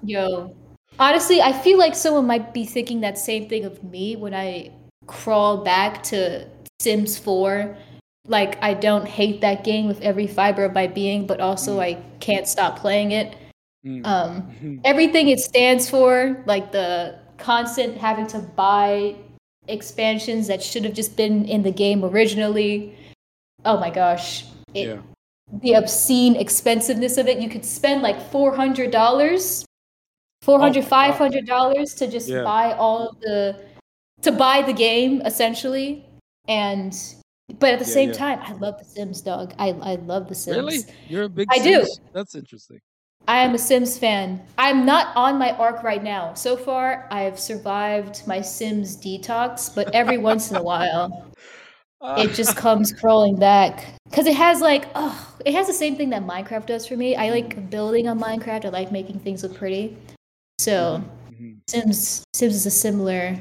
yo, 0.03 0.57
honestly, 0.99 1.41
I 1.41 1.53
feel 1.53 1.79
like 1.79 1.95
someone 1.95 2.27
might 2.27 2.53
be 2.53 2.65
thinking 2.65 3.01
that 3.01 3.19
same 3.19 3.49
thing 3.49 3.65
of 3.65 3.83
me 3.85 4.17
when 4.17 4.35
I 4.35 4.71
crawl 5.07 5.59
back 5.59 6.03
to 6.05 6.47
Sims 6.81 7.19
4. 7.19 7.77
Like, 8.27 8.63
I 8.63 8.75
don't 8.75 9.07
hate 9.07 9.41
that 9.41 9.65
game 9.65 9.87
with 9.87 10.01
every 10.03 10.27
fiber 10.27 10.65
of 10.65 10.75
my 10.75 10.87
being, 10.87 11.27
but 11.27 11.41
also 11.41 11.79
Mm. 11.79 11.83
I 11.83 11.95
can't 12.21 12.47
stop 12.47 12.79
playing 12.79 13.13
it. 13.13 13.37
Mm. 13.87 14.07
Um, 14.07 14.81
everything 14.85 15.29
it 15.29 15.41
stands 15.41 15.89
for, 15.89 16.43
like 16.47 16.73
the 16.73 17.19
constant 17.39 17.97
having 17.97 18.27
to 18.29 18.39
buy 18.41 19.17
expansions 19.69 20.47
that 20.49 20.63
should 20.63 20.85
have 20.85 20.95
just 20.95 21.17
been 21.17 21.45
in 21.47 21.63
the 21.63 21.71
game 21.71 22.05
originally. 22.05 22.97
Oh 23.65 23.79
my 23.79 23.91
gosh. 23.91 24.45
It, 24.75 24.89
yeah, 24.89 25.01
the 25.63 25.75
obscene 25.75 26.37
expensiveness 26.37 27.17
of 27.17 27.29
it. 27.29 27.39
You 27.39 27.49
could 27.49 27.65
spend 27.65 28.03
like 28.03 28.21
four 28.31 28.55
Oh 30.47 30.59
hundred 30.59 30.59
dollars, 30.59 30.59
four 30.59 30.61
hundred, 30.61 30.81
Oh 30.81 30.85
my 30.85 30.89
five 30.89 31.11
God. 31.11 31.19
hundred 31.19 31.47
dollars 31.47 31.95
to 31.95 32.07
just 32.07 32.29
Yeah. 32.29 32.43
buy 32.45 32.73
all 32.73 33.09
of 33.09 33.21
the 33.21 33.65
to 34.23 34.33
buy 34.33 34.63
the 34.63 34.73
game 34.73 35.23
essentially. 35.25 36.05
And 36.49 36.95
but 37.59 37.75
at 37.75 37.79
the 37.79 37.85
Yeah, 37.85 37.95
same 37.95 38.09
yeah. 38.11 38.15
time, 38.15 38.39
I 38.43 38.53
love 38.53 38.79
the 38.79 38.85
Sims, 38.85 39.21
dog. 39.23 39.55
I 39.59 39.69
I 39.83 39.95
love 39.97 40.29
the 40.29 40.35
Sims. 40.35 40.57
really? 40.57 40.79
You're 41.09 41.25
a 41.25 41.29
big. 41.29 41.49
I 41.51 41.59
do. 41.59 41.87
That's 42.13 42.35
interesting. 42.35 42.81
I 43.27 43.45
am 43.45 43.55
a 43.55 43.59
Sims 43.59 43.99
fan. 43.99 44.41
I'm 44.57 44.87
not 44.87 45.15
on 45.15 45.39
my 45.39 45.53
arc 45.53 45.83
right 45.83 46.03
now. 46.03 46.33
So 46.33 46.57
far, 46.57 47.07
I've 47.11 47.39
survived 47.39 48.27
my 48.27 48.41
Sims 48.41 48.97
detox, 48.97 49.75
but 49.75 49.95
every 49.95 50.17
once 50.17 50.51
in 50.51 50.57
a 50.57 50.63
while, 50.63 51.31
it 52.17 52.33
just 52.35 52.57
comes 52.57 52.91
crawling 52.93 53.37
back 53.37 53.85
because 54.09 54.27
it 54.27 54.37
has 54.37 54.61
like 54.61 54.87
oh 54.95 55.37
it 55.45 55.53
has 55.53 55.67
the 55.67 55.73
same 55.73 55.97
thing 55.97 56.11
that 56.11 56.23
minecraft 56.23 56.67
does 56.67 56.87
for 56.87 56.97
me 56.97 57.17
i 57.17 57.29
like 57.29 57.69
building 57.71 58.07
on 58.07 58.19
minecraft 58.21 58.65
i 58.65 58.69
like 58.69 58.93
making 58.93 59.19
things 59.19 59.43
look 59.43 59.55
pretty 59.57 59.97
so 60.59 61.03
Mhm. 61.31 61.61
sims 61.69 62.25
sims 62.35 62.55
is 62.55 62.67
a 62.67 62.71
similar 62.71 63.39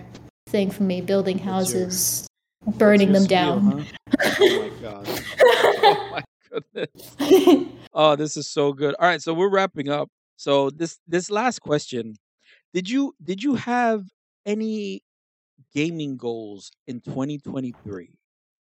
thing 0.49 0.69
for 0.71 0.83
me 0.83 1.01
building 1.01 1.37
That's 1.37 1.45
your- 1.73 1.83
houses 1.85 2.27
burning 2.77 3.11
them 3.11 3.23
your 3.23 3.27
down 3.27 3.61
huh? 3.61 3.83
Oh 4.39 4.59
my 4.61 4.69
god. 4.81 5.07
Oh 5.83 6.09
my 6.11 6.23
goodness. 6.49 7.15
Oh, 7.93 8.15
this 8.15 8.37
is 8.37 8.47
so 8.47 8.73
good. 8.73 8.93
All 8.99 9.07
right, 9.07 9.21
so 9.21 9.33
we're 9.33 9.49
wrapping 9.49 9.89
up. 9.89 10.09
So 10.37 10.69
this 10.69 10.99
this 11.07 11.31
last 11.31 11.59
question, 11.61 12.15
did 12.73 12.87
you 12.89 13.15
did 13.23 13.41
you 13.41 13.55
have 13.55 14.03
any 14.45 15.01
gaming 15.73 16.15
goals 16.17 16.69
in 16.85 17.01
2023? 17.01 18.11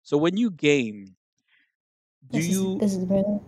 So 0.02 0.16
when 0.18 0.36
you 0.36 0.50
game, 0.50 1.14
do 2.30 2.38
this, 2.38 2.48
you 2.48 2.74
is, 2.74 2.80
this 2.80 2.94
is 2.94 3.06
really 3.06 3.38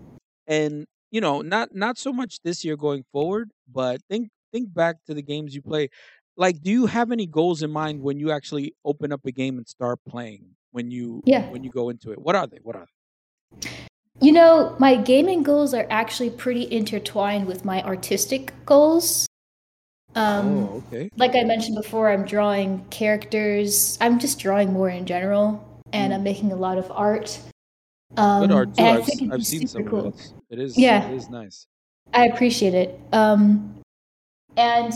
and 0.47 0.87
you 1.11 1.21
know 1.21 1.41
not 1.43 1.75
not 1.75 1.99
so 1.99 2.12
much 2.12 2.38
this 2.45 2.65
year 2.65 2.77
going 2.77 3.05
forward, 3.12 3.51
but 3.67 4.01
think 4.09 4.31
think 4.53 4.73
back 4.73 4.97
to 5.07 5.15
the 5.15 5.23
games 5.23 5.55
you 5.55 5.62
play. 5.62 5.88
Like, 6.37 6.62
do 6.62 6.71
you 6.71 6.87
have 6.87 7.11
any 7.12 7.27
goals 7.27 7.62
in 7.62 7.71
mind 7.71 8.01
when 8.01 8.19
you 8.19 8.31
actually 8.31 8.75
open 8.85 9.12
up 9.12 9.25
a 9.27 9.33
game 9.33 9.59
and 9.59 9.67
start 9.67 9.99
playing? 10.09 10.45
When 10.71 10.91
you 10.91 11.23
Yeah. 11.27 11.51
when 11.51 11.62
you 11.65 11.71
go 11.71 11.91
into 11.91 12.12
it, 12.12 12.19
what 12.21 12.35
are 12.37 12.47
they? 12.47 12.59
What 12.62 12.77
are 12.77 12.87
they? 12.87 13.69
you 14.21 14.33
know 14.33 14.75
my 14.79 14.95
gaming 14.97 15.43
goals 15.43 15.75
are 15.75 15.87
actually 15.91 16.31
pretty 16.31 16.71
intertwined 16.71 17.47
with 17.47 17.65
my 17.65 17.83
artistic 17.83 18.53
goals 18.65 19.27
um 20.15 20.47
oh, 20.71 20.85
okay. 20.87 21.09
like 21.17 21.35
I 21.35 21.43
mentioned 21.45 21.77
before, 21.77 22.11
I'm 22.11 22.25
drawing 22.27 22.85
characters. 22.91 23.97
I'm 24.01 24.19
just 24.19 24.38
drawing 24.38 24.73
more 24.73 24.91
in 24.91 25.07
general, 25.07 25.65
and 25.93 26.12
Mm. 26.12 26.17
I'm 26.17 26.23
making 26.23 26.53
a 26.53 26.57
lot 26.57 26.77
of 26.77 26.91
art. 26.91 27.38
Um, 28.19 28.43
Good 28.43 28.53
art 28.53 28.75
too. 28.77 28.85
I've, 28.85 29.09
I've 29.33 29.47
seen 29.47 29.67
some 29.67 29.85
cool. 29.85 30.09
of 30.09 30.15
it. 30.15 30.33
It 30.51 30.59
is. 30.59 30.77
Yeah. 30.77 31.09
It 31.09 31.15
is 31.17 31.31
nice. 31.31 31.67
I 32.12 32.27
appreciate 32.27 32.75
it. 32.75 33.01
Um, 33.12 33.81
and 34.57 34.93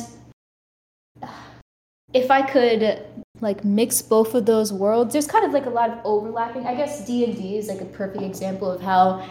if 2.12 2.30
I 2.30 2.42
could 2.42 3.04
like 3.40 3.64
mix 3.64 4.00
both 4.02 4.34
of 4.34 4.46
those 4.46 4.72
worlds, 4.72 5.12
there's 5.12 5.26
kind 5.26 5.44
of 5.44 5.52
like 5.52 5.66
a 5.66 5.70
lot 5.70 5.90
of 5.90 5.98
overlapping. 6.04 6.66
I 6.66 6.74
guess 6.74 7.04
D 7.06 7.24
and 7.24 7.36
D 7.36 7.56
is 7.58 7.68
like 7.68 7.80
a 7.80 7.86
perfect 7.86 8.22
example 8.22 8.70
of 8.70 8.80
how 8.80 9.26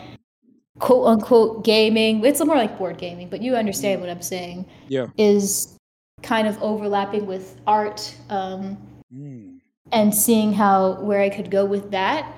quote 0.80 1.08
unquote 1.08 1.64
gaming. 1.64 2.24
It's 2.26 2.44
more 2.44 2.56
like 2.56 2.78
board 2.78 2.98
gaming, 2.98 3.30
but 3.30 3.42
you 3.42 3.56
understand 3.56 4.02
what 4.02 4.10
I'm 4.10 4.22
saying. 4.22 4.66
Yeah. 4.88 5.08
Is 5.18 5.78
kind 6.22 6.48
of 6.48 6.62
overlapping 6.62 7.26
with 7.26 7.60
art. 7.68 8.16
Um, 8.30 8.78
Mm. 9.14 9.60
and 9.92 10.14
seeing 10.14 10.52
how 10.52 11.00
where 11.02 11.22
I 11.22 11.30
could 11.30 11.50
go 11.52 11.64
with 11.64 11.92
that. 11.92 12.34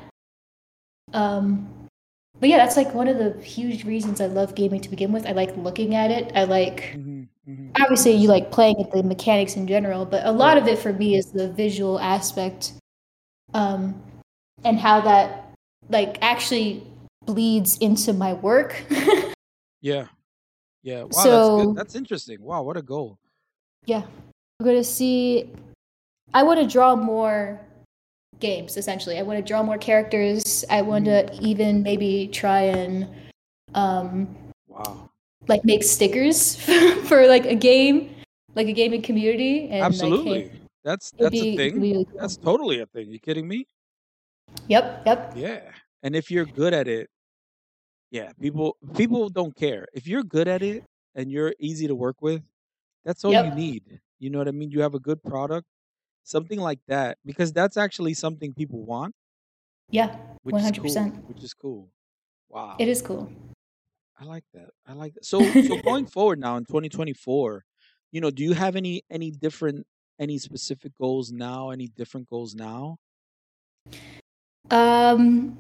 Um, 1.14 1.68
but 2.40 2.50
yeah, 2.50 2.58
that's 2.58 2.76
like 2.78 2.94
one 2.94 3.08
of 3.08 3.18
the 3.18 3.42
huge 3.42 3.84
reasons 3.86 4.20
I 4.22 4.28
love 4.28 4.54
gaming 4.54 4.82
to 4.82 4.90
begin 4.90 5.12
with. 5.12 5.26
I 5.26 5.32
like 5.32 5.56
looking 5.58 5.96
at 5.96 6.12
it. 6.12 6.32
I 6.36 6.44
like 6.44 6.94
Mhm, 6.98 7.17
mhm. 7.48 7.72
obviously 7.82 8.12
you 8.14 8.28
like 8.28 8.52
playing 8.52 8.80
at 8.82 8.92
the 8.92 9.04
mechanics 9.04 9.56
in 9.56 9.68
general, 9.68 10.06
but 10.06 10.26
a 10.26 10.32
lot 10.32 10.58
of 10.58 10.68
it 10.68 10.78
for 10.80 10.94
me 10.94 11.16
is 11.16 11.32
the 11.32 11.52
visual 11.54 12.00
aspect, 12.00 12.74
um, 13.54 14.00
and 14.64 14.80
how 14.80 15.00
that 15.02 15.50
like 15.90 16.18
actually 16.22 16.84
bleeds 17.26 17.78
into 17.80 18.14
my 18.14 18.34
work. 18.34 18.84
Yeah. 19.82 20.08
Yeah. 20.82 21.02
Wow, 21.04 21.08
that's 21.10 21.24
So- 21.24 21.66
good. 21.68 21.76
That's 21.76 21.96
interesting. 21.96 22.42
Wow, 22.42 22.64
what 22.64 22.78
a 22.78 22.82
goal. 22.82 23.18
yeah, 23.86 24.02
I'm 24.60 24.66
gonna 24.66 24.84
see. 24.84 25.52
I 26.34 26.42
want 26.44 26.60
to 26.60 26.68
draw 26.68 26.96
more 26.96 27.62
games. 28.40 28.76
Essentially, 28.76 29.18
I 29.20 29.22
want 29.22 29.38
to 29.38 29.44
draw 29.46 29.62
more 29.64 29.78
characters. 29.78 30.66
I 30.70 30.82
want 30.82 31.06
to 31.06 31.32
even 31.40 31.84
maybe 31.84 32.28
try 32.34 32.62
and 32.64 33.08
um, 33.76 34.36
Wow. 34.68 35.10
Like 35.48 35.64
make 35.66 35.84
stickers 35.84 36.56
for 37.08 37.28
like 37.28 37.46
a 37.46 37.56
game, 37.56 38.16
like 38.56 38.68
a 38.68 38.74
gaming 38.74 39.02
community. 39.02 39.70
And 39.70 39.84
Absolutely. 39.84 40.44
Like, 40.44 40.52
hey, 40.52 40.60
That's 40.84 41.12
that's 41.12 41.32
be- 41.32 41.54
a 41.54 41.58
thing. 41.58 41.82
really 41.82 42.06
cool. 42.06 42.20
That's 42.20 42.38
totally 42.38 42.80
a 42.82 42.86
thing. 42.86 43.10
You 43.12 43.20
kidding 43.20 43.48
me? 43.48 43.66
Yep. 44.68 45.04
Yep. 45.06 45.34
Yeah. 45.36 45.62
And 46.04 46.16
if 46.16 46.32
you're 46.32 46.46
good 46.46 46.74
at 46.74 46.88
it, 46.88 47.10
yeah, 48.12 48.32
people 48.40 48.78
people 48.96 49.30
don't 49.30 49.56
care. 49.56 49.86
If 49.94 50.08
you're 50.08 50.24
good 50.24 50.48
at 50.48 50.62
it 50.64 50.84
and 51.16 51.30
you're 51.32 51.54
easy 51.60 51.88
to 51.88 51.96
work 51.96 52.22
with, 52.22 52.42
that's 53.04 53.26
all 53.26 53.34
you 53.34 53.52
need. 53.56 54.00
You 54.20 54.30
know 54.30 54.38
what 54.40 54.48
I 54.48 54.52
mean? 54.52 54.72
You 54.72 54.82
have 54.82 54.94
a 54.96 55.00
good 55.00 55.22
product, 55.22 55.68
something 56.24 56.60
like 56.60 56.80
that, 56.88 57.18
because 57.26 57.52
that's 57.52 57.76
actually 57.78 58.14
something 58.14 58.54
people 58.54 58.84
want, 58.86 59.14
Yeah. 59.92 60.16
is 60.16 60.52
cool. 60.52 60.60
100%. 60.60 61.28
Which 61.28 61.44
is 61.44 61.54
cool. 61.54 61.90
Wow. 62.50 62.76
It 62.80 62.88
is 62.88 63.02
cool. 63.02 63.30
I 64.20 64.26
like 64.26 64.44
that. 64.54 64.70
I 64.86 64.94
like 64.94 65.14
that. 65.14 65.26
So 65.26 65.42
so 65.62 65.78
going 65.78 66.06
forward 66.16 66.40
now 66.40 66.58
in 66.58 66.66
2024, 66.66 67.64
you 68.12 68.22
know, 68.22 68.32
do 68.32 68.44
you 68.44 68.54
have 68.54 68.76
any 68.76 69.04
any 69.10 69.32
different 69.32 69.86
any 70.20 70.38
specific 70.38 70.94
goals 71.00 71.32
now? 71.32 71.70
Any 71.70 71.88
different 71.88 72.28
goals 72.30 72.56
now? 72.56 72.98
Um, 74.70 75.58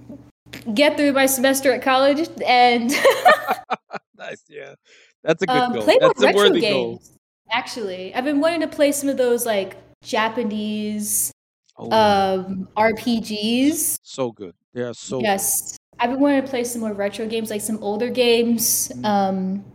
get 0.73 0.97
through 0.97 1.13
my 1.13 1.27
semester 1.27 1.71
at 1.71 1.81
college 1.81 2.27
and 2.45 2.89
nice, 4.17 4.43
yeah. 4.49 4.75
That's 5.23 5.43
a 5.43 5.47
good 5.47 5.63
um, 5.63 5.73
goal. 5.73 5.83
play 5.83 5.97
more 6.01 6.09
That's 6.09 6.21
a 6.21 6.25
retro 6.25 6.35
worthy 6.35 6.61
goal. 6.61 6.97
games. 6.97 7.11
Actually, 7.51 8.13
I've 8.13 8.25
been 8.25 8.41
wanting 8.41 8.61
to 8.61 8.67
play 8.67 8.91
some 8.91 9.07
of 9.09 9.17
those 9.17 9.45
like 9.45 9.77
Japanese 10.03 11.31
Oh, 11.79 11.91
um 11.91 12.67
RPGs. 12.75 13.99
so 14.01 14.31
good. 14.31 14.55
They 14.73 14.81
are 14.81 14.93
so 14.93 15.21
yes, 15.21 15.77
I've 15.99 16.11
been 16.11 16.19
wanting 16.19 16.41
to 16.43 16.47
play 16.47 16.63
some 16.63 16.81
more 16.81 16.93
retro 16.93 17.25
games, 17.27 17.49
like 17.49 17.61
some 17.61 17.81
older 17.83 18.09
games, 18.09 18.89
Mm. 18.95 19.05
um, 19.05 19.65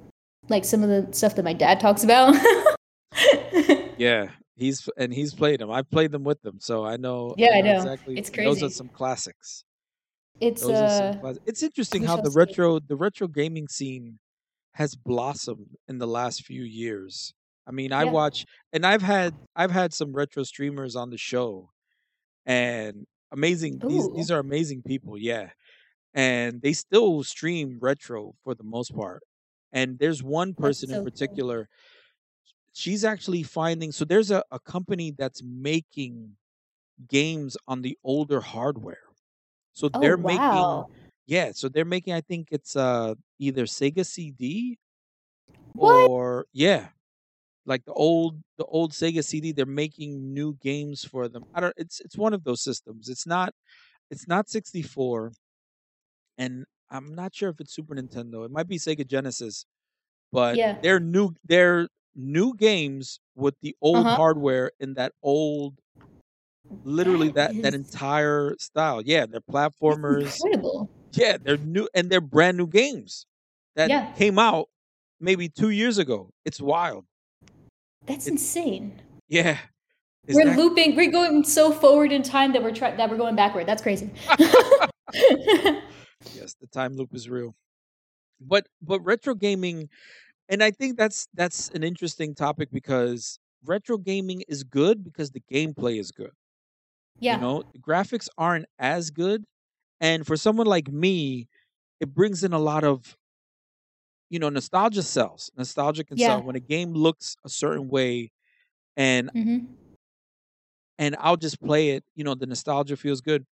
like 0.48 0.64
some 0.64 0.82
of 0.82 0.88
the 0.88 1.12
stuff 1.12 1.34
that 1.36 1.44
my 1.44 1.52
dad 1.52 1.80
talks 1.80 2.04
about. 2.04 2.34
Yeah. 3.98 4.30
He's 4.56 4.88
and 4.96 5.12
he's 5.12 5.32
played 5.34 5.60
them. 5.60 5.70
I've 5.70 5.88
played 5.90 6.12
them 6.12 6.24
with 6.24 6.40
them, 6.42 6.58
so 6.60 6.84
I 6.84 6.96
know. 6.96 7.34
Yeah, 7.38 7.50
I 7.54 7.60
know 7.62 7.72
know. 7.72 7.78
exactly. 7.78 8.18
It's 8.18 8.30
Those 8.30 8.62
are 8.62 8.68
some 8.68 8.88
classics. 8.88 9.64
It's 10.40 10.62
Those 10.62 10.70
are 10.72 10.88
some 10.88 11.16
uh 11.16 11.20
class- 11.20 11.38
It's 11.46 11.62
interesting 11.62 12.02
how 12.04 12.16
the 12.20 12.30
retro 12.30 12.78
the 12.80 12.96
retro 12.96 13.28
gaming 13.28 13.68
scene 13.68 14.18
has 14.74 14.94
blossomed 14.94 15.66
in 15.88 15.98
the 15.98 16.06
last 16.06 16.44
few 16.44 16.62
years. 16.64 17.32
I 17.66 17.70
mean, 17.70 17.92
I 17.92 18.04
Yeah. 18.04 18.10
watch 18.10 18.44
and 18.72 18.84
I've 18.84 19.02
had 19.02 19.34
I've 19.56 19.70
had 19.70 19.94
some 19.94 20.12
retro 20.12 20.42
streamers 20.42 20.96
on 20.96 21.10
the 21.10 21.18
show 21.18 21.70
and 22.44 23.06
amazing 23.30 23.78
these 23.86 24.08
these 24.14 24.30
are 24.30 24.40
amazing 24.40 24.82
people, 24.82 25.16
yeah. 25.18 25.50
And 26.14 26.62
they 26.62 26.72
still 26.74 27.22
stream 27.24 27.78
retro 27.80 28.34
for 28.44 28.54
the 28.54 28.64
most 28.64 28.94
part. 28.94 29.22
And 29.72 29.98
there's 29.98 30.22
one 30.22 30.54
person 30.54 30.90
in 30.90 30.98
so 30.98 31.06
cool. 31.26 31.38
particular 31.38 31.68
she's 32.72 33.04
actually 33.04 33.42
finding 33.42 33.92
so 33.92 34.04
there's 34.04 34.30
a, 34.30 34.42
a 34.50 34.58
company 34.58 35.10
that's 35.10 35.42
making 35.42 36.36
games 37.08 37.56
on 37.68 37.82
the 37.82 37.98
older 38.04 38.40
hardware. 38.40 39.04
So 39.74 39.90
Oh 39.94 40.00
they're 40.00 40.18
making 40.18 40.66
wow. 40.70 40.90
yeah, 41.26 41.52
so 41.54 41.68
they're 41.68 41.84
making 41.86 42.14
I 42.14 42.20
think 42.22 42.48
it's 42.52 42.76
uh 42.76 43.14
either 43.38 43.64
Sega 43.64 44.06
CD 44.06 44.78
What? 45.74 46.12
or 46.16 46.46
yeah, 46.52 46.90
like 47.66 47.84
the 47.84 47.92
old 47.94 48.42
the 48.58 48.64
old 48.66 48.92
Sega 48.92 49.24
CD 49.24 49.52
they're 49.52 49.66
making 49.66 50.34
new 50.34 50.54
games 50.56 51.04
for 51.04 51.28
them. 51.28 51.44
I 51.54 51.60
don't 51.60 51.74
it's 51.76 52.00
it's 52.00 52.18
one 52.18 52.34
of 52.34 52.44
those 52.44 52.62
systems. 52.62 53.08
It's 53.08 53.26
not 53.26 53.54
it's 54.10 54.28
not 54.28 54.48
64 54.50 55.32
and 56.38 56.64
I'm 56.90 57.14
not 57.14 57.34
sure 57.34 57.50
if 57.50 57.60
it's 57.60 57.74
Super 57.74 57.94
Nintendo. 57.94 58.44
It 58.44 58.50
might 58.50 58.68
be 58.68 58.78
Sega 58.78 59.06
Genesis, 59.06 59.66
but 60.32 60.58
Yeah. 60.58 60.78
they're 60.82 61.00
new 61.00 61.34
they're 61.44 61.88
new 62.16 62.54
games 62.56 63.20
with 63.36 63.56
the 63.62 63.76
old 63.82 64.08
Uh-huh. 64.08 64.16
hardware 64.16 64.72
in 64.80 64.94
that 64.94 65.14
old 65.22 65.80
literally 66.84 67.28
That 67.34 67.50
that 67.52 67.62
that 67.62 67.74
entire 67.74 68.56
style. 68.58 69.02
Yeah, 69.02 69.26
they're 69.26 69.40
platformers. 69.40 70.44
incredible. 70.44 70.88
Yeah, 71.16 71.38
they're 71.42 71.58
new 71.58 71.88
and 71.94 72.10
they're 72.10 72.20
brand 72.22 72.56
new 72.58 72.66
games 72.66 73.26
that 73.76 73.90
Yeah. 73.90 74.12
came 74.14 74.38
out 74.38 74.68
maybe 75.20 75.48
2 75.48 75.70
years 75.70 75.98
ago. 75.98 76.30
It's 76.44 76.60
wild. 76.60 77.06
That's 78.06 78.26
It's 78.26 78.28
insane. 78.28 79.00
yeah. 79.28 79.58
Is 80.26 80.36
We're 80.36 80.44
that 80.44 80.56
looping. 80.56 80.96
We're 80.96 81.10
going 81.10 81.44
so 81.44 81.72
forward 81.72 82.12
in 82.12 82.22
time 82.22 82.52
that 82.52 82.62
we're 82.62 82.74
trying 82.74 82.96
that 82.96 83.10
we're 83.10 83.16
going 83.16 83.36
backward. 83.36 83.66
That's 83.66 83.82
crazy. 83.82 84.10
Yes, 86.30 86.54
the 86.54 86.66
time 86.66 86.94
loop 86.94 87.14
is 87.14 87.28
real. 87.28 87.56
But 88.40 88.68
but 88.82 89.00
retro 89.02 89.34
gaming 89.34 89.90
and 90.48 90.62
I 90.64 90.70
think 90.72 90.98
that's 90.98 91.28
that's 91.34 91.70
an 91.70 91.84
interesting 91.84 92.34
topic 92.34 92.70
because 92.72 93.38
retro 93.64 93.98
gaming 93.98 94.42
is 94.48 94.64
good 94.64 95.04
because 95.04 95.32
the 95.32 95.42
gameplay 95.52 95.98
is 96.00 96.12
good. 96.12 96.32
Yeah. 97.20 97.32
You 97.32 97.38
yeah. 97.38 97.38
know, 97.38 97.62
the 97.72 97.80
graphics 97.80 98.28
aren't 98.38 98.66
as 98.78 99.10
good 99.10 99.44
and 100.00 100.26
for 100.26 100.36
someone 100.36 100.66
like 100.68 100.88
me, 100.92 101.48
it 102.00 102.14
brings 102.14 102.44
in 102.44 102.52
a 102.52 102.60
lot 102.60 102.84
of 102.84 103.16
you 104.30 104.38
know, 104.38 104.48
nostalgia 104.48 105.02
sells. 105.02 105.50
Nostalgia 105.56 106.04
can 106.04 106.18
sell 106.18 106.42
when 106.42 106.56
a 106.56 106.60
game 106.60 106.92
looks 106.94 107.36
a 107.44 107.48
certain 107.48 107.88
way 107.88 108.30
and 108.96 109.30
Mm-hmm. 109.34 109.72
and 110.98 111.16
I'll 111.18 111.36
just 111.36 111.60
play 111.62 111.90
it, 111.90 112.04
you 112.14 112.24
know, 112.24 112.34
the 112.34 112.46
nostalgia 112.46 112.96
feels 112.96 113.20
good. 113.20 113.44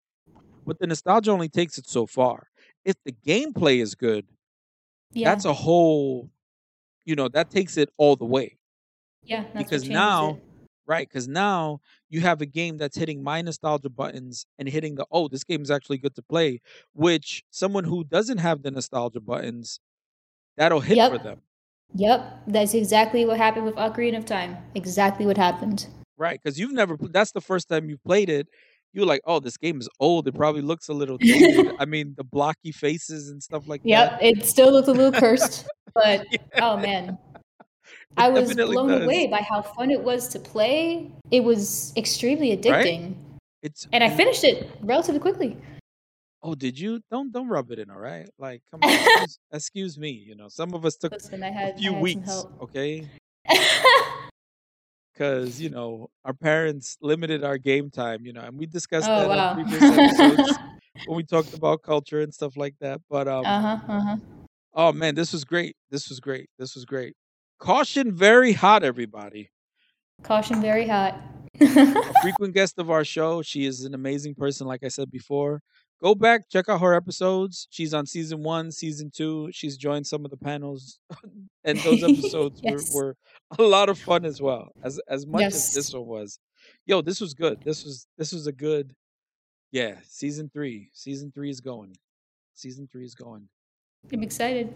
But 0.65 0.79
the 0.79 0.87
nostalgia 0.87 1.31
only 1.31 1.49
takes 1.49 1.79
it 1.79 1.87
so 1.87 2.07
far. 2.07 2.49
If 2.85 2.95
the 3.05 3.11
gameplay 3.11 3.81
is 3.81 3.95
good, 3.95 4.25
Yeah. 5.11 5.29
that's 5.29 5.45
a 5.45 5.53
whole, 5.53 6.29
you 7.05 7.15
know, 7.15 7.27
that 7.29 7.49
takes 7.49 7.77
it 7.77 7.89
all 7.97 8.15
the 8.15 8.25
way. 8.25 8.57
Yeah. 9.23 9.43
That's 9.53 9.57
Because 9.57 9.89
now, 9.89 10.35
it. 10.35 10.43
right, 10.87 11.07
because 11.07 11.27
now 11.27 11.79
you 12.09 12.21
have 12.21 12.41
a 12.41 12.45
game 12.45 12.77
that's 12.77 12.97
hitting 12.97 13.23
my 13.23 13.41
nostalgia 13.41 13.89
buttons 13.89 14.45
and 14.57 14.67
hitting 14.67 14.95
the, 14.95 15.05
oh, 15.11 15.27
this 15.27 15.43
game 15.43 15.61
is 15.61 15.71
actually 15.71 15.97
good 15.99 16.15
to 16.15 16.21
play, 16.23 16.59
which 16.93 17.43
someone 17.51 17.83
who 17.83 18.03
doesn't 18.03 18.39
have 18.39 18.63
the 18.63 18.71
nostalgia 18.71 19.19
buttons, 19.21 19.79
that'll 20.57 20.79
hit 20.81 20.97
for 21.09 21.17
them. 21.17 21.41
Yep. 21.93 22.43
That's 22.47 22.73
exactly 22.73 23.25
what 23.25 23.37
happened 23.37 23.65
with 23.65 23.75
Ocarina 23.75 24.17
of 24.17 24.25
Time. 24.25 24.57
Exactly 24.75 25.25
what 25.25 25.37
happened. 25.37 25.87
Right, 26.17 26.39
because 26.41 26.59
you've 26.59 26.71
never. 26.71 26.95
That's 26.97 27.31
the 27.31 27.41
first 27.41 27.67
time 27.67 27.89
you 27.89 27.97
played 27.97 28.29
it. 28.29 28.47
You're 28.93 29.05
like, 29.05 29.21
oh, 29.25 29.39
this 29.39 29.57
game 29.57 29.79
is 29.79 29.87
old. 29.99 30.27
It 30.27 30.35
probably 30.35 30.61
looks 30.61 30.89
a 30.89 30.93
little. 30.93 31.17
I 31.79 31.85
mean, 31.85 32.13
the 32.17 32.23
blocky 32.23 32.71
faces 32.71 33.29
and 33.29 33.41
stuff 33.41 33.67
like 33.67 33.81
that. 33.83 33.89
Yep. 33.89 34.19
It 34.21 34.45
still 34.45 34.71
looks 34.71 34.87
a 34.87 34.91
little 34.91 35.17
cursed, 35.17 35.65
but 35.93 36.25
Yeah, 36.31 36.37
oh 36.61 36.77
man. 36.77 37.17
it 37.85 37.95
I 38.17 38.29
was 38.29 38.53
blown 38.53 38.89
does. 38.89 39.03
away 39.03 39.27
by 39.27 39.41
how 39.41 39.61
fun 39.61 39.91
it 39.91 40.01
was 40.01 40.27
to 40.29 40.39
play. 40.39 41.09
It 41.31 41.41
was 41.43 41.93
extremely 41.95 42.55
addicting. 42.55 43.01
Right? 43.03 43.15
It's 43.63 43.87
And 43.93 44.03
I 44.03 44.09
finished 44.09 44.43
it 44.43 44.69
relatively 44.81 45.19
quickly. 45.19 45.57
oh, 46.43 46.55
did 46.55 46.77
you? 46.77 46.99
Don't 47.11 47.31
don't 47.31 47.47
rub 47.47 47.71
it 47.71 47.79
in, 47.79 47.89
all 47.89 47.99
right? 47.99 48.27
Like, 48.39 48.61
come 48.71 48.81
on, 48.83 48.89
excuse, 48.89 49.39
excuse 49.53 49.97
me. 49.97 50.09
You 50.09 50.35
know, 50.35 50.49
some 50.49 50.73
of 50.73 50.83
us 50.85 50.95
took 50.97 51.11
Listen, 51.13 51.41
had 51.41 51.75
I 51.75 51.77
few 51.77 51.93
weeks, 51.93 52.43
okay? 52.61 53.07
Because 55.21 55.61
you 55.61 55.69
know 55.69 56.09
our 56.25 56.33
parents 56.33 56.97
limited 56.99 57.43
our 57.43 57.59
game 57.59 57.91
time. 57.91 58.25
You 58.25 58.33
know, 58.33 58.41
and 58.41 58.57
we 58.57 58.65
discussed 58.65 59.07
oh 59.07 59.19
that 59.19 59.29
wow. 59.29 59.53
previous 59.53 59.83
episodes 59.83 60.57
when 61.05 61.15
we 61.15 61.23
talked 61.23 61.53
about 61.53 61.83
culture 61.83 62.21
and 62.21 62.33
stuff 62.33 62.57
like 62.57 62.73
that. 62.81 63.01
But 63.07 63.27
um, 63.27 63.45
uh-huh, 63.45 63.77
uh-huh. 63.87 64.15
oh 64.73 64.91
man, 64.91 65.13
this 65.13 65.31
was 65.31 65.43
great. 65.43 65.75
This 65.91 66.09
was 66.09 66.19
great. 66.19 66.49
This 66.57 66.73
was 66.73 66.85
great. 66.85 67.13
Caution, 67.59 68.11
very 68.11 68.53
hot, 68.53 68.83
everybody. 68.83 69.51
Caution 70.23 70.59
very 70.59 70.87
hot. 70.87 71.21
a 71.59 72.13
frequent 72.23 72.55
guest 72.55 72.79
of 72.79 72.89
our 72.89 73.05
show. 73.05 73.43
She 73.43 73.67
is 73.67 73.83
an 73.83 73.93
amazing 73.93 74.33
person, 74.33 74.65
like 74.65 74.83
I 74.83 74.87
said 74.87 75.11
before. 75.11 75.61
Go 76.01 76.15
back, 76.15 76.49
check 76.49 76.67
out 76.67 76.81
her 76.81 76.95
episodes. 76.95 77.67
She's 77.69 77.93
on 77.93 78.07
season 78.07 78.41
one, 78.41 78.71
season 78.71 79.11
two. 79.15 79.49
She's 79.51 79.77
joined 79.77 80.07
some 80.07 80.25
of 80.25 80.31
the 80.31 80.37
panels, 80.37 80.97
and 81.63 81.77
those 81.79 82.03
episodes 82.09 82.59
were, 82.63 82.71
yes. 82.71 82.93
were 82.93 83.15
a 83.59 83.63
lot 83.63 83.87
of 83.87 83.99
fun 83.99 84.25
as 84.25 84.41
well. 84.41 84.71
As 84.83 84.99
as 85.07 85.27
much 85.27 85.43
as 85.43 85.73
this 85.73 85.93
one 85.93 86.07
was, 86.07 86.39
yo, 86.87 87.01
this 87.01 87.21
was 87.21 87.35
good. 87.35 87.59
This 87.63 87.85
was 87.85 88.07
this 88.17 88.33
was 88.33 88.47
a 88.47 88.51
good, 88.51 88.95
yeah. 89.71 89.97
Season 90.03 90.49
three, 90.51 90.89
season 90.93 91.31
three 91.31 91.51
is 91.51 91.61
going. 91.61 91.95
Season 92.55 92.89
three 92.91 93.05
is 93.05 93.13
going. 93.13 93.47
I'm 94.11 94.23
excited. 94.23 94.73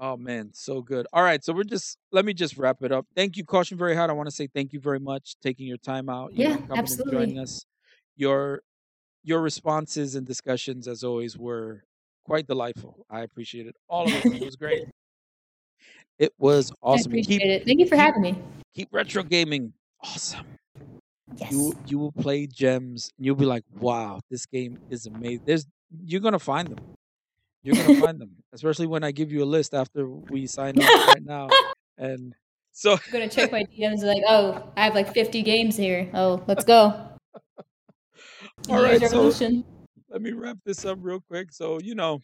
Oh 0.00 0.16
man, 0.16 0.50
so 0.54 0.80
good. 0.80 1.06
All 1.12 1.22
right, 1.22 1.44
so 1.44 1.52
we're 1.52 1.64
just 1.64 1.98
let 2.10 2.24
me 2.24 2.34
just 2.34 2.56
wrap 2.56 2.82
it 2.82 2.90
up. 2.90 3.06
Thank 3.14 3.36
you, 3.36 3.44
Caution 3.44 3.78
Very 3.78 3.94
Hot. 3.94 4.10
I 4.10 4.12
want 4.12 4.28
to 4.28 4.34
say 4.34 4.48
thank 4.52 4.72
you 4.72 4.80
very 4.80 5.00
much 5.00 5.36
taking 5.40 5.68
your 5.68 5.76
time 5.78 6.08
out, 6.08 6.32
you 6.32 6.48
Yeah, 6.48 6.56
coming 6.56 6.78
and 6.78 7.12
joining 7.12 7.38
us. 7.38 7.64
Your 8.16 8.62
your 9.24 9.40
responses 9.40 10.14
and 10.14 10.26
discussions, 10.26 10.88
as 10.88 11.04
always, 11.04 11.36
were 11.36 11.82
quite 12.24 12.46
delightful. 12.46 13.06
I 13.10 13.20
appreciate 13.20 13.66
it. 13.66 13.76
All 13.88 14.04
of 14.06 14.12
it. 14.12 14.24
It 14.26 14.44
was 14.44 14.56
great. 14.56 14.84
It 16.18 16.32
was 16.38 16.72
awesome. 16.82 17.12
And 17.12 17.20
appreciate 17.22 17.40
keep 17.40 17.48
it. 17.48 17.64
Thank 17.64 17.78
you 17.80 17.86
for 17.86 17.94
keep 17.94 18.00
having 18.00 18.22
me. 18.22 18.42
keep 18.74 18.88
retro 18.92 19.22
gaming. 19.22 19.72
Awesome. 20.02 20.46
You 21.50 21.72
Yes. 21.76 21.90
you 21.90 21.98
will 21.98 22.12
play 22.12 22.46
gems 22.46 23.10
and 23.16 23.26
you'll 23.26 23.36
be 23.36 23.44
like, 23.44 23.62
wow, 23.78 24.20
this 24.30 24.46
game 24.46 24.78
is 24.90 25.06
amazing. 25.06 25.42
There's 25.44 25.66
you're 26.04 26.20
gonna 26.20 26.38
find 26.38 26.68
them. 26.68 26.78
You're 27.62 27.76
gonna 27.76 28.00
find 28.00 28.20
them, 28.20 28.30
especially 28.52 28.86
when 28.86 29.04
I 29.04 29.12
give 29.12 29.30
you 29.30 29.42
a 29.42 29.46
list 29.46 29.74
after 29.74 30.08
we 30.08 30.46
sign 30.46 30.80
off 30.82 31.08
right 31.14 31.24
now. 31.24 31.48
And 31.98 32.34
so, 32.72 32.92
I'm 32.94 33.12
gonna 33.12 33.28
check 33.28 33.52
my 33.52 33.64
DMs 33.64 34.02
like, 34.02 34.22
oh, 34.26 34.72
I 34.76 34.84
have 34.84 34.94
like 34.94 35.12
50 35.14 35.42
games 35.42 35.76
here. 35.76 36.10
Oh, 36.14 36.42
let's 36.48 36.64
go. 36.64 37.07
All 38.68 38.82
right, 38.82 39.02
so 39.02 39.30
let 40.10 40.22
me 40.22 40.32
wrap 40.32 40.58
this 40.64 40.84
up 40.84 40.98
real 41.00 41.20
quick. 41.20 41.52
So, 41.52 41.80
you 41.80 41.94
know, 41.94 42.20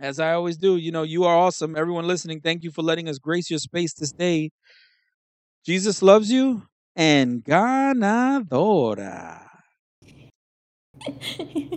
as 0.00 0.20
I 0.20 0.32
always 0.34 0.56
do, 0.56 0.76
you 0.76 0.92
know, 0.92 1.02
you 1.02 1.24
are 1.24 1.36
awesome. 1.36 1.76
Everyone 1.76 2.06
listening, 2.06 2.40
thank 2.40 2.64
you 2.64 2.70
for 2.70 2.82
letting 2.82 3.08
us 3.08 3.18
grace 3.18 3.50
your 3.50 3.58
space 3.58 3.94
this 3.94 4.12
day. 4.12 4.50
Jesus 5.64 6.02
loves 6.02 6.30
you 6.30 6.62
and 6.96 7.44
ganadora. 7.44 9.40